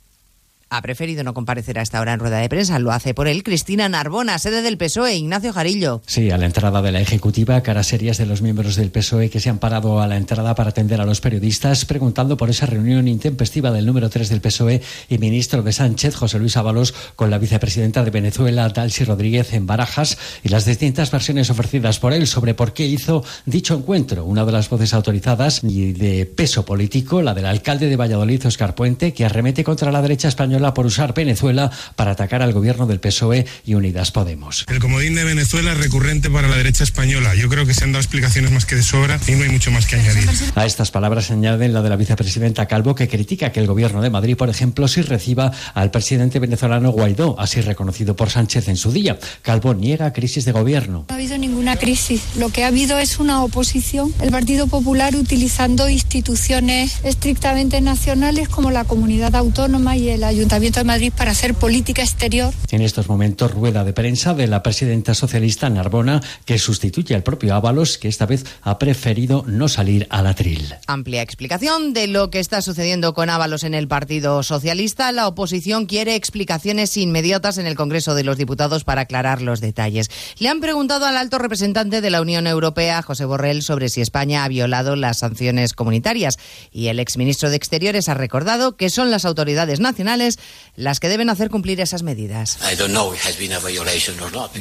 ha 0.68 0.82
preferido 0.82 1.22
no 1.22 1.32
comparecer 1.32 1.78
a 1.78 1.82
esta 1.82 2.00
hora 2.00 2.12
en 2.12 2.18
rueda 2.18 2.38
de 2.38 2.48
prensa. 2.48 2.78
Lo 2.78 2.90
hace 2.90 3.14
por 3.14 3.28
él 3.28 3.44
Cristina 3.44 3.88
Narbona, 3.88 4.38
sede 4.38 4.62
del 4.62 4.76
PSOE, 4.76 5.14
Ignacio 5.14 5.52
Jarillo. 5.52 6.02
Sí, 6.06 6.30
a 6.30 6.38
la 6.38 6.46
entrada 6.46 6.82
de 6.82 6.90
la 6.90 7.00
Ejecutiva, 7.00 7.62
caras 7.62 7.86
serias 7.86 8.18
de 8.18 8.26
los 8.26 8.42
miembros 8.42 8.74
del 8.74 8.90
PSOE 8.90 9.30
que 9.30 9.38
se 9.38 9.48
han 9.48 9.58
parado 9.58 10.00
a 10.00 10.08
la 10.08 10.16
entrada 10.16 10.54
para 10.56 10.70
atender 10.70 11.00
a 11.00 11.06
los 11.06 11.20
periodistas, 11.20 11.84
preguntando 11.84 12.36
por 12.36 12.50
esa 12.50 12.66
reunión 12.66 13.06
intempestiva 13.06 13.70
del 13.70 13.86
número 13.86 14.10
3 14.10 14.28
del 14.28 14.40
PSOE 14.40 14.82
y 15.08 15.18
ministro 15.18 15.62
de 15.62 15.72
Sánchez, 15.72 16.16
José 16.16 16.38
Luis 16.38 16.56
Ábalos, 16.56 16.94
con 17.14 17.30
la 17.30 17.38
vicepresidenta 17.38 18.02
de 18.02 18.10
Venezuela, 18.10 18.68
Dalsi 18.68 19.04
Rodríguez, 19.04 19.52
en 19.52 19.66
Barajas, 19.66 20.18
y 20.42 20.48
las 20.48 20.64
distintas 20.64 21.12
versiones 21.12 21.48
ofrecidas 21.48 22.00
por 22.00 22.12
él 22.12 22.26
sobre 22.26 22.54
por 22.54 22.72
qué 22.72 22.86
hizo 22.86 23.24
dicho 23.44 23.74
encuentro. 23.74 24.24
Una 24.24 24.44
de 24.44 24.52
las 24.52 24.68
voces 24.68 24.94
autorizadas 24.94 25.62
y 25.62 25.92
de 25.92 26.26
peso 26.26 26.64
político, 26.64 27.22
la 27.22 27.34
del 27.34 27.46
alcalde 27.46 27.88
de 27.88 27.96
Valladolid, 27.96 28.46
Oscar 28.46 28.74
Puente, 28.74 29.12
que 29.12 29.24
arremete 29.24 29.62
contra 29.62 29.92
la 29.92 30.02
derecha 30.02 30.28
española 30.28 30.55
por 30.74 30.86
usar 30.86 31.14
Venezuela 31.14 31.70
para 31.94 32.12
atacar 32.12 32.42
al 32.42 32.52
gobierno 32.52 32.86
del 32.86 33.00
PSOE 33.00 33.46
y 33.64 33.74
Unidas 33.74 34.10
Podemos. 34.10 34.64
El 34.68 34.78
comodín 34.78 35.14
de 35.14 35.24
Venezuela 35.24 35.72
es 35.72 35.78
recurrente 35.78 36.30
para 36.30 36.48
la 36.48 36.56
derecha 36.56 36.82
española. 36.82 37.34
Yo 37.34 37.48
creo 37.48 37.66
que 37.66 37.74
se 37.74 37.84
han 37.84 37.92
dado 37.92 38.02
explicaciones 38.02 38.50
más 38.50 38.64
que 38.64 38.76
de 38.76 38.82
sobra 38.82 39.20
y 39.28 39.32
no 39.32 39.44
hay 39.44 39.50
mucho 39.50 39.70
más 39.70 39.86
que 39.86 39.96
añadir. 39.96 40.28
A 40.54 40.64
estas 40.64 40.90
palabras 40.90 41.26
se 41.26 41.34
añaden 41.34 41.72
la 41.72 41.82
de 41.82 41.90
la 41.90 41.96
vicepresidenta 41.96 42.66
Calvo, 42.66 42.94
que 42.94 43.08
critica 43.08 43.52
que 43.52 43.60
el 43.60 43.66
gobierno 43.66 44.00
de 44.00 44.10
Madrid, 44.10 44.36
por 44.36 44.48
ejemplo, 44.48 44.88
sí 44.88 45.02
reciba 45.02 45.52
al 45.74 45.90
presidente 45.90 46.38
venezolano 46.38 46.90
Guaidó, 46.90 47.38
así 47.38 47.60
reconocido 47.60 48.16
por 48.16 48.30
Sánchez 48.30 48.68
en 48.68 48.76
su 48.76 48.92
día. 48.92 49.18
Calvo 49.42 49.74
niega 49.74 50.12
crisis 50.12 50.44
de 50.44 50.52
gobierno. 50.52 51.04
No 51.08 51.14
ha 51.14 51.16
habido 51.16 51.36
ninguna 51.36 51.76
crisis. 51.76 52.22
Lo 52.36 52.48
que 52.48 52.64
ha 52.64 52.68
habido 52.68 52.98
es 52.98 53.18
una 53.18 53.42
oposición. 53.42 54.12
El 54.20 54.30
Partido 54.30 54.66
Popular 54.66 55.14
utilizando 55.16 55.88
instituciones 55.88 57.00
estrictamente 57.04 57.80
nacionales 57.80 58.48
como 58.48 58.70
la 58.70 58.84
comunidad 58.84 59.34
autónoma 59.36 59.96
y 59.96 60.08
el 60.08 60.24
Ayuntamiento 60.24 60.45
de 60.48 60.84
Madrid 60.84 61.12
para 61.16 61.32
hacer 61.32 61.54
política 61.54 62.02
exterior. 62.02 62.54
En 62.70 62.80
estos 62.80 63.08
momentos, 63.08 63.50
rueda 63.50 63.82
de 63.82 63.92
prensa 63.92 64.32
de 64.32 64.46
la 64.46 64.62
presidenta 64.62 65.12
socialista 65.12 65.68
Narbona, 65.68 66.22
que 66.44 66.58
sustituye 66.58 67.16
al 67.16 67.24
propio 67.24 67.54
Ábalos, 67.56 67.98
que 67.98 68.06
esta 68.06 68.26
vez 68.26 68.44
ha 68.62 68.78
preferido 68.78 69.44
no 69.48 69.68
salir 69.68 70.06
al 70.08 70.28
atril. 70.28 70.72
Amplia 70.86 71.20
explicación 71.20 71.92
de 71.92 72.06
lo 72.06 72.30
que 72.30 72.38
está 72.38 72.62
sucediendo 72.62 73.12
con 73.12 73.28
Ábalos 73.28 73.64
en 73.64 73.74
el 73.74 73.88
Partido 73.88 74.42
Socialista. 74.44 75.10
La 75.10 75.26
oposición 75.26 75.86
quiere 75.86 76.14
explicaciones 76.14 76.96
inmediatas 76.96 77.58
en 77.58 77.66
el 77.66 77.74
Congreso 77.74 78.14
de 78.14 78.22
los 78.22 78.38
Diputados 78.38 78.84
para 78.84 79.02
aclarar 79.02 79.42
los 79.42 79.60
detalles. 79.60 80.10
Le 80.38 80.48
han 80.48 80.60
preguntado 80.60 81.06
al 81.06 81.16
alto 81.16 81.38
representante 81.38 82.00
de 82.00 82.10
la 82.10 82.20
Unión 82.20 82.46
Europea, 82.46 83.02
José 83.02 83.24
Borrell, 83.24 83.62
sobre 83.62 83.88
si 83.88 84.00
España 84.00 84.44
ha 84.44 84.48
violado 84.48 84.94
las 84.94 85.18
sanciones 85.18 85.72
comunitarias. 85.72 86.38
Y 86.70 86.86
el 86.86 87.00
exministro 87.00 87.50
de 87.50 87.56
Exteriores 87.56 88.08
ha 88.08 88.14
recordado 88.14 88.76
que 88.76 88.90
son 88.90 89.10
las 89.10 89.24
autoridades 89.24 89.80
nacionales 89.80 90.35
instituciones 90.36 90.66
las 90.76 91.00
que 91.00 91.08
deben 91.08 91.30
hacer 91.30 91.50
cumplir 91.50 91.80
esas 91.80 92.02
medidas. 92.02 92.58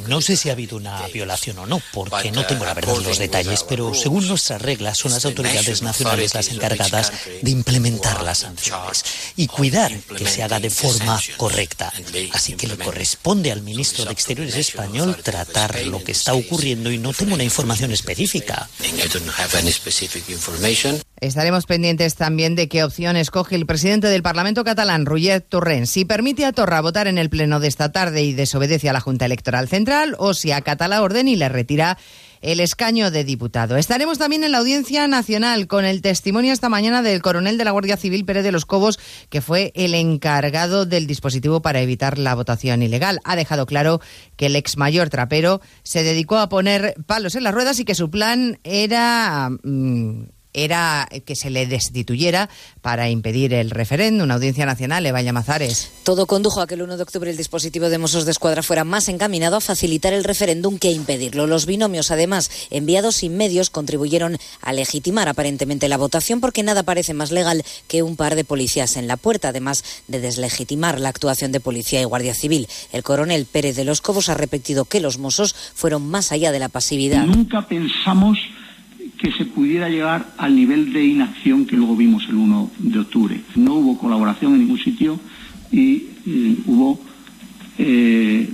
No 0.08 0.22
sé 0.22 0.38
si 0.38 0.50
ha 0.50 0.54
habido 0.54 0.78
una 0.78 1.06
violación 1.08 1.60
o 1.60 1.66
no, 1.66 1.82
porque 1.94 2.32
no 2.32 2.46
tengo 2.46 2.66
la 2.66 2.74
verdad 2.74 2.98
los 2.98 3.20
detalles, 3.20 3.64
pero 3.64 3.94
según 3.94 4.28
nuestras 4.28 4.62
reglas 4.62 4.98
son 4.98 5.12
las 5.12 5.26
autoridades 5.26 5.82
nacionales 5.82 6.34
las 6.34 6.50
encargadas 6.50 7.12
de 7.42 7.52
implementar 7.52 8.24
las 8.24 8.40
sanciones 8.40 9.04
y 9.36 9.48
cuidar 9.48 9.92
que 10.18 10.26
se 10.26 10.42
haga 10.42 10.60
de 10.60 10.70
forma 10.70 11.20
correcta. 11.38 11.92
Así 12.32 12.54
que 12.54 12.68
le 12.68 12.78
corresponde 12.78 13.52
al 13.52 13.62
ministro 13.62 14.06
de 14.06 14.14
Exteriores 14.14 14.56
español 14.56 15.18
tratar 15.22 15.86
lo 15.86 16.04
que 16.04 16.14
está 16.14 16.34
ocurriendo 16.34 16.92
y 16.92 16.98
no 16.98 17.14
tengo 17.14 17.34
una 17.34 17.44
información 17.44 17.92
específica. 17.92 18.70
Estaremos 21.26 21.66
pendientes 21.66 22.16
también 22.16 22.56
de 22.56 22.70
qué 22.70 22.84
opción 22.84 23.18
escoge 23.18 23.56
el 23.56 23.66
presidente 23.66 24.08
del 24.08 24.22
Parlamento 24.22 24.64
catalán, 24.64 25.08
Rullet 25.08 25.42
Torrent, 25.42 25.88
si 25.88 26.06
permite 26.06 26.46
a 26.46 26.52
Torra 26.52 26.82
votar 26.82 27.08
en 27.08 27.18
el 27.18 27.32
pleno 27.32 27.60
de 27.60 27.68
esta 27.68 27.92
tarde 27.92 28.22
y 28.22 28.34
desobedece 28.34 28.90
a 28.90 28.94
la 28.94 29.00
Junta 29.00 29.26
Electoral 29.26 29.68
Central 29.68 30.16
o 30.20 30.36
si 30.36 30.52
acata 30.52 30.88
la 30.88 31.02
orden 31.02 31.28
y 31.28 31.36
le 31.36 31.50
retira 31.50 31.98
el 32.42 32.60
escaño 32.60 33.10
de 33.10 33.24
diputado. 33.24 33.76
Estaremos 33.76 34.20
también 34.20 34.44
en 34.44 34.52
la 34.52 34.60
Audiencia 34.60 35.08
Nacional 35.08 35.66
con 35.66 35.84
el 35.84 36.04
testimonio 36.04 36.54
esta 36.54 36.70
mañana 36.70 37.02
del 37.02 37.24
coronel 37.24 37.58
de 37.58 37.66
la 37.66 37.72
Guardia 37.72 37.98
Civil 37.98 38.24
Pérez 38.24 38.44
de 38.44 38.52
los 38.52 38.68
Cobos, 38.68 39.00
que 39.30 39.42
fue 39.42 39.72
el 39.74 39.96
encargado 39.96 40.86
del 40.86 41.08
dispositivo 41.08 41.64
para 41.64 41.82
evitar 41.82 42.20
la 42.20 42.36
votación 42.36 42.84
ilegal. 42.84 43.20
Ha 43.24 43.36
dejado 43.36 43.66
claro 43.66 44.00
que 44.36 44.46
el 44.46 44.56
ex 44.56 44.78
mayor 44.78 45.10
trapero 45.10 45.60
se 45.82 46.04
dedicó 46.04 46.38
a 46.38 46.50
poner 46.50 46.94
palos 47.08 47.34
en 47.34 47.44
las 47.44 47.54
ruedas 47.56 47.80
y 47.80 47.86
que 47.86 47.96
su 47.96 48.12
plan 48.12 48.60
era 48.64 49.50
mm, 49.64 50.35
era 50.56 51.08
que 51.26 51.36
se 51.36 51.50
le 51.50 51.68
destituyera 51.68 52.50
para 52.82 53.10
impedir 53.10 53.54
el 53.54 53.70
referéndum. 53.70 54.26
Una 54.26 54.36
audiencia 54.36 54.66
nacional, 54.66 55.06
Eva 55.06 55.22
Llamazares. 55.22 55.92
Todo 56.04 56.26
condujo 56.26 56.62
a 56.62 56.68
que 56.68 56.76
el 56.76 56.82
1 56.82 56.98
de 56.98 57.04
octubre 57.04 57.30
el 57.30 57.38
dispositivo 57.38 57.90
de 57.90 57.98
Mossos 57.98 58.26
de 58.26 58.32
Escuadra 58.32 58.64
fuera 58.64 58.84
más 58.84 59.10
encaminado 59.10 59.58
a 59.58 59.62
facilitar 59.62 60.14
el 60.14 60.24
referéndum 60.24 60.80
que 60.80 60.88
a 60.88 60.92
impedirlo. 60.92 61.46
Los 61.46 61.66
binomios, 61.66 62.12
además, 62.12 62.50
enviados 62.72 63.18
sin 63.18 63.36
medios, 63.38 63.70
contribuyeron 63.70 64.38
a 64.62 64.74
legitimar 64.74 65.28
aparentemente 65.28 65.90
la 65.90 65.98
votación 65.98 66.40
porque 66.40 66.64
nada 66.64 66.84
parece 66.84 67.14
más 67.14 67.32
legal 67.32 67.64
que 67.88 68.04
un 68.04 68.16
par 68.16 68.36
de 68.36 68.46
policías 68.46 68.96
en 68.98 69.08
la 69.08 69.18
puerta, 69.18 69.50
además 69.50 69.84
de 70.08 70.22
deslegitimar 70.22 71.00
la 71.00 71.10
actuación 71.10 71.52
de 71.52 71.60
policía 71.60 72.02
y 72.02 72.06
guardia 72.06 72.34
civil. 72.34 72.68
El 72.92 73.04
coronel 73.04 73.46
Pérez 73.46 73.76
de 73.76 73.84
los 73.84 74.02
Cobos 74.02 74.30
ha 74.30 74.36
repetido 74.36 74.86
que 74.86 75.02
los 75.02 75.18
Mossos 75.18 75.54
fueron 75.54 76.08
más 76.08 76.32
allá 76.32 76.52
de 76.52 76.60
la 76.60 76.70
pasividad. 76.70 77.26
Nunca 77.26 77.68
pensamos 77.68 78.38
que 79.18 79.32
se 79.32 79.46
pudiera 79.46 79.90
llegar 79.90 80.34
al 80.38 80.56
nivel 80.56 80.94
de 80.94 81.06
inacción 81.06 81.66
que 81.66 81.76
luego 81.76 81.96
vimos 81.96 82.26
el 82.30 82.36
1 82.36 82.72
de 82.80 83.00
octubre. 83.00 83.42
No 83.56 83.76
hubo 83.76 83.98
colaboración 83.98 84.54
en 84.54 84.60
ningún 84.60 84.80
sitio 84.80 85.20
y 85.72 86.04
eh, 86.26 86.58
hubo 86.66 87.00
eh, 87.78 88.50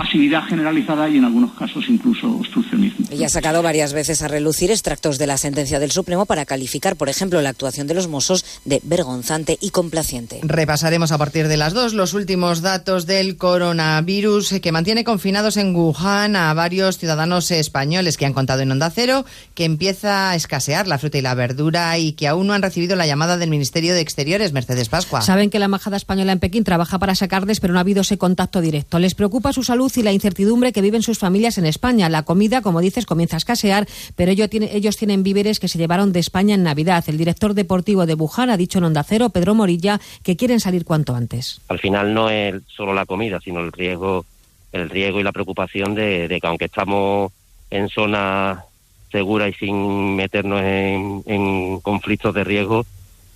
pasividad 0.00 0.44
generalizada 0.44 1.10
y 1.10 1.18
en 1.18 1.26
algunos 1.26 1.52
casos 1.52 1.84
incluso 1.88 2.26
obstruccionismo. 2.26 3.06
Y 3.10 3.22
ha 3.22 3.28
sacado 3.28 3.62
varias 3.62 3.92
veces 3.92 4.22
a 4.22 4.28
relucir 4.28 4.70
extractos 4.70 5.18
de 5.18 5.26
la 5.26 5.36
sentencia 5.36 5.78
del 5.78 5.90
Supremo 5.90 6.24
para 6.24 6.46
calificar, 6.46 6.96
por 6.96 7.10
ejemplo, 7.10 7.42
la 7.42 7.50
actuación 7.50 7.86
de 7.86 7.92
los 7.92 8.08
Mossos 8.08 8.46
de 8.64 8.80
vergonzante 8.82 9.58
y 9.60 9.70
complaciente. 9.70 10.40
Repasaremos 10.42 11.12
a 11.12 11.18
partir 11.18 11.48
de 11.48 11.58
las 11.58 11.74
dos 11.74 11.92
los 11.92 12.14
últimos 12.14 12.62
datos 12.62 13.04
del 13.04 13.36
coronavirus 13.36 14.52
eh, 14.52 14.60
que 14.62 14.72
mantiene 14.72 15.04
confinados 15.04 15.58
en 15.58 15.76
Wuhan 15.76 16.34
a 16.34 16.54
varios 16.54 16.96
ciudadanos 16.96 17.50
españoles 17.50 18.16
que 18.16 18.24
han 18.24 18.32
contado 18.32 18.62
en 18.62 18.72
Onda 18.72 18.88
Cero 18.88 19.26
que 19.54 19.66
empieza 19.66 20.30
a 20.30 20.34
escasear 20.34 20.88
la 20.88 20.98
fruta 20.98 21.18
y 21.18 21.22
la 21.22 21.34
verdura 21.34 21.98
y 21.98 22.12
que 22.12 22.26
aún 22.26 22.46
no 22.46 22.54
han 22.54 22.62
recibido 22.62 22.96
la 22.96 23.06
llamada 23.06 23.36
del 23.36 23.50
Ministerio 23.50 23.92
de 23.92 24.00
Exteriores, 24.00 24.54
Mercedes 24.54 24.88
Pascua. 24.88 25.20
Saben 25.20 25.50
que 25.50 25.58
la 25.58 25.66
Embajada 25.66 25.98
Española 25.98 26.32
en 26.32 26.38
Pekín 26.38 26.64
trabaja 26.64 26.98
para 26.98 27.14
sacarles, 27.14 27.60
pero 27.60 27.74
no 27.74 27.80
ha 27.80 27.82
habido 27.82 28.00
ese 28.00 28.16
contacto 28.16 28.62
directo. 28.62 28.98
Les 28.98 29.14
preocupa 29.14 29.52
su 29.52 29.62
salud 29.62 29.89
y 29.96 30.02
la 30.02 30.12
incertidumbre 30.12 30.72
que 30.72 30.80
viven 30.80 31.02
sus 31.02 31.18
familias 31.18 31.58
en 31.58 31.66
España. 31.66 32.08
La 32.08 32.22
comida, 32.22 32.62
como 32.62 32.80
dices, 32.80 33.06
comienza 33.06 33.36
a 33.36 33.38
escasear, 33.38 33.86
pero 34.16 34.32
ellos 34.32 34.50
tienen, 34.50 34.70
ellos 34.72 34.96
tienen 34.96 35.22
víveres 35.22 35.60
que 35.60 35.68
se 35.68 35.78
llevaron 35.78 36.12
de 36.12 36.20
España 36.20 36.54
en 36.54 36.62
Navidad. 36.62 37.04
El 37.06 37.18
director 37.18 37.54
deportivo 37.54 38.06
de 38.06 38.14
Wuhan 38.14 38.50
ha 38.50 38.56
dicho 38.56 38.78
en 38.78 38.84
Onda 38.84 39.02
Cero, 39.02 39.30
Pedro 39.30 39.54
Morilla, 39.54 40.00
que 40.22 40.36
quieren 40.36 40.60
salir 40.60 40.84
cuanto 40.84 41.14
antes. 41.14 41.60
Al 41.68 41.78
final 41.78 42.14
no 42.14 42.30
es 42.30 42.54
solo 42.74 42.94
la 42.94 43.06
comida, 43.06 43.40
sino 43.40 43.60
el 43.60 43.72
riesgo, 43.72 44.24
el 44.72 44.88
riesgo 44.90 45.20
y 45.20 45.22
la 45.22 45.32
preocupación 45.32 45.94
de, 45.94 46.38
que 46.40 46.46
aunque 46.46 46.66
estamos 46.66 47.32
en 47.70 47.88
zona 47.88 48.64
segura 49.10 49.48
y 49.48 49.54
sin 49.54 50.16
meternos 50.16 50.62
en 50.62 51.80
conflictos 51.80 52.34
de 52.34 52.44
riesgo, 52.44 52.86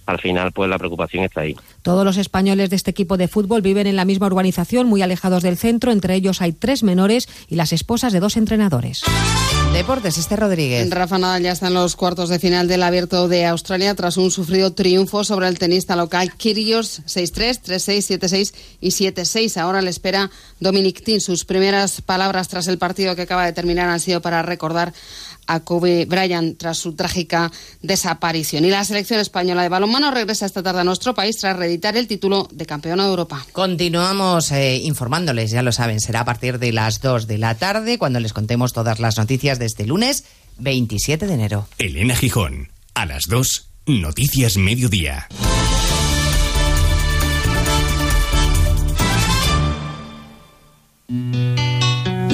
al 0.07 0.21
final 0.21 0.53
pues 0.53 0.69
la 0.71 0.79
preocupación 0.79 1.25
está 1.25 1.43
ahí. 1.43 1.57
Todos 1.83 2.05
los 2.05 2.17
españoles 2.17 2.71
de 2.71 2.77
este 2.77 2.90
equipo 2.90 3.17
de 3.17 3.29
fútbol 3.29 3.62
viven 3.62 3.87
en 3.87 3.97
la 3.97 4.05
misma 4.05 4.27
urbanización, 4.27 4.87
muy 4.87 5.03
alejados 5.03 5.43
del 5.43 5.57
centro. 5.57 5.93
Entre 5.93 6.14
ellos 6.14 6.40
hay 6.40 6.53
tres 6.53 6.83
menores 6.83 7.29
y 7.49 7.57
las 7.57 7.73
esposas 7.73 8.12
de 8.12 8.21
dos 8.21 8.37
entrenadores. 8.37 9.03
Deportes, 9.73 10.19
este 10.19 10.37
Rodríguez. 10.37 10.88
Rafa 10.90 11.19
Nadal 11.19 11.43
ya 11.43 11.51
está 11.51 11.67
en 11.67 11.75
los 11.75 11.97
cuartos 11.97 12.29
de 12.29 12.38
final 12.38 12.69
del 12.69 12.83
Abierto 12.83 13.27
de 13.27 13.45
Australia 13.45 13.95
tras 13.97 14.17
un 14.17 14.31
sufrido 14.31 14.73
triunfo 14.73 15.25
sobre 15.25 15.49
el 15.49 15.59
tenista 15.59 15.97
local 15.97 16.33
Kyrgios 16.37 17.03
6-3, 17.07 17.61
3-6, 17.61 18.21
7-6 18.21 18.55
y 18.81 18.90
7-6. 18.90 19.57
Ahora 19.57 19.83
le 19.83 19.90
espera 19.90 20.31
Dominic 20.61 21.03
Thiem. 21.03 21.21
Sus 21.21 21.45
primeras 21.45 22.01
palabras 22.03 22.47
tras 22.47 22.69
el 22.69 22.79
partido 22.79 23.17
que 23.17 23.23
acaba 23.23 23.47
de 23.47 23.53
terminar 23.53 23.88
han 23.88 24.01
sido 24.01 24.21
para 24.21 24.43
recordar 24.43 24.93
a 25.47 25.61
Kobe 25.61 26.05
Bryant 26.07 26.59
tras 26.59 26.79
su 26.79 26.95
trágica 26.95 27.51
desaparición. 27.83 28.65
Y 28.65 28.71
la 28.71 28.85
selección 28.85 29.21
española 29.21 29.63
de 29.63 29.69
balonmano 29.69 30.11
regresa 30.11 30.47
esta 30.47 30.63
tarde 30.63 30.81
a 30.81 30.85
nuestro 30.85 31.15
país 31.15 31.37
tras 31.37 31.57
reeditar 31.57 31.97
el 31.97 32.07
título 32.07 32.49
de 32.53 32.67
campeona 32.67 33.05
de 33.05 33.11
Europa. 33.11 33.45
Continuamos 33.53 34.53
eh, 34.53 34.77
informándoles, 34.77 35.51
ya 35.51 35.63
lo 35.63 35.73
saben, 35.73 36.01
será 36.01 36.21
a 36.21 36.25
partir 36.25 36.59
de 36.59 36.73
las 36.73 37.01
2 37.01 37.27
de 37.27 37.39
la 37.39 37.55
tarde 37.57 37.99
cuando 37.99 38.21
les 38.21 38.33
contemos 38.33 38.73
todas 38.73 39.01
las 39.01 39.17
noticias 39.17 39.59
de 39.59 39.67
este 39.67 39.87
lunes 39.87 40.25
27 40.59 41.27
de 41.27 41.35
enero. 41.35 41.69
Elena 41.79 42.17
Gijón, 42.17 42.69
a 42.95 43.07
las 43.07 43.25
2, 43.29 43.69
Noticias 43.87 44.57
Mediodía. 44.57 45.29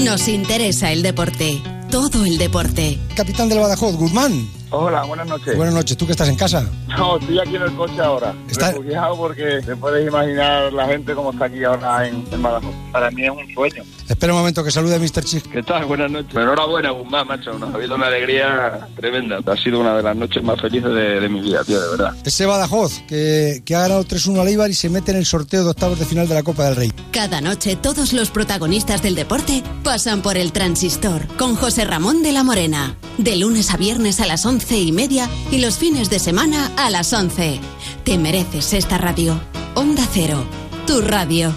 Nos 0.05 0.29
interesa 0.29 0.93
el 0.93 1.03
deporte. 1.03 1.61
Todo 1.91 2.25
el 2.25 2.39
deporte. 2.39 3.01
Capitán 3.17 3.49
del 3.49 3.59
Badajoz, 3.59 3.97
Guzmán. 3.97 4.60
Hola, 4.73 5.03
buenas 5.03 5.27
noches. 5.27 5.57
Buenas 5.57 5.75
noches, 5.75 5.97
¿tú 5.97 6.07
que 6.07 6.13
estás 6.13 6.29
en 6.29 6.37
casa? 6.37 6.65
No, 6.97 7.17
estoy 7.19 7.41
aquí 7.41 7.57
en 7.57 7.63
el 7.63 7.75
coche 7.75 8.01
ahora. 8.01 8.33
¿Está- 8.49 8.71
Refugiado 8.71 9.17
porque 9.17 9.61
te 9.67 9.75
puedes 9.75 10.07
imaginar 10.07 10.73
la 10.73 10.87
gente 10.87 11.13
como 11.15 11.33
está 11.33 11.47
aquí 11.47 11.65
ahora 11.65 12.07
en, 12.07 12.25
en 12.31 12.41
Badajoz. 12.43 12.73
Para 12.93 13.11
mí 13.11 13.25
es 13.25 13.31
un 13.31 13.53
sueño. 13.53 13.83
Espera 14.09 14.33
un 14.33 14.39
momento 14.39 14.63
que 14.63 14.71
salude 14.71 14.95
a 14.95 14.99
Mr. 15.01 15.25
Chick. 15.25 15.51
¿Qué 15.51 15.63
tal? 15.65 15.87
Buenas 15.87 16.11
noches. 16.13 16.33
Enhorabuena, 16.37 16.91
Guzmán, 16.91 17.27
macho. 17.27 17.53
Nos 17.59 17.73
ha 17.73 17.77
habido 17.77 17.97
una 17.97 18.07
alegría 18.07 18.87
tremenda. 18.97 19.41
Ha 19.45 19.57
sido 19.57 19.81
una 19.81 19.97
de 19.97 20.03
las 20.05 20.15
noches 20.17 20.43
más 20.45 20.61
felices 20.61 20.93
de, 20.95 21.21
de 21.21 21.29
mi 21.29 21.41
vida, 21.41 21.65
tío, 21.65 21.81
de 21.81 21.89
verdad. 21.91 22.15
Ese 22.25 22.47
Badajoz 22.47 23.01
que, 23.09 23.63
que 23.65 23.75
ha 23.75 23.81
ganado 23.81 24.05
3-1 24.05 24.41
al 24.41 24.49
Eibar 24.49 24.71
y 24.71 24.75
se 24.75 24.89
mete 24.89 25.11
en 25.11 25.17
el 25.19 25.27
sorteo 25.27 25.65
de 25.65 25.71
octavos 25.71 25.99
de 25.99 26.05
final 26.07 26.29
de 26.29 26.35
la 26.35 26.45
Copa 26.45 26.65
del 26.67 26.77
Rey. 26.77 26.93
Cada 27.11 27.41
noche 27.41 27.75
todos 27.75 28.13
los 28.13 28.31
protagonistas 28.31 29.03
del 29.03 29.17
deporte 29.17 29.65
pasan 29.83 30.23
por 30.23 30.37
el 30.37 30.53
transistor 30.53 31.27
con 31.37 31.57
José 31.57 31.85
Ramón 31.85 32.23
de 32.23 32.31
la 32.33 32.45
Morena. 32.45 32.95
De 33.21 33.37
lunes 33.37 33.71
a 33.71 33.77
viernes 33.77 34.19
a 34.21 34.27
las 34.27 34.47
once 34.47 34.81
y 34.81 34.93
media 34.93 35.29
y 35.51 35.59
los 35.59 35.77
fines 35.77 36.09
de 36.09 36.19
semana 36.19 36.73
a 36.79 36.89
las 36.89 37.13
11. 37.13 37.61
Te 38.03 38.17
mereces 38.17 38.73
esta 38.73 38.97
radio. 38.97 39.39
Onda 39.75 40.09
Cero, 40.11 40.43
tu 40.87 41.03
radio. 41.03 41.55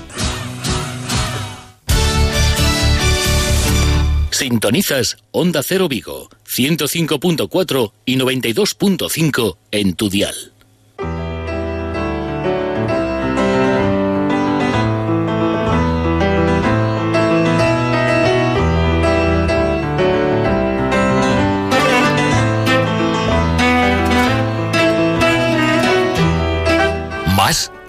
Sintonizas 4.30 5.16
Onda 5.32 5.64
Cero 5.64 5.88
Vigo, 5.88 6.30
105.4 6.54 7.94
y 8.04 8.18
92.5 8.18 9.58
en 9.72 9.94
tu 9.94 10.10
dial. 10.10 10.53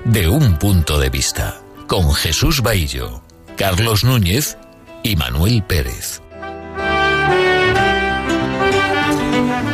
De 0.04 0.28
un 0.28 0.58
punto 0.58 0.98
de 0.98 1.10
vista. 1.10 1.60
Con 1.86 2.12
Jesús 2.14 2.60
Baillo, 2.62 3.22
Carlos 3.56 4.04
Núñez 4.04 4.56
y 5.02 5.16
Manuel 5.16 5.62
Pérez. 5.62 6.20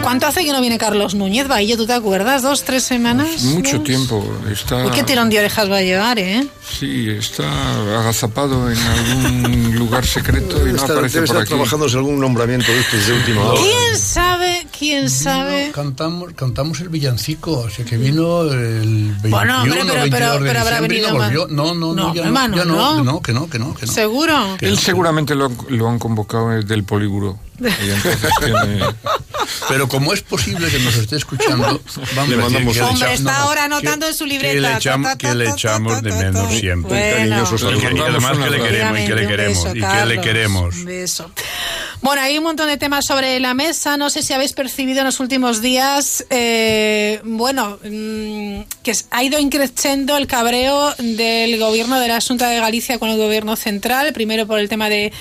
¿Cuánto 0.03 0.27
hace 0.27 0.45
que 0.45 0.51
no 0.53 0.61
viene 0.61 0.77
Carlos 0.77 1.15
Núñez, 1.15 1.47
Bahillo? 1.47 1.77
¿Tú 1.77 1.87
te 1.87 1.93
acuerdas? 1.93 2.43
¿Dos, 2.43 2.65
tres 2.65 2.83
semanas? 2.83 3.43
Mucho 3.43 3.77
¿Dos? 3.77 3.85
tiempo. 3.85 4.39
Está, 4.51 4.85
Uy, 4.87 4.91
qué 4.93 5.05
tirón 5.05 5.31
de 5.31 5.39
orejas 5.39 5.71
va 5.71 5.77
a 5.77 5.83
llevar, 5.83 6.19
¿eh? 6.19 6.45
Sí, 6.69 7.09
está 7.11 7.45
agazapado 8.01 8.69
en 8.73 8.79
algún 8.79 9.75
lugar 9.79 10.05
secreto 10.05 10.67
y 10.67 10.71
no 10.73 10.77
estar, 10.79 10.93
aparece 10.93 11.15
debe 11.21 11.27
por 11.29 11.37
estar 11.37 11.43
aquí. 11.43 11.49
trabajándose 11.51 11.97
algún 11.97 12.19
nombramiento 12.19 12.73
de 12.73 12.81
estos 12.81 13.07
de 13.07 13.13
última 13.13 13.41
hora. 13.45 13.61
¿Quién 13.61 13.99
sabe, 14.01 14.60
quién 14.67 15.11
sabe. 15.11 15.71
cantamos, 15.73 16.33
cantamos 16.35 16.81
el 16.81 16.89
villancico, 16.89 17.59
o 17.59 17.71
sea 17.71 17.85
que 17.85 17.97
vino 17.97 18.43
el 18.43 19.15
21 19.23 19.31
bueno, 19.31 19.63
hombre, 19.63 19.81
pero, 19.83 20.01
22 20.01 20.11
pero, 20.11 20.33
de 20.33 20.49
pero 20.49 20.61
habrá 20.61 20.81
venido 20.81 21.13
no. 21.13 21.47
No, 21.49 21.75
no, 21.75 21.95
no, 21.95 22.15
ya 22.15 22.25
hermano, 22.25 22.57
ya 22.57 22.65
no, 22.65 23.03
no, 23.03 23.21
que 23.21 23.33
no, 23.33 23.49
que 23.49 23.59
no, 23.59 23.75
que 23.75 23.87
no. 23.87 23.93
¿Seguro? 23.93 24.57
Él 24.61 24.79
seguramente 24.79 25.35
lo, 25.35 25.51
lo 25.69 25.89
han 25.89 25.99
convocado 25.99 26.51
del 26.63 26.85
políguro. 26.85 27.39
Pero 29.69 29.89
como 29.89 30.13
es 30.13 30.23
posible 30.23 30.69
que 30.69 30.79
nos 30.79 30.95
esté 30.97 31.17
escuchando, 31.17 31.81
vamos 32.17 32.31
le 32.31 32.37
mandamos 32.37 32.79
a 32.79 32.89
Hombre, 32.89 33.15
está 33.15 33.43
ahora 33.43 33.65
anotando 33.65 34.07
en 34.07 34.15
su 34.15 34.25
libreta. 34.27 34.55
Que 34.55 34.61
le, 34.61 34.75
echamos, 34.75 35.17
que 35.17 35.35
le 35.35 35.51
echamos 35.51 36.01
de 36.03 36.13
menos 36.13 36.53
siempre. 36.53 36.91
Bueno. 36.91 37.17
Cariñosos 37.17 37.63
y 37.63 37.67
además 37.99 38.39
que 38.39 38.51
le 38.51 38.61
queremos 38.61 39.01
y 39.01 39.07
que 39.07 39.15
le 39.15 39.27
queremos. 39.27 39.67
y 39.75 39.81
que 39.81 40.07
le 40.07 40.21
queremos. 40.21 40.77
Un 40.77 40.85
beso. 40.85 41.31
Bueno, 42.03 42.23
hay 42.23 42.39
un 42.39 42.45
montón 42.45 42.67
de 42.67 42.79
temas 42.79 43.05
sobre 43.05 43.39
la 43.41 43.53
mesa. 43.53 43.99
No 43.99 44.09
sé 44.09 44.23
si 44.23 44.33
habéis 44.33 44.55
percibido 44.55 45.01
en 45.01 45.05
los 45.05 45.21
últimos 45.21 45.61
días, 45.61 46.25
eh, 46.31 47.21
bueno, 47.25 47.79
mmm, 47.85 48.63
que 48.83 48.93
ha 49.11 49.23
ido 49.23 49.39
increciendo 49.39 50.17
el 50.17 50.27
cabreo 50.27 50.95
del 50.97 51.59
gobierno 51.59 52.01
de 52.01 52.09
la 52.09 52.19
Junta 52.23 52.49
de 52.49 52.59
Galicia 52.59 52.99
con 52.99 53.11
el 53.11 53.19
gobierno 53.19 53.55
central. 53.55 54.15
Primero 54.15 54.47
por 54.47 54.59
el 54.61 54.71
tema 54.71 54.89
de, 54.89 55.13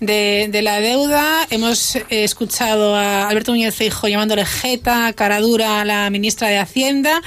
de, 0.00 0.48
de 0.50 0.62
la 0.62 0.80
deuda. 0.80 1.46
Hemos 1.50 1.96
eh, 1.96 2.04
escuchado 2.10 2.94
a 2.94 3.28
Alberto 3.28 3.52
Núñez 3.52 3.74
Feijo 3.74 4.08
llamándole 4.08 4.44
jeta, 4.46 5.12
cara 5.12 5.40
dura 5.40 5.80
a 5.80 5.84
la 5.84 6.10
ministra 6.10 6.48
de 6.48 6.58
Hacienda. 6.58 7.22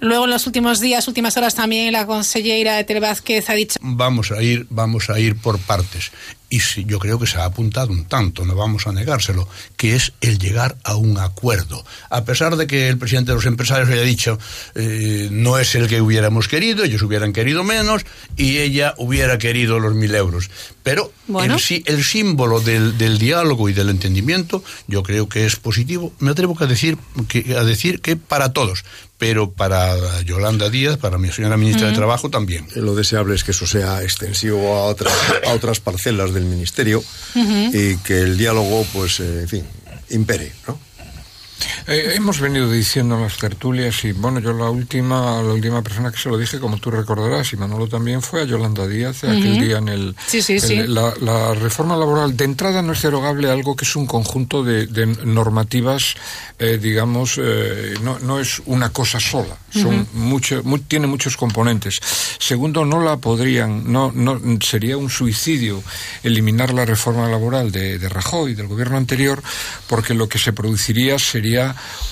Luego 0.00 0.24
en 0.24 0.30
los 0.30 0.46
últimos 0.46 0.80
días, 0.80 1.06
últimas 1.08 1.36
horas 1.36 1.54
también 1.54 1.92
la 1.92 2.06
consellera 2.06 2.80
Etel 2.80 3.00
Vázquez 3.00 3.48
ha 3.50 3.54
dicho 3.54 3.78
vamos 3.80 4.32
a 4.32 4.42
ir, 4.42 4.66
vamos 4.70 5.10
a 5.10 5.18
ir 5.20 5.36
por 5.36 5.58
partes 5.58 6.10
y 6.52 6.60
sí, 6.60 6.84
yo 6.86 6.98
creo 6.98 7.18
que 7.18 7.26
se 7.26 7.38
ha 7.38 7.46
apuntado 7.46 7.92
un 7.92 8.04
tanto, 8.04 8.44
no 8.44 8.54
vamos 8.54 8.86
a 8.86 8.92
negárselo, 8.92 9.48
que 9.78 9.94
es 9.96 10.12
el 10.20 10.38
llegar 10.38 10.76
a 10.84 10.96
un 10.96 11.16
acuerdo. 11.16 11.82
A 12.10 12.26
pesar 12.26 12.56
de 12.56 12.66
que 12.66 12.88
el 12.88 12.98
presidente 12.98 13.30
de 13.30 13.36
los 13.36 13.46
empresarios 13.46 13.88
haya 13.88 14.02
dicho 14.02 14.38
eh, 14.74 15.28
no 15.30 15.58
es 15.58 15.74
el 15.76 15.88
que 15.88 16.02
hubiéramos 16.02 16.48
querido, 16.48 16.84
ellos 16.84 17.00
hubieran 17.00 17.32
querido 17.32 17.64
menos 17.64 18.04
y 18.36 18.58
ella 18.58 18.92
hubiera 18.98 19.38
querido 19.38 19.80
los 19.80 19.94
mil 19.94 20.14
euros. 20.14 20.50
Pero 20.82 21.10
bueno. 21.26 21.56
el, 21.56 21.82
el, 21.86 22.01
símbolo 22.02 22.60
del, 22.60 22.98
del, 22.98 23.18
diálogo 23.18 23.68
y 23.68 23.72
del 23.72 23.90
entendimiento 23.90 24.62
yo 24.86 25.02
creo 25.02 25.28
que 25.28 25.46
es 25.46 25.56
positivo. 25.56 26.12
Me 26.18 26.30
atrevo 26.30 26.56
a 26.60 26.66
decir 26.66 26.98
que, 27.28 27.56
a 27.56 27.64
decir 27.64 28.00
que 28.00 28.16
para 28.16 28.52
todos, 28.52 28.84
pero 29.18 29.52
para 29.52 30.20
Yolanda 30.22 30.68
Díaz, 30.68 30.98
para 30.98 31.18
mi 31.18 31.30
señora 31.30 31.56
ministra 31.56 31.86
uh 31.86 31.88
-huh. 31.88 31.92
de 31.92 31.96
Trabajo 31.96 32.30
también. 32.30 32.66
Lo 32.74 32.94
deseable 32.94 33.34
es 33.34 33.44
que 33.44 33.52
eso 33.52 33.66
sea 33.66 34.02
extensivo 34.02 34.74
a 34.74 34.84
otras, 34.84 35.14
a 35.46 35.52
otras 35.52 35.80
parcelas 35.80 36.34
del 36.34 36.44
Ministerio 36.44 36.98
uh 36.98 37.38
-huh. 37.38 37.70
y 37.72 37.96
que 37.98 38.20
el 38.20 38.36
diálogo, 38.36 38.86
pues, 38.92 39.20
eh, 39.20 39.42
en 39.42 39.48
fin, 39.48 39.64
impere, 40.10 40.52
¿no? 40.66 40.78
Eh, 41.86 42.12
hemos 42.14 42.40
venido 42.40 42.70
diciendo 42.70 43.16
en 43.16 43.22
las 43.22 43.36
tertulias 43.38 44.04
y 44.04 44.12
bueno, 44.12 44.40
yo 44.40 44.52
la 44.52 44.70
última 44.70 45.42
la 45.42 45.52
última 45.52 45.82
persona 45.82 46.10
que 46.10 46.18
se 46.18 46.28
lo 46.28 46.38
dije, 46.38 46.58
como 46.60 46.78
tú 46.78 46.90
recordarás, 46.90 47.52
y 47.52 47.56
Manolo 47.56 47.88
también 47.88 48.22
fue 48.22 48.42
a 48.42 48.44
Yolanda 48.44 48.86
Díaz 48.86 49.22
uh 49.24 49.26
-huh. 49.28 49.38
aquel 49.38 49.60
día 49.60 49.78
en 49.78 49.88
el, 49.88 50.16
sí, 50.26 50.42
sí, 50.42 50.54
el 50.54 50.60
sí. 50.60 50.76
La, 50.86 51.12
la, 51.20 51.54
reforma 51.54 51.96
laboral 51.96 52.36
de 52.36 52.44
entrada 52.44 52.82
no 52.82 52.92
es 52.92 53.02
derogable 53.02 53.50
algo 53.50 53.76
que 53.76 53.84
es 53.84 53.96
un 53.96 54.06
conjunto 54.06 54.62
de, 54.62 54.86
de 54.86 55.06
normativas, 55.06 56.14
eh, 56.58 56.78
digamos, 56.80 57.38
eh, 57.42 57.94
no, 58.02 58.18
no 58.20 58.40
es 58.40 58.62
una 58.66 58.90
cosa 58.90 59.20
sola, 59.20 59.56
son 59.70 59.94
uh 59.94 60.00
-huh. 60.02 60.12
mucho, 60.14 60.62
mu 60.64 60.78
tiene 60.78 61.06
muchos 61.06 61.36
componentes. 61.36 61.98
Segundo, 62.38 62.84
no 62.84 63.00
la 63.02 63.16
podrían, 63.16 63.92
no, 63.92 64.12
no 64.12 64.40
sería 64.60 64.96
un 64.96 65.10
suicidio 65.10 65.82
eliminar 66.22 66.72
la 66.72 66.84
reforma 66.84 67.28
laboral 67.28 67.70
de, 67.70 67.98
de 67.98 68.08
Rajoy, 68.08 68.54
del 68.54 68.66
gobierno 68.66 68.96
anterior, 68.96 69.42
porque 69.88 70.14
lo 70.14 70.28
que 70.28 70.38
se 70.38 70.52
produciría 70.52 71.18
sería 71.18 71.51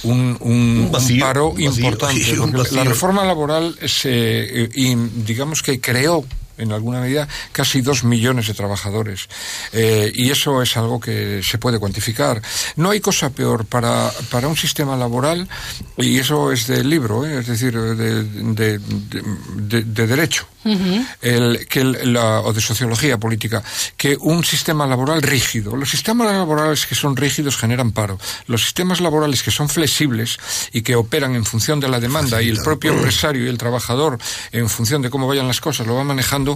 un, 0.03 0.37
un, 0.39 0.39
un, 0.41 0.93
vacío, 0.93 1.17
un 1.17 1.21
paro 1.21 1.53
vacío, 1.53 1.65
importante. 1.67 2.75
La 2.75 2.85
reforma 2.85 3.25
laboral 3.25 3.77
se, 3.87 4.65
eh, 4.65 4.97
digamos 5.27 5.63
que 5.63 5.81
creó 5.81 6.25
en 6.61 6.73
alguna 6.73 7.01
medida 7.01 7.27
casi 7.53 7.81
dos 7.81 8.05
millones 8.05 8.47
de 8.47 8.55
trabajadores. 8.55 9.29
Eh, 9.73 10.13
y 10.15 10.31
eso 10.31 10.63
es 10.63 10.77
algo 10.77 11.01
que 11.01 11.41
se 11.43 11.59
puede 11.59 11.79
cuantificar. 11.79 12.41
No 12.77 12.91
hay 12.91 13.01
cosa 13.01 13.31
peor 13.31 13.65
para, 13.65 14.11
para 14.31 14.49
un 14.49 14.57
sistema 14.57 14.97
laboral, 14.97 15.49
y 15.97 16.19
eso 16.19 16.53
es 16.53 16.67
del 16.67 16.89
libro, 16.89 17.25
¿eh? 17.27 17.41
es 17.41 17.47
decir, 17.47 17.73
de, 17.73 18.25
de, 18.25 18.79
de, 18.79 19.83
de 19.83 20.07
derecho. 20.07 20.47
Uh 20.63 20.75
-huh. 20.75 21.07
el, 21.23 21.67
que 21.69 21.81
el, 21.81 22.13
la, 22.13 22.41
o 22.41 22.53
de 22.53 22.61
sociología 22.61 23.17
política, 23.17 23.63
que 23.97 24.15
un 24.21 24.45
sistema 24.45 24.87
laboral 24.87 25.23
rígido. 25.23 25.75
Los 25.75 25.89
sistemas 25.89 26.31
laborales 26.31 26.85
que 26.85 26.95
son 26.95 27.17
rígidos 27.17 27.57
generan 27.57 27.93
paro. 27.93 28.19
Los 28.47 28.65
sistemas 28.65 29.01
laborales 29.01 29.43
que 29.43 29.51
son 29.51 29.71
flexibles 29.71 30.39
y 30.71 30.83
que 30.83 30.97
operan 30.97 31.35
en 31.35 31.47
función 31.47 31.81
de 31.81 31.89
la 31.89 31.99
demanda 31.99 32.43
y 32.43 32.51
el 32.51 32.59
propio 32.59 32.93
empresario 32.93 33.47
y 33.47 33.49
el 33.49 33.57
trabajador, 33.57 34.19
en 34.53 34.69
función 34.69 35.01
de 35.01 35.09
cómo 35.09 35.27
vayan 35.27 35.49
las 35.49 35.61
cosas, 35.63 35.87
lo 35.87 35.95
van 35.95 36.07
manejando, 36.07 36.50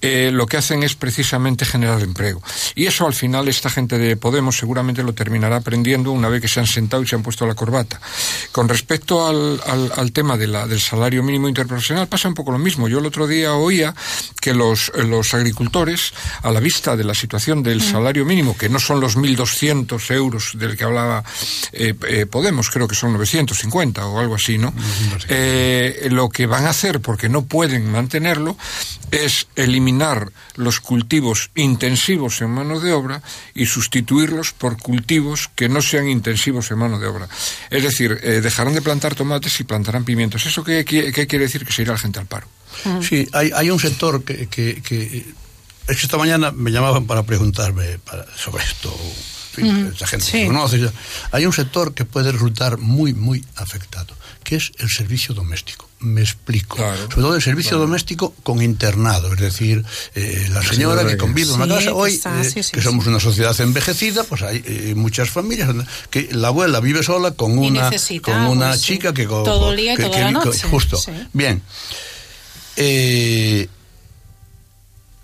eh, 0.00 0.30
lo 0.32 0.46
que 0.46 0.56
hacen 0.56 0.82
es 0.82 0.94
precisamente 0.94 1.64
generar 1.64 2.00
empleo. 2.02 2.42
Y 2.74 2.86
eso 2.86 3.06
al 3.06 3.14
final 3.14 3.48
esta 3.48 3.70
gente 3.70 3.98
de 3.98 4.16
Podemos 4.16 4.56
seguramente 4.56 5.02
lo 5.02 5.14
terminará 5.14 5.56
aprendiendo 5.56 6.12
una 6.12 6.28
vez 6.28 6.42
que 6.42 6.48
se 6.48 6.60
han 6.60 6.66
sentado 6.66 7.02
y 7.02 7.06
se 7.06 7.14
han 7.14 7.22
puesto 7.22 7.46
la 7.46 7.54
corbata. 7.54 8.00
Con 8.52 8.68
respecto 8.68 9.26
al, 9.26 9.60
al, 9.66 9.92
al 9.96 10.12
tema 10.12 10.36
de 10.36 10.46
la, 10.46 10.66
del 10.66 10.80
salario 10.80 11.22
mínimo 11.22 11.48
interprofesional 11.48 12.08
pasa 12.08 12.28
un 12.28 12.34
poco 12.34 12.52
lo 12.52 12.58
mismo. 12.58 12.88
Yo 12.88 12.98
el 12.98 13.06
otro 13.06 13.26
día 13.26 13.54
oía 13.54 13.94
que 14.40 14.54
los, 14.54 14.92
los 14.94 15.34
agricultores, 15.34 16.12
a 16.42 16.50
la 16.50 16.60
vista 16.60 16.96
de 16.96 17.04
la 17.04 17.14
situación 17.14 17.62
del 17.62 17.82
salario 17.82 18.24
mínimo, 18.24 18.56
que 18.56 18.68
no 18.68 18.78
son 18.78 19.00
los 19.00 19.16
1.200 19.16 20.14
euros 20.14 20.52
del 20.54 20.76
que 20.76 20.84
hablaba 20.84 21.24
eh, 21.72 21.94
eh, 22.08 22.26
Podemos, 22.26 22.70
creo 22.70 22.88
que 22.88 22.94
son 22.94 23.12
950 23.12 24.06
o 24.06 24.18
algo 24.18 24.34
así, 24.34 24.58
¿no? 24.58 24.72
Eh, 25.28 26.08
lo 26.10 26.28
que 26.28 26.46
van 26.46 26.66
a 26.66 26.70
hacer, 26.70 27.00
porque 27.00 27.28
no 27.28 27.44
pueden 27.44 27.90
mantenerlo, 27.90 28.56
es 29.10 29.29
eliminar 29.56 30.32
los 30.56 30.80
cultivos 30.80 31.50
intensivos 31.54 32.40
en 32.40 32.50
mano 32.50 32.80
de 32.80 32.92
obra 32.92 33.22
y 33.54 33.66
sustituirlos 33.66 34.52
por 34.52 34.78
cultivos 34.78 35.50
que 35.54 35.68
no 35.68 35.82
sean 35.82 36.08
intensivos 36.08 36.70
en 36.70 36.78
mano 36.78 36.98
de 36.98 37.06
obra. 37.06 37.28
Es 37.70 37.82
decir, 37.82 38.18
eh, 38.22 38.40
dejarán 38.40 38.74
de 38.74 38.82
plantar 38.82 39.14
tomates 39.14 39.58
y 39.60 39.64
plantarán 39.64 40.04
pimientos. 40.04 40.46
¿Eso 40.46 40.64
qué, 40.64 40.84
quiere 40.84 41.44
decir? 41.44 41.64
Que 41.64 41.72
se 41.72 41.82
irá 41.82 41.92
la 41.92 41.98
gente 41.98 42.18
al 42.18 42.26
paro. 42.26 42.46
Sí, 43.02 43.28
hay, 43.32 43.50
hay 43.54 43.70
un 43.70 43.80
sector 43.80 44.22
que, 44.24 44.46
que, 44.46 44.80
que, 44.80 45.26
Es 45.88 45.96
que 45.96 46.02
esta 46.02 46.16
mañana 46.16 46.52
me 46.52 46.70
llamaban 46.70 47.06
para 47.06 47.24
preguntarme 47.24 47.98
sobre 48.36 48.64
esto. 48.64 48.96
En 49.60 49.66
fin, 49.66 49.84
mm, 49.84 49.92
esa 49.94 50.06
gente 50.06 50.26
sí. 50.26 50.46
conoce. 50.46 50.90
Hay 51.32 51.46
un 51.46 51.52
sector 51.52 51.94
que 51.94 52.04
puede 52.04 52.32
resultar 52.32 52.78
muy, 52.78 53.14
muy 53.14 53.44
afectado, 53.56 54.14
que 54.44 54.56
es 54.56 54.72
el 54.78 54.88
servicio 54.88 55.34
doméstico 55.34 55.90
me 56.00 56.22
explico. 56.22 56.76
Claro, 56.76 56.96
Sobre 56.96 57.14
todo 57.14 57.34
el 57.36 57.42
servicio 57.42 57.70
claro. 57.72 57.86
doméstico 57.86 58.34
con 58.42 58.62
internado, 58.62 59.32
es 59.34 59.40
decir, 59.40 59.84
eh, 60.14 60.48
la 60.50 60.62
señora 60.62 61.06
que 61.06 61.16
convive 61.16 61.50
en 61.50 61.60
una 61.60 61.74
casa, 61.74 61.92
hoy 61.92 62.14
está, 62.14 62.40
eh, 62.40 62.44
sí, 62.44 62.72
que 62.72 62.80
somos 62.80 63.06
una 63.06 63.20
sociedad 63.20 63.58
envejecida, 63.60 64.24
pues 64.24 64.42
hay 64.42 64.62
eh, 64.64 64.94
muchas 64.96 65.28
familias 65.28 65.68
que 66.08 66.28
la 66.32 66.48
abuela 66.48 66.80
vive 66.80 67.02
sola 67.02 67.32
con 67.32 67.58
una, 67.58 67.90
con 68.22 68.34
una 68.46 68.68
pues, 68.70 68.82
chica 68.82 69.12
que... 69.12 69.26
Todo 69.26 69.72
el 69.72 69.76
día 69.76 69.92
y 69.92 69.96
que, 69.96 70.04
toda 70.04 70.16
que, 70.16 70.24
la 70.24 70.30
noche. 70.30 70.68
Justo. 70.68 71.00
Bien. 71.34 71.62
Eh, 72.76 73.68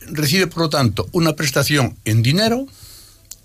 recibe, 0.02 0.46
por 0.46 0.64
lo 0.64 0.68
tanto, 0.68 1.08
una 1.12 1.34
prestación 1.34 1.96
en 2.04 2.22
dinero 2.22 2.66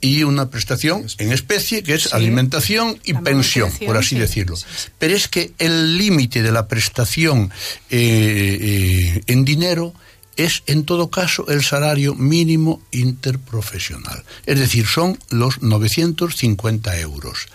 y 0.02 0.24
una 0.24 0.50
prestación 0.50 1.06
en 1.20 1.32
especie, 1.32 1.84
que 1.84 1.94
es 1.94 2.04
sí. 2.04 2.10
alimentación 2.12 3.00
y 3.06 3.14
pensión, 3.14 3.72
por 3.86 3.98
así 3.98 4.16
sí. 4.16 4.20
decirlo. 4.20 4.58
Pero 4.98 5.16
es 5.16 5.28
que 5.28 5.54
el 5.60 5.98
límite 5.98 6.42
de 6.42 6.52
la 6.52 6.68
prestación 6.68 7.52
eh, 7.90 8.58
eh, 8.60 9.24
en 9.28 9.46
dinero 9.46 9.94
es, 10.36 10.64
en 10.66 10.86
todo 10.86 11.12
caso, 11.12 11.48
el 11.50 11.64
salario 11.64 12.16
mínimo 12.16 12.82
interprofesional. 12.92 14.24
Es 14.46 14.60
decir, 14.60 14.88
son 14.88 15.20
los 15.30 15.62
950 15.62 17.00
euros, 17.00 17.48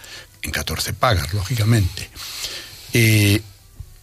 en 0.42 0.52
14 0.52 0.92
pagas, 0.92 1.34
lógicamente. 1.34 2.08
Eh, 2.92 3.40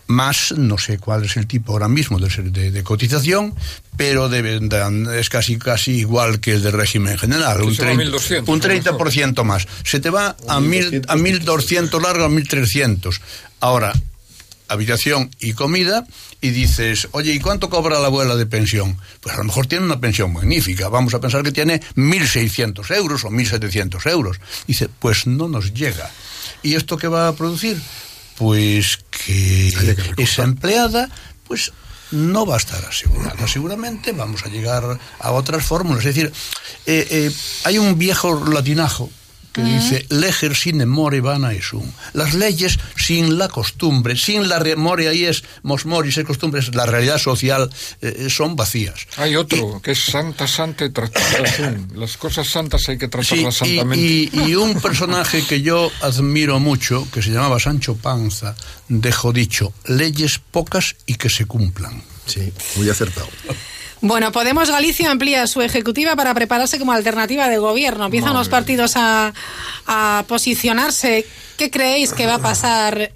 más 0.07 0.53
no 0.57 0.77
sé 0.77 0.97
cuál 0.97 1.25
es 1.25 1.37
el 1.37 1.47
tipo 1.47 1.73
ahora 1.73 1.87
mismo 1.87 2.19
de, 2.19 2.29
de, 2.49 2.71
de 2.71 2.83
cotización, 2.83 3.55
pero 3.97 4.29
de, 4.29 4.59
de, 4.59 5.19
es 5.19 5.29
casi 5.29 5.57
casi 5.57 5.99
igual 5.99 6.39
que 6.39 6.53
el 6.53 6.63
del 6.63 6.73
régimen 6.73 7.17
general, 7.17 7.61
un 7.61 7.75
30%, 7.75 8.43
un 8.47 8.59
30 8.59 9.43
más. 9.43 9.67
Se 9.83 9.99
te 9.99 10.09
va 10.09 10.35
a, 10.47 10.59
mil, 10.59 11.01
a 11.07 11.15
1.200 11.15 12.01
largo, 12.01 12.25
a 12.25 12.29
1.300. 12.29 13.19
Ahora, 13.59 13.93
habitación 14.67 15.29
y 15.39 15.53
comida, 15.53 16.05
y 16.41 16.49
dices, 16.49 17.07
oye, 17.11 17.31
¿y 17.33 17.39
cuánto 17.39 17.69
cobra 17.69 17.99
la 17.99 18.07
abuela 18.07 18.35
de 18.35 18.45
pensión? 18.45 18.97
Pues 19.21 19.33
a 19.33 19.37
lo 19.37 19.45
mejor 19.45 19.67
tiene 19.67 19.85
una 19.85 20.01
pensión 20.01 20.33
magnífica, 20.33 20.89
vamos 20.89 21.13
a 21.13 21.21
pensar 21.21 21.41
que 21.41 21.53
tiene 21.53 21.79
1.600 21.95 22.95
euros 22.97 23.23
o 23.23 23.29
1.700 23.29 24.11
euros. 24.11 24.41
Dice, 24.67 24.89
pues 24.99 25.25
no 25.25 25.47
nos 25.47 25.73
llega. 25.73 26.11
¿Y 26.61 26.75
esto 26.75 26.97
qué 26.97 27.07
va 27.07 27.29
a 27.29 27.35
producir? 27.35 27.81
Pues 28.37 28.99
que, 29.11 29.71
que 30.15 30.23
esa 30.23 30.43
empleada 30.43 31.09
pues 31.47 31.71
no 32.11 32.45
va 32.45 32.55
a 32.55 32.57
estar 32.57 32.83
asegurada. 32.85 33.47
Seguramente 33.47 34.11
vamos 34.11 34.45
a 34.45 34.49
llegar 34.49 34.99
a 35.19 35.31
otras 35.31 35.65
fórmulas. 35.65 36.05
Es 36.05 36.15
decir, 36.15 36.31
eh, 36.85 37.07
eh, 37.09 37.31
hay 37.63 37.77
un 37.79 37.97
viejo 37.97 38.45
latinajo 38.45 39.09
que 39.53 39.63
dice 39.63 40.05
leger 40.09 40.55
sin 40.55 40.85
more 40.87 41.21
vana 41.21 41.53
es 41.53 41.71
un. 41.73 41.93
Las 42.13 42.33
leyes 42.33 42.79
sin 42.97 43.37
la 43.37 43.47
costumbre, 43.47 44.17
sin 44.17 44.49
la 44.49 44.59
memoria 44.59 45.13
y 45.13 45.25
es 45.25 45.43
mosmoris 45.61 46.17
y 46.17 46.23
costumbres, 46.23 46.73
la 46.75 46.85
realidad 46.85 47.19
social 47.19 47.69
eh, 48.01 48.27
son 48.29 48.55
vacías. 48.55 49.07
Hay 49.17 49.35
otro 49.35 49.79
que 49.81 49.91
es 49.91 50.03
santa 50.03 50.47
santa 50.47 50.85
y 50.85 50.91
Las 51.95 52.17
cosas 52.17 52.47
santas 52.47 52.89
hay 52.89 52.97
que 52.97 53.07
tratarlas 53.07 53.55
santamente. 53.55 54.03
Y, 54.03 54.29
y, 54.33 54.55
un 54.55 54.81
personaje 54.81 55.45
que 55.45 55.61
yo 55.61 55.91
admiro 56.01 56.59
mucho, 56.59 57.07
que 57.13 57.21
se 57.21 57.29
llamaba 57.29 57.59
Sancho 57.59 57.95
Panza, 57.95 58.55
dejó 58.87 59.31
dicho, 59.31 59.73
leyes 59.85 60.39
pocas 60.39 60.95
y 61.05 61.15
que 61.15 61.29
se 61.29 61.45
cumplan. 61.45 62.01
Sí, 62.25 62.51
muy 62.75 62.89
acertado. 62.89 63.27
Bueno, 64.03 64.33
Podemos 64.33 64.69
Galicia 64.69 65.09
amplía 65.09 65.47
su 65.47 65.61
ejecutiva 65.61 66.17
para 66.17 66.33
prepararse 66.33 66.77
como 66.77 66.91
alternativa 66.91 67.47
de 67.47 67.57
gobierno. 67.57 68.03
Empiezan 68.03 68.33
los 68.33 68.49
partidos 68.49 68.95
a, 68.97 69.33
posicionarse. 70.27 71.25
¿Qué 71.57 71.71
creéis 71.71 72.11
que 72.11 72.25
va 72.25 72.35
a 72.35 72.39
pasar? 72.39 73.11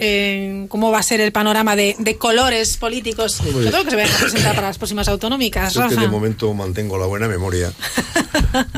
¿Cómo 0.69 0.89
va 0.89 0.99
a 0.99 1.03
ser 1.03 1.19
el 1.19 1.33
panorama 1.33 1.75
de, 1.75 2.15
colores 2.17 2.77
políticos? 2.77 3.39
Yo 3.43 3.69
creo 3.69 3.83
que 3.83 3.89
se 3.89 3.95
van 3.97 4.09
a 4.09 4.17
presentar 4.17 4.55
para 4.55 4.67
las 4.67 4.77
próximas 4.77 5.09
autonómicas. 5.09 5.73
Yo 5.73 5.89
que 5.89 5.97
de 5.97 6.07
momento 6.07 6.53
mantengo 6.53 6.97
la 6.97 7.05
buena 7.05 7.27
memoria. 7.27 7.73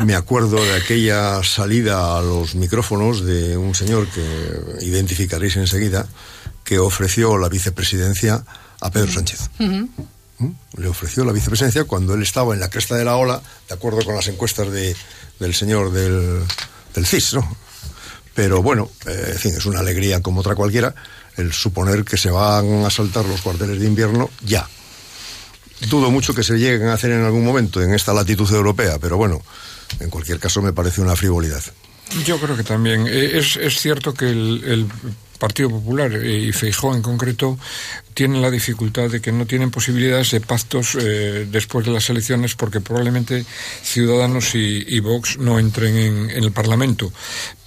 Me 0.04 0.16
acuerdo 0.16 0.64
de 0.64 0.78
aquella 0.78 1.44
salida 1.44 2.18
a 2.18 2.22
los 2.24 2.56
micrófonos 2.56 3.24
de 3.24 3.56
un 3.56 3.76
señor 3.76 4.08
que 4.08 4.84
identificaréis 4.84 5.58
enseguida, 5.58 6.08
que 6.64 6.80
ofreció 6.80 7.38
la 7.38 7.50
vicepresidencia 7.50 8.44
a 8.82 8.90
Pedro 8.90 9.12
Sánchez 9.12 9.52
le 10.78 10.88
ofreció 10.88 11.26
la 11.26 11.32
vicepresidencia 11.32 11.84
cuando 11.84 12.14
él 12.14 12.22
estaba 12.22 12.54
en 12.54 12.60
la 12.60 12.70
cresta 12.70 12.96
de 12.96 13.06
la 13.06 13.16
ola, 13.16 13.42
de 13.68 13.74
acuerdo 13.74 14.04
con 14.04 14.16
las 14.16 14.28
encuestas 14.28 14.72
de, 14.72 14.96
del 15.40 15.54
señor 15.54 15.92
del, 15.92 16.42
del 16.94 17.06
CIS, 17.06 17.36
¿no? 17.36 17.58
Pero 18.34 18.62
bueno, 18.62 18.90
eh, 19.06 19.32
en 19.34 19.38
fin, 19.38 19.54
es 19.58 19.66
una 19.66 19.80
alegría 19.80 20.22
como 20.22 20.42
otra 20.42 20.56
cualquiera 20.56 20.94
el 21.36 21.54
suponer 21.54 22.04
que 22.04 22.18
se 22.18 22.30
van 22.30 22.86
a 22.86 22.90
saltar 22.90 23.26
los 23.26 23.42
cuarteles 23.42 23.80
de 23.80 23.86
invierno 23.86 24.30
ya. 24.46 24.68
Dudo 25.90 26.12
mucho 26.12 26.34
que 26.34 26.44
se 26.44 26.58
lleguen 26.58 26.88
a 26.88 26.94
hacer 26.94 27.12
en 27.12 27.24
algún 27.24 27.46
momento 27.46 27.82
en 27.82 27.94
esta 27.94 28.14
latitud 28.14 28.50
europea, 28.54 28.98
pero 29.00 29.18
bueno, 29.18 29.42
en 30.00 30.10
cualquier 30.10 30.40
caso 30.40 30.62
me 30.62 30.74
parece 30.74 31.02
una 31.02 31.16
frivolidad. 31.16 31.64
Yo 32.26 32.40
creo 32.40 32.58
que 32.58 32.64
también. 32.64 33.08
Eh, 33.08 33.38
es, 33.38 33.56
es 33.56 33.80
cierto 33.80 34.14
que 34.14 34.30
el 34.30 34.90
Partido 35.40 35.70
Popular 35.70 36.14
eh, 36.14 36.38
y 36.38 36.52
Feijó 36.52 36.94
en 36.94 37.02
concreto 37.02 37.58
tienen 38.14 38.42
la 38.42 38.52
dificultad 38.52 39.10
de 39.10 39.22
que 39.22 39.32
no 39.32 39.46
tienen 39.46 39.72
posibilidades 39.72 40.32
de 40.32 40.42
pactos 40.42 40.96
eh, 40.96 41.48
después 41.50 41.86
de 41.86 41.92
las 41.92 42.10
elecciones 42.10 42.56
porque 42.56 42.82
probablemente 42.82 43.46
Ciudadanos 43.84 44.56
y, 44.56 45.00
Vox 45.00 45.38
no 45.38 45.60
entren 45.60 45.98
en, 45.98 46.30
el 46.30 46.52
Parlamento. 46.52 47.12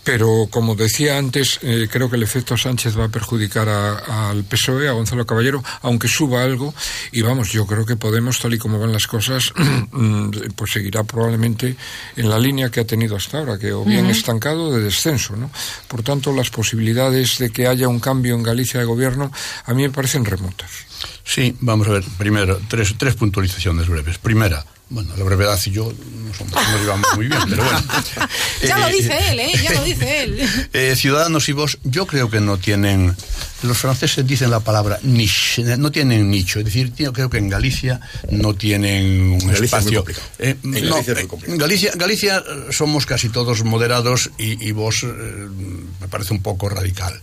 Pero, 0.05 0.49
como 0.51 0.74
decía 0.74 1.16
antes, 1.16 1.61
eh, 1.62 1.86
creo 1.88 2.11
que 2.11 2.16
el 2.16 2.24
efecto 2.24 2.57
Sánchez 2.57 2.99
va 2.99 3.05
a 3.05 3.09
perjudicar 3.09 3.68
al 3.68 4.43
PSOE, 4.43 4.88
a 4.88 4.93
Gonzalo 4.93 5.24
Caballero, 5.24 5.62
aunque 5.82 6.09
suba 6.09 6.43
algo. 6.43 6.74
Y 7.12 7.22
vamos, 7.22 7.53
yo 7.53 7.66
creo 7.66 7.86
que 7.86 7.95
Podemos, 7.95 8.40
tal 8.40 8.55
y 8.55 8.59
como 8.59 8.80
van 8.80 8.93
las 8.93 9.07
cosas, 9.07 9.53
pues 10.57 10.72
seguirá 10.72 11.05
probablemente 11.05 11.76
en 12.16 12.28
la 12.28 12.36
línea 12.36 12.68
que 12.68 12.80
ha 12.80 12.84
tenido 12.84 13.14
hasta 13.14 13.38
ahora, 13.38 13.59
que 13.59 13.72
o 13.72 13.84
bien 13.84 14.07
estancado 14.07 14.72
de 14.72 14.82
descenso. 14.82 15.36
¿no? 15.36 15.53
Por 15.86 16.03
tanto, 16.03 16.34
las 16.34 16.51
posibilidades 16.51 17.38
de 17.38 17.51
que 17.51 17.68
haya 17.68 17.86
un 17.86 18.01
cambio 18.01 18.34
en 18.34 18.43
Galicia 18.43 18.80
de 18.80 18.86
gobierno 18.86 19.30
a 19.64 19.72
mí 19.72 19.82
me 19.82 19.90
parecen 19.90 20.24
terremotos. 20.33 21.21
Sí, 21.33 21.57
vamos 21.61 21.89
a 21.89 21.93
ver. 21.93 22.05
Primero, 22.18 22.61
tres, 22.68 22.95
tres 22.99 23.14
puntualizaciones 23.14 23.89
breves. 23.89 24.18
Primera, 24.18 24.66
bueno, 24.91 25.16
la 25.16 25.24
brevedad 25.24 25.59
y 25.64 25.70
yo 25.70 25.91
nos 25.91 26.80
llevamos 26.80 27.09
muy 27.16 27.26
bien, 27.26 27.41
pero 27.49 27.64
bueno. 27.64 27.83
ya 28.68 28.78
lo 28.78 28.89
dice 28.89 29.18
él, 29.30 29.41
¿eh? 29.41 29.53
Ya 29.62 29.72
lo 29.72 29.83
dice 29.83 30.24
él. 30.24 30.39
Eh, 30.74 30.95
ciudadanos 30.95 31.49
y 31.49 31.53
vos, 31.53 31.78
yo 31.85 32.07
creo 32.07 32.28
que 32.28 32.41
no 32.41 32.59
tienen. 32.59 33.16
Los 33.62 33.78
franceses 33.78 34.26
dicen 34.26 34.51
la 34.51 34.61
palabra 34.61 34.99
niche, 35.03 35.62
no 35.78 35.91
tienen 35.91 36.30
nicho. 36.30 36.59
Es 36.59 36.66
decir, 36.66 36.93
yo 36.97 37.14
creo 37.14 37.30
que 37.30 37.39
en 37.39 37.49
Galicia 37.49 38.01
no 38.30 38.55
tienen 38.55 39.39
un 39.43 39.51
espacio. 39.51 40.05
Eh, 40.39 40.57
en 40.62 40.89
Galicia, 40.89 41.14
no, 41.14 41.57
Galicia, 41.57 41.93
Galicia, 41.95 42.45
somos 42.70 43.07
casi 43.07 43.30
todos 43.30 43.64
moderados 43.64 44.30
y, 44.37 44.66
y 44.66 44.72
vos 44.72 45.05
me 45.05 46.09
parece 46.09 46.35
un 46.35 46.43
poco 46.43 46.68
radical 46.68 47.20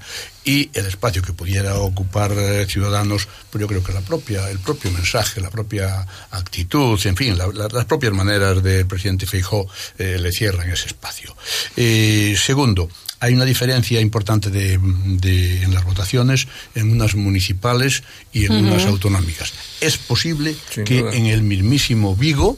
y 0.50 0.70
el 0.74 0.88
espacio 0.88 1.22
que 1.22 1.34
pudiera 1.34 1.78
ocupar 1.78 2.32
eh, 2.36 2.66
Ciudadanos, 2.68 3.28
pues 3.52 3.62
yo 3.62 3.68
creo 3.68 3.84
que 3.84 3.94
la 3.94 3.99
propia, 4.02 4.50
el 4.50 4.60
propio 4.60 4.92
mensaje, 4.92 5.42
la 5.42 5.50
propia 5.50 6.06
actitud, 6.32 7.00
en 7.06 7.16
fin, 7.16 7.38
las 7.38 7.86
propias 7.86 8.14
maneras 8.14 8.62
del 8.64 8.86
presidente 8.86 9.26
Feijó 9.26 9.68
eh, 9.98 10.18
le 10.20 10.32
cierran 10.32 10.70
ese 10.70 10.88
espacio. 10.88 11.36
Eh, 11.76 12.36
segundo, 12.38 12.90
hay 13.20 13.34
una 13.34 13.46
diferencia 13.46 14.00
importante 14.00 14.50
de, 14.50 14.74
en 14.74 15.74
las 15.74 15.84
votaciones 15.84 16.48
en 16.76 16.92
unas 16.92 17.16
municipales 17.16 18.04
y 18.32 18.46
en 18.46 18.66
unas 18.66 18.86
autonómicas. 18.86 19.52
Es 19.82 19.98
posible 19.98 20.56
que 20.86 21.00
en 21.00 21.26
el 21.26 21.44
mismísimo 21.44 22.16
Vigo 22.16 22.58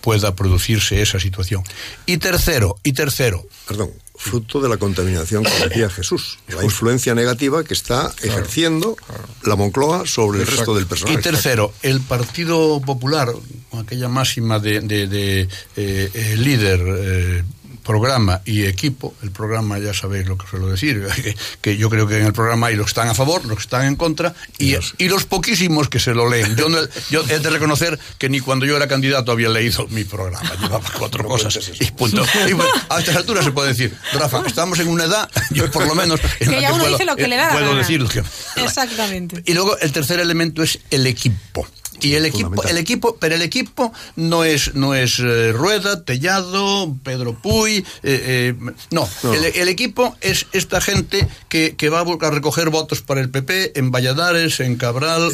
pueda 0.00 0.34
producirse 0.34 1.02
esa 1.02 1.20
situación. 1.20 1.62
Y 2.06 2.16
tercero, 2.16 2.78
y 2.82 2.92
tercero, 2.92 3.46
perdón, 3.66 3.90
fruto 4.18 4.60
de 4.60 4.68
la 4.68 4.76
contaminación 4.76 5.44
que 5.44 5.68
decía 5.68 5.88
Jesús, 5.88 6.38
la 6.48 6.64
influencia 6.64 7.14
negativa 7.14 7.62
que 7.62 7.72
está 7.72 8.12
ejerciendo 8.22 8.96
la 9.44 9.54
Moncloa 9.54 10.06
sobre 10.06 10.40
el 10.40 10.46
resto 10.46 10.74
del 10.74 10.86
personal. 10.86 11.18
Y 11.18 11.22
tercero, 11.22 11.72
el 11.82 12.00
Partido 12.00 12.80
Popular, 12.80 13.28
con 13.70 13.80
aquella 13.80 14.08
máxima 14.08 14.58
de, 14.58 14.80
de, 14.80 15.48
eh, 15.76 16.34
líder 16.36 16.80
eh, 16.84 17.44
programa 17.88 18.42
y 18.44 18.66
equipo, 18.66 19.14
el 19.22 19.30
programa 19.30 19.78
ya 19.78 19.94
sabéis 19.94 20.26
lo 20.28 20.36
que 20.36 20.46
suelo 20.46 20.68
decir, 20.68 21.08
que, 21.62 21.78
yo 21.78 21.88
creo 21.88 22.06
que 22.06 22.18
en 22.18 22.26
el 22.26 22.34
programa 22.34 22.66
hay 22.66 22.76
los 22.76 22.84
que 22.84 22.90
están 22.90 23.08
a 23.08 23.14
favor, 23.14 23.46
los 23.46 23.56
que 23.56 23.62
están 23.62 23.86
en 23.86 23.96
contra 23.96 24.34
y, 24.58 24.74
y, 24.98 25.08
los, 25.08 25.24
poquísimos 25.24 25.88
que 25.88 25.98
se 25.98 26.12
lo 26.12 26.28
leen. 26.28 26.54
Yo, 26.54 26.68
yo, 27.08 27.22
he 27.30 27.38
de 27.38 27.48
reconocer 27.48 27.98
que 28.18 28.28
ni 28.28 28.40
cuando 28.40 28.66
yo 28.66 28.76
era 28.76 28.88
candidato 28.88 29.32
había 29.32 29.48
leído 29.48 29.88
mi 29.88 30.04
programa, 30.04 30.52
llevaba 30.60 30.84
cuatro 30.98 31.24
cosas 31.28 31.58
y 31.80 31.90
punto. 31.92 32.22
Y 32.46 32.92
a 32.92 32.98
estas 32.98 33.16
alturas 33.16 33.46
se 33.46 33.52
puede 33.52 33.68
decir, 33.68 33.96
Rafa, 34.12 34.42
estamos 34.46 34.78
en 34.80 34.88
una 34.88 35.04
edad, 35.04 35.30
yo 35.50 35.70
por 35.70 35.86
lo 35.86 35.94
menos... 35.94 36.20
En 36.40 36.50
que 36.50 36.60
ya 36.60 36.74
uno 36.74 36.86
dice 36.88 37.06
lo 37.06 37.16
que 37.16 37.26
le 37.26 37.36
da. 37.36 37.52
Puedo 37.52 37.74
decir 37.74 38.04
que... 38.04 38.22
Exactamente. 38.56 39.42
Y 39.46 39.54
luego 39.54 39.78
el 39.78 39.92
tercer 39.92 40.20
elemento 40.20 40.62
es 40.62 40.78
el 40.90 41.06
equipo. 41.06 41.66
Y 42.00 42.14
el 42.14 42.26
equipo, 42.26 42.62
el 42.64 42.78
equipo, 42.78 43.16
pero 43.18 43.34
el 43.34 43.42
equipo 43.42 43.92
no 44.16 44.44
es, 44.44 44.74
no 44.74 44.94
es 44.94 45.18
eh, 45.18 45.52
Rueda, 45.52 46.04
Tellado, 46.04 46.96
Pedro 47.02 47.34
Puy, 47.34 47.78
eh, 47.78 47.84
eh, 48.02 48.54
no, 48.90 49.08
El, 49.32 49.68
equipo 49.68 50.16
es 50.20 50.46
esta 50.52 50.80
gente 50.80 51.26
que, 51.48 51.74
que, 51.76 51.88
va 51.88 52.00
a 52.00 52.30
recoger 52.30 52.70
votos 52.70 53.02
para 53.02 53.20
el 53.20 53.30
PP 53.30 53.78
en 53.78 53.90
Valladares, 53.90 54.60
en 54.60 54.76
Cabral 54.76 55.30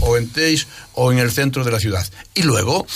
o, 0.00 0.16
en 0.16 0.28
Teis 0.30 0.66
o 0.94 1.12
en 1.12 1.18
el 1.18 1.30
centro 1.30 1.64
de 1.64 1.72
la 1.72 1.80
ciudad. 1.80 2.06
Y 2.34 2.42
luego 2.42 2.86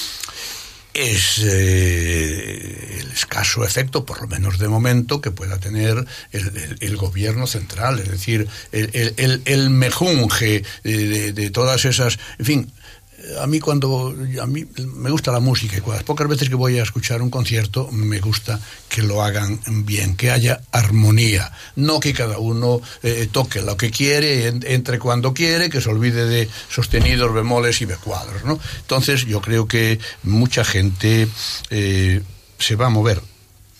es 0.94 1.38
el 1.38 3.10
escaso 3.12 3.64
efecto, 3.64 4.04
por 4.04 4.20
lo 4.20 4.28
menos 4.28 4.58
de 4.58 4.68
momento, 4.68 5.20
que 5.20 5.30
pueda 5.30 5.58
tener 5.58 6.04
el, 6.32 6.96
gobierno 6.96 7.46
central, 7.46 7.98
es 7.98 8.10
decir, 8.10 8.48
el, 8.72 9.42
el 9.44 9.70
mejunje 9.70 10.64
de, 10.82 11.32
de, 11.32 11.50
todas 11.50 11.84
esas, 11.84 12.18
en 12.38 12.46
fin, 12.46 12.72
a 13.40 13.46
mí 13.46 13.60
cuando 13.60 14.14
a 14.40 14.46
mí 14.46 14.64
me 14.94 15.10
gusta 15.10 15.32
la 15.32 15.40
música 15.40 15.76
y 15.76 15.90
las 15.90 16.02
pocas 16.02 16.28
veces 16.28 16.48
que 16.48 16.54
voy 16.54 16.78
a 16.78 16.82
escuchar 16.82 17.22
un 17.22 17.30
concierto 17.30 17.88
me 17.92 18.20
gusta 18.20 18.60
que 18.88 19.02
lo 19.02 19.22
hagan 19.22 19.60
bien, 19.84 20.16
que 20.16 20.30
haya 20.30 20.60
armonía, 20.72 21.52
no 21.76 22.00
que 22.00 22.12
cada 22.12 22.38
uno 22.38 22.80
eh, 23.02 23.28
toque 23.30 23.62
lo 23.62 23.76
que 23.76 23.90
quiere, 23.90 24.46
entre 24.46 24.98
cuando 24.98 25.32
quiere, 25.32 25.70
que 25.70 25.80
se 25.80 25.88
olvide 25.88 26.26
de 26.26 26.48
sostenidos, 26.68 27.32
bemoles 27.32 27.80
y 27.80 27.84
becuadros, 27.84 28.44
¿no? 28.44 28.58
Entonces 28.80 29.24
yo 29.26 29.40
creo 29.40 29.66
que 29.66 29.98
mucha 30.22 30.64
gente 30.64 31.28
eh, 31.70 32.22
se 32.58 32.76
va 32.76 32.86
a 32.86 32.90
mover. 32.90 33.20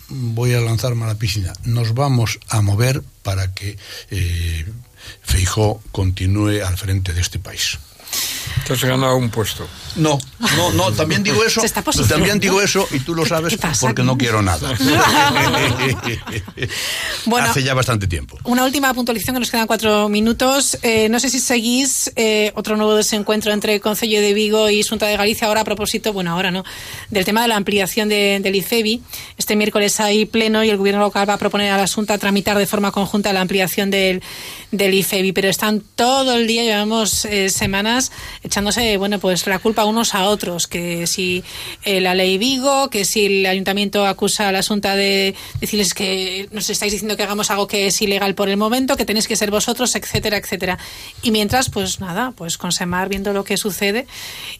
Voy 0.08 0.52
a 0.54 0.60
lanzarme 0.60 1.04
a 1.04 1.08
la 1.08 1.14
piscina. 1.14 1.52
Nos 1.64 1.94
vamos 1.94 2.38
a 2.48 2.60
mover 2.60 3.02
para 3.22 3.52
que 3.54 3.78
eh, 4.10 4.66
Feijó 5.22 5.82
continúe 5.90 6.62
al 6.64 6.76
frente 6.76 7.12
de 7.12 7.20
este 7.20 7.38
país. 7.38 7.78
Te 8.66 8.74
has 8.74 8.84
ganado 8.84 9.16
un 9.16 9.30
puesto. 9.30 9.66
No, 9.96 10.18
no, 10.56 10.72
no, 10.72 10.92
también 10.92 11.22
digo 11.22 11.44
eso. 11.44 11.62
También 12.08 12.38
digo 12.38 12.62
eso 12.62 12.86
y 12.90 13.00
tú 13.00 13.14
lo 13.14 13.26
sabes 13.26 13.58
porque 13.80 14.02
no 14.02 14.16
quiero 14.16 14.42
nada. 14.42 14.74
Bueno, 17.26 17.48
hace 17.48 17.62
ya 17.62 17.74
bastante 17.74 18.06
tiempo. 18.06 18.38
Una 18.44 18.64
última 18.64 18.92
puntualización 18.94 19.34
que 19.36 19.40
nos 19.40 19.50
quedan 19.50 19.66
cuatro 19.66 20.08
minutos. 20.08 20.78
Eh, 20.82 21.08
no 21.08 21.20
sé 21.20 21.28
si 21.30 21.40
seguís 21.40 22.12
eh, 22.16 22.52
otro 22.54 22.76
nuevo 22.76 22.94
desencuentro 22.94 23.52
entre 23.52 23.74
el 23.74 23.80
Concello 23.80 24.20
de 24.20 24.34
Vigo 24.34 24.70
y 24.70 24.82
Junta 24.82 25.06
de 25.06 25.16
Galicia 25.16 25.48
ahora 25.48 25.62
a 25.62 25.64
propósito, 25.64 26.12
bueno, 26.12 26.32
ahora 26.32 26.50
no, 26.50 26.64
del 27.10 27.24
tema 27.24 27.42
de 27.42 27.48
la 27.48 27.56
ampliación 27.56 28.08
de, 28.08 28.40
del 28.42 28.56
IFEBI. 28.56 29.02
Este 29.38 29.56
miércoles 29.56 30.00
hay 30.00 30.26
pleno 30.26 30.64
y 30.64 30.70
el 30.70 30.76
Gobierno 30.76 31.00
local 31.00 31.28
va 31.28 31.34
a 31.34 31.38
proponer 31.38 31.72
a 31.72 31.78
la 31.78 31.86
Junta 31.86 32.18
tramitar 32.18 32.58
de 32.58 32.66
forma 32.66 32.90
conjunta 32.90 33.32
la 33.32 33.40
ampliación 33.40 33.90
del, 33.90 34.22
del 34.70 34.94
IFEBI, 34.94 35.32
pero 35.32 35.48
están 35.48 35.82
todo 35.94 36.36
el 36.36 36.46
día, 36.46 36.62
llevamos 36.62 37.24
eh, 37.24 37.50
semanas 37.50 38.12
echándose, 38.42 38.96
bueno, 38.96 39.18
pues 39.18 39.46
la 39.46 39.58
culpa 39.58 39.84
unos 39.84 40.14
a 40.14 40.24
otros, 40.24 40.66
que 40.66 41.06
si 41.06 41.44
eh, 41.84 42.00
la 42.00 42.14
ley 42.14 42.38
Vigo, 42.38 42.90
que 42.90 43.04
si 43.04 43.26
el 43.26 43.46
Ayuntamiento 43.46 44.06
acusa 44.06 44.48
a 44.48 44.52
la 44.52 44.62
Junta 44.62 44.96
de 44.96 45.34
decirles 45.60 45.94
que 45.94 46.48
nos 46.52 46.68
estáis 46.70 46.92
diciendo 46.92 47.11
que 47.16 47.22
hagamos 47.22 47.50
algo 47.50 47.66
que 47.66 47.86
es 47.86 48.02
ilegal 48.02 48.34
por 48.34 48.48
el 48.48 48.56
momento, 48.56 48.96
que 48.96 49.04
tenéis 49.04 49.28
que 49.28 49.36
ser 49.36 49.50
vosotros, 49.50 49.94
etcétera, 49.94 50.36
etcétera. 50.36 50.78
Y 51.22 51.30
mientras, 51.30 51.70
pues 51.70 52.00
nada, 52.00 52.32
pues 52.36 52.58
con 52.58 52.72
Semar 52.72 53.08
viendo 53.08 53.32
lo 53.32 53.44
que 53.44 53.56
sucede 53.56 54.06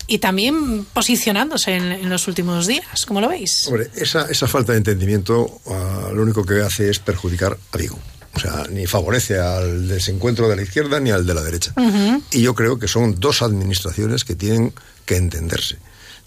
y 0.06 0.18
también 0.18 0.84
posicionándose 0.84 1.76
en, 1.76 1.92
en 1.92 2.08
los 2.08 2.28
últimos 2.28 2.66
días, 2.66 3.06
¿cómo 3.06 3.20
lo 3.20 3.28
veis? 3.28 3.66
Hombre, 3.66 3.90
esa, 3.96 4.30
esa 4.30 4.46
falta 4.46 4.72
de 4.72 4.78
entendimiento 4.78 5.60
uh, 5.64 6.14
lo 6.14 6.22
único 6.22 6.44
que 6.44 6.60
hace 6.62 6.90
es 6.90 6.98
perjudicar 6.98 7.56
a 7.72 7.76
Vigo. 7.76 7.98
O 8.34 8.40
sea, 8.40 8.64
ni 8.70 8.86
favorece 8.86 9.38
al 9.38 9.88
desencuentro 9.88 10.48
de 10.48 10.56
la 10.56 10.62
izquierda 10.62 10.98
ni 11.00 11.10
al 11.10 11.26
de 11.26 11.34
la 11.34 11.42
derecha. 11.42 11.74
Uh 11.76 11.82
-huh. 11.82 12.22
Y 12.30 12.40
yo 12.40 12.54
creo 12.54 12.78
que 12.78 12.88
son 12.88 13.20
dos 13.20 13.42
administraciones 13.42 14.24
que 14.24 14.34
tienen 14.34 14.72
que 15.04 15.16
entenderse. 15.16 15.76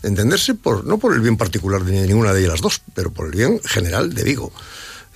Entenderse 0.04 0.54
por, 0.54 0.86
no 0.86 1.00
por 1.00 1.16
el 1.16 1.22
bien 1.22 1.36
particular 1.36 1.84
de 1.84 2.06
ninguna 2.06 2.32
de 2.32 2.48
las 2.48 2.62
dos, 2.62 2.82
pero 2.94 3.12
por 3.12 3.26
el 3.26 3.32
bien 3.32 3.60
general 3.64 4.14
de 4.14 4.24
Vigo. 4.24 4.52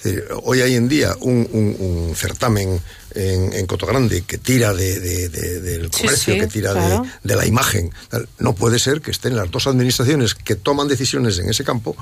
Eh, 0.06 0.24
hoy 0.44 0.62
hay 0.62 0.76
en 0.76 0.88
día 0.88 1.16
un, 1.20 1.48
un, 1.52 1.76
un 1.80 2.16
certamen 2.16 2.82
en, 3.16 3.54
en, 3.54 3.66
Cotogrande 3.66 4.22
que 4.22 4.38
tira 4.38 4.74
de, 4.74 5.00
de, 5.00 5.30
de, 5.30 5.60
del 5.62 5.90
comercio, 5.90 6.18
sí, 6.18 6.32
sí, 6.34 6.40
que 6.40 6.48
tira 6.48 6.72
claro. 6.72 7.06
de, 7.24 7.36
la 7.36 7.46
imagen. 7.46 7.92
No 8.38 8.54
puede 8.54 8.80
ser 8.80 9.02
que 9.02 9.12
estén 9.12 9.36
las 9.36 9.52
dos 9.52 9.68
administraciones 9.68 10.36
que 10.36 10.56
toman 10.56 10.88
decisiones 10.88 11.38
en 11.40 11.50
ese 11.50 11.64
campo, 11.64 11.98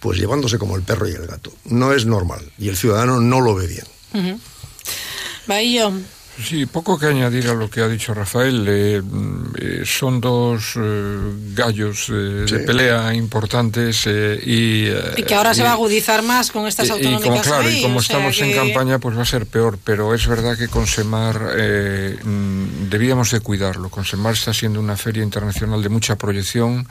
pues 0.00 0.18
llevándose 0.18 0.58
como 0.58 0.76
el 0.76 0.82
perro 0.82 1.08
y 1.08 1.12
el 1.12 1.26
gato. 1.26 1.52
No 1.66 1.92
es 1.92 2.06
normal 2.06 2.50
y 2.58 2.68
el 2.68 2.76
ciudadano 2.76 3.20
no 3.20 3.40
lo 3.40 3.54
ve 3.54 3.66
bien. 3.66 3.86
Uh 4.14 4.18
-huh. 4.18 4.40
Bahía. 5.46 5.92
Sí, 6.42 6.66
poco 6.66 6.98
que 6.98 7.06
añadir 7.06 7.46
a 7.48 7.54
lo 7.54 7.70
que 7.70 7.80
ha 7.80 7.88
dicho 7.88 8.12
Rafael. 8.12 8.66
Eh, 8.68 9.02
eh, 9.60 9.82
son 9.84 10.20
dos 10.20 10.74
eh, 10.76 11.18
gallos 11.54 12.06
sí. 12.06 12.12
de 12.12 12.58
pelea 12.66 13.14
importantes 13.14 14.06
y, 14.06 14.88
y 15.16 15.22
que 15.22 15.34
ahora 15.34 15.52
y, 15.52 15.54
se 15.54 15.62
va 15.62 15.70
a 15.70 15.72
agudizar 15.74 16.22
más 16.22 16.50
con 16.50 16.66
estas 16.66 16.90
autonómicas. 16.90 17.26
Y 17.26 17.28
como, 17.28 17.40
claro, 17.40 17.68
ahí, 17.68 17.78
y 17.78 17.82
como 17.82 18.00
estamos 18.00 18.40
en 18.40 18.52
campaña, 18.52 18.98
pues 18.98 19.16
va 19.16 19.22
a 19.22 19.26
ser 19.26 19.46
peor. 19.46 19.78
Pero 19.84 20.12
es 20.12 20.26
verdad 20.26 20.58
que 20.58 20.66
con 20.66 20.88
Semar 20.88 21.40
mm, 21.40 22.90
debíamos 22.90 23.30
de 23.30 23.38
cuidarlo. 23.38 23.88
Con 23.88 24.04
Semar 24.04 24.32
está 24.32 24.52
siendo 24.52 24.80
una 24.80 24.96
feria 24.96 25.22
internacional 25.22 25.82
de 25.82 25.88
mucha 25.88 26.16
proyección, 26.16 26.88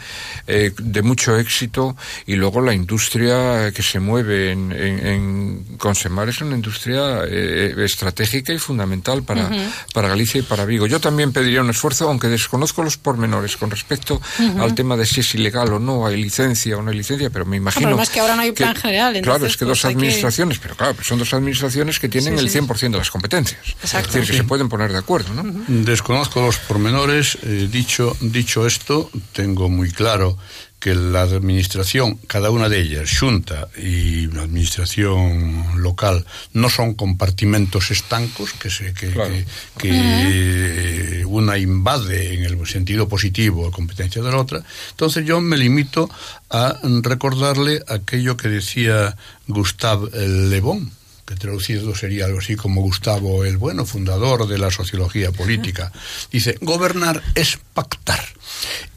de 0.47 1.01
mucho 1.01 1.37
éxito 1.37 1.97
y 2.25 2.35
luego 2.35 2.61
la 2.61 2.73
industria 2.73 3.71
que 3.71 3.83
se 3.83 3.99
mueve 3.99 4.51
en, 4.51 4.71
en, 4.71 5.05
en 5.05 5.77
con 5.77 5.95
Semar 5.95 6.29
es 6.29 6.39
una 6.41 6.55
industria 6.55 7.23
estratégica 7.25 8.53
y 8.53 8.57
fundamental 8.57 9.23
para 9.23 9.32
para, 9.33 9.47
uh 9.47 9.51
-huh. 9.51 9.71
para 9.93 10.07
Galicia 10.09 10.39
y 10.39 10.41
para 10.43 10.65
Vigo. 10.65 10.87
Yo 10.87 10.99
también 10.99 11.31
pediría 11.31 11.61
un 11.61 11.69
esfuerzo, 11.69 12.07
aunque 12.07 12.27
desconozco 12.27 12.83
los 12.83 12.97
pormenores 12.97 13.57
con 13.57 13.69
respecto 13.69 14.15
uh 14.15 14.43
-huh. 14.43 14.61
al 14.61 14.75
tema 14.75 14.95
de 14.97 15.05
si 15.05 15.21
es 15.21 15.35
ilegal 15.35 15.73
o 15.73 15.79
no, 15.79 16.05
hay 16.05 16.21
licencia 16.21 16.77
o 16.77 16.81
no 16.81 16.91
hay 16.91 16.97
licencia, 16.97 17.29
pero 17.29 17.45
me 17.45 17.57
imagino. 17.57 17.89
No, 17.89 17.97
pero 17.97 18.11
que 18.11 18.19
ahora 18.19 18.35
no 18.35 18.41
hay 18.41 18.51
plan 18.51 18.73
que, 18.73 18.81
general. 18.81 19.15
Entonces, 19.15 19.23
claro, 19.23 19.45
es 19.45 19.57
que 19.57 19.65
pues 19.65 19.81
dos 19.81 19.85
administraciones, 19.85 20.57
que... 20.59 20.63
pero 20.63 20.75
claro, 20.75 20.95
son 21.01 21.19
dos 21.19 21.33
administraciones 21.33 21.99
que 21.99 22.09
tienen 22.09 22.37
sí, 22.37 22.45
el 22.45 22.51
100% 22.51 22.77
sí. 22.77 22.87
de 22.89 22.97
las 22.97 23.09
competencias. 23.09 23.61
Exacto. 23.81 24.09
Es 24.09 24.13
decir, 24.13 24.27
que 24.27 24.33
sí. 24.33 24.37
se 24.37 24.43
pueden 24.43 24.69
poner 24.69 24.91
de 24.91 24.99
acuerdo, 24.99 25.33
¿no? 25.33 25.41
Uh 25.41 25.45
-huh. 25.45 25.83
Desconozco 25.83 26.41
los 26.41 26.57
pormenores. 26.57 27.37
Eh, 27.43 27.67
dicho, 27.71 28.15
dicho 28.21 28.67
esto, 28.67 29.09
tengo 29.33 29.69
muy 29.69 29.91
claro 29.91 30.37
que 30.83 30.95
la 30.95 31.21
administración, 31.21 32.19
cada 32.27 32.49
una 32.49 32.67
de 32.67 32.81
ellas, 32.81 33.17
Junta 33.17 33.69
y 33.77 34.27
la 34.27 34.41
administración 34.41 35.81
local, 35.81 36.25
no 36.51 36.69
son 36.69 36.93
compartimentos 36.95 37.89
estancos 37.89 38.51
que, 38.51 38.69
se, 38.69 38.93
que, 38.93 39.11
claro. 39.11 39.31
que, 39.31 39.45
que 39.77 41.23
-huh. 41.23 41.25
una 41.25 41.57
invade 41.57 42.33
en 42.33 42.43
el 42.43 42.67
sentido 42.67 43.07
positivo 43.07 43.65
a 43.65 43.71
competencia 43.71 44.21
de 44.21 44.29
la 44.29 44.37
otra. 44.37 44.61
Entonces 44.91 45.25
yo 45.25 45.39
me 45.39 45.55
limito 45.55 46.09
a 46.49 46.77
recordarle 47.01 47.81
aquello 47.87 48.35
que 48.35 48.49
decía 48.49 49.15
Gustave 49.47 50.09
Le 50.49 50.59
Bon, 50.59 50.91
que 51.33 51.39
traducido 51.39 51.95
sería 51.95 52.25
algo 52.25 52.39
así 52.39 52.55
como 52.55 52.81
Gustavo 52.81 53.43
el 53.45 53.57
Bueno, 53.57 53.85
fundador 53.85 54.47
de 54.47 54.57
la 54.57 54.71
sociología 54.71 55.31
política. 55.31 55.91
Dice, 56.31 56.57
gobernar 56.61 57.21
es 57.35 57.59
pactar. 57.73 58.23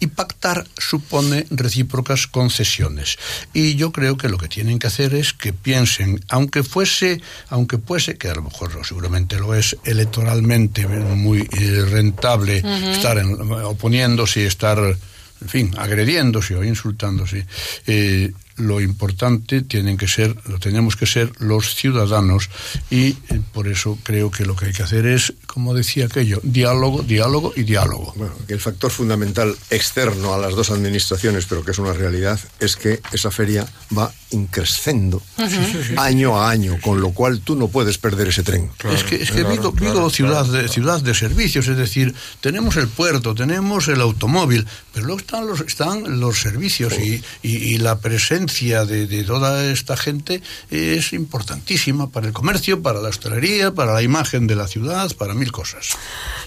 Y 0.00 0.08
pactar 0.08 0.66
supone 0.76 1.46
recíprocas 1.50 2.26
concesiones. 2.26 3.18
Y 3.54 3.76
yo 3.76 3.90
creo 3.90 4.16
que 4.16 4.28
lo 4.28 4.38
que 4.38 4.48
tienen 4.48 4.78
que 4.78 4.86
hacer 4.86 5.14
es 5.14 5.32
que 5.32 5.52
piensen, 5.52 6.20
aunque 6.28 6.62
fuese, 6.62 7.20
aunque 7.48 7.78
fuese, 7.78 8.16
que 8.18 8.28
a 8.28 8.34
lo 8.34 8.42
mejor 8.42 8.70
seguramente 8.86 9.38
lo 9.38 9.54
es 9.54 9.76
electoralmente 9.84 10.86
muy 10.86 11.40
eh, 11.40 11.84
rentable 11.88 12.60
uh 12.62 12.66
-huh. 12.66 12.96
estar 12.96 13.18
en, 13.18 13.40
oponiéndose 13.50 14.42
y 14.42 14.44
estar, 14.44 14.78
en 14.78 15.48
fin, 15.48 15.74
agrediéndose 15.78 16.54
o 16.54 16.62
insultándose, 16.62 17.46
eh, 17.86 18.32
lo 18.56 18.80
importante 18.80 19.62
tienen 19.62 19.96
que 19.96 20.08
ser, 20.08 20.36
lo 20.46 20.58
tenemos 20.58 20.96
que 20.96 21.06
ser 21.06 21.32
los 21.38 21.74
ciudadanos 21.74 22.48
y 22.90 23.08
eh, 23.28 23.40
por 23.52 23.68
eso 23.68 23.98
creo 24.02 24.30
que 24.30 24.44
lo 24.44 24.56
que 24.56 24.66
hay 24.66 24.72
que 24.72 24.82
hacer 24.82 25.06
es, 25.06 25.34
como 25.46 25.74
decía 25.74 26.06
aquello, 26.06 26.40
diálogo, 26.42 27.02
diálogo 27.02 27.52
y 27.54 27.62
diálogo. 27.62 28.14
Bueno, 28.16 28.34
que 28.46 28.54
el 28.54 28.60
factor 28.60 28.90
fundamental 28.90 29.54
externo 29.70 30.34
a 30.34 30.38
las 30.38 30.54
dos 30.54 30.70
administraciones, 30.70 31.46
pero 31.46 31.64
que 31.64 31.72
es 31.72 31.78
una 31.78 31.92
realidad, 31.92 32.40
es 32.58 32.76
que 32.76 33.00
esa 33.12 33.30
feria 33.30 33.66
va 33.96 34.12
increscendo 34.30 35.22
uh 35.38 35.42
-huh. 35.42 35.98
año 35.98 36.40
a 36.40 36.50
año, 36.50 36.78
con 36.80 37.00
lo 37.00 37.10
cual 37.10 37.40
tú 37.40 37.56
no 37.56 37.68
puedes 37.68 37.98
perder 37.98 38.28
ese 38.28 38.42
tren. 38.42 38.70
Claro, 38.78 38.96
es 38.96 39.04
que, 39.04 39.16
es 39.16 39.30
que 39.30 39.40
claro, 39.40 39.50
Vigo, 39.50 39.72
Vigo 39.72 39.92
claro, 39.92 40.10
ciudad, 40.10 40.46
de, 40.46 40.68
ciudad 40.68 41.00
de 41.00 41.14
servicios, 41.14 41.68
es 41.68 41.76
decir, 41.76 42.14
tenemos 42.40 42.76
el 42.76 42.88
puerto, 42.88 43.34
tenemos 43.34 43.88
el 43.88 44.00
automóvil, 44.00 44.66
pero 44.92 45.06
luego 45.06 45.20
están 45.20 45.46
los, 45.46 45.60
están 45.60 46.20
los 46.20 46.40
servicios 46.40 46.94
oh. 46.96 47.00
y, 47.00 47.22
y, 47.42 47.74
y 47.74 47.78
la 47.78 48.00
presencia 48.00 48.45
de, 48.46 49.06
de, 49.06 49.24
toda 49.24 49.64
esta 49.70 49.96
gente 49.96 50.40
es 50.70 51.12
importantísima 51.12 52.10
para 52.10 52.26
el 52.26 52.32
comercio, 52.32 52.80
para 52.80 53.00
la 53.00 53.08
hostelería, 53.08 53.72
para 53.72 53.92
la 53.92 54.02
imagen 54.02 54.46
de 54.46 54.56
la 54.56 54.66
ciudad, 54.66 55.10
para 55.16 55.34
mil 55.34 55.52
cosas. 55.52 55.96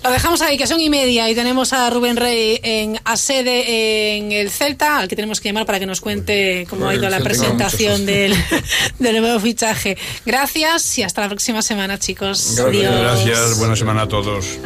Lo 0.04 0.12
dejamos 0.12 0.42
ahí, 0.42 0.58
que 0.58 0.66
son 0.66 0.80
y 0.80 0.90
media, 0.90 1.30
y 1.30 1.36
tenemos 1.36 1.74
a 1.74 1.90
Rubén 1.90 2.16
Rey 2.16 2.60
en 2.64 3.00
a 3.04 3.18
sede 3.18 4.18
en 4.18 4.32
el 4.32 4.50
Celta, 4.50 5.00
al 5.00 5.08
que 5.08 5.16
tenemos 5.16 5.40
que 5.40 5.50
llamar 5.50 5.66
para 5.66 5.80
que 5.80 5.86
nos 5.86 6.02
cuente 6.02 6.66
cómo 6.70 6.88
ha 6.88 6.96
ido 6.96 7.10
la 7.10 7.20
presentación 7.20 8.06
del, 8.06 8.34
del, 9.00 9.22
nuevo 9.22 9.40
fichaje. 9.40 9.98
Gracias 10.26 10.98
y 10.98 11.04
hasta 11.04 11.22
la 11.22 11.30
próxima 11.30 11.62
semana, 11.62 12.00
chicos. 12.00 12.56
Gracias, 12.56 12.88
Adiós. 12.88 13.02
gracias. 13.02 13.60
buena 13.60 13.76
semana 13.76 14.04
a 14.04 14.08
todos. 14.08 14.60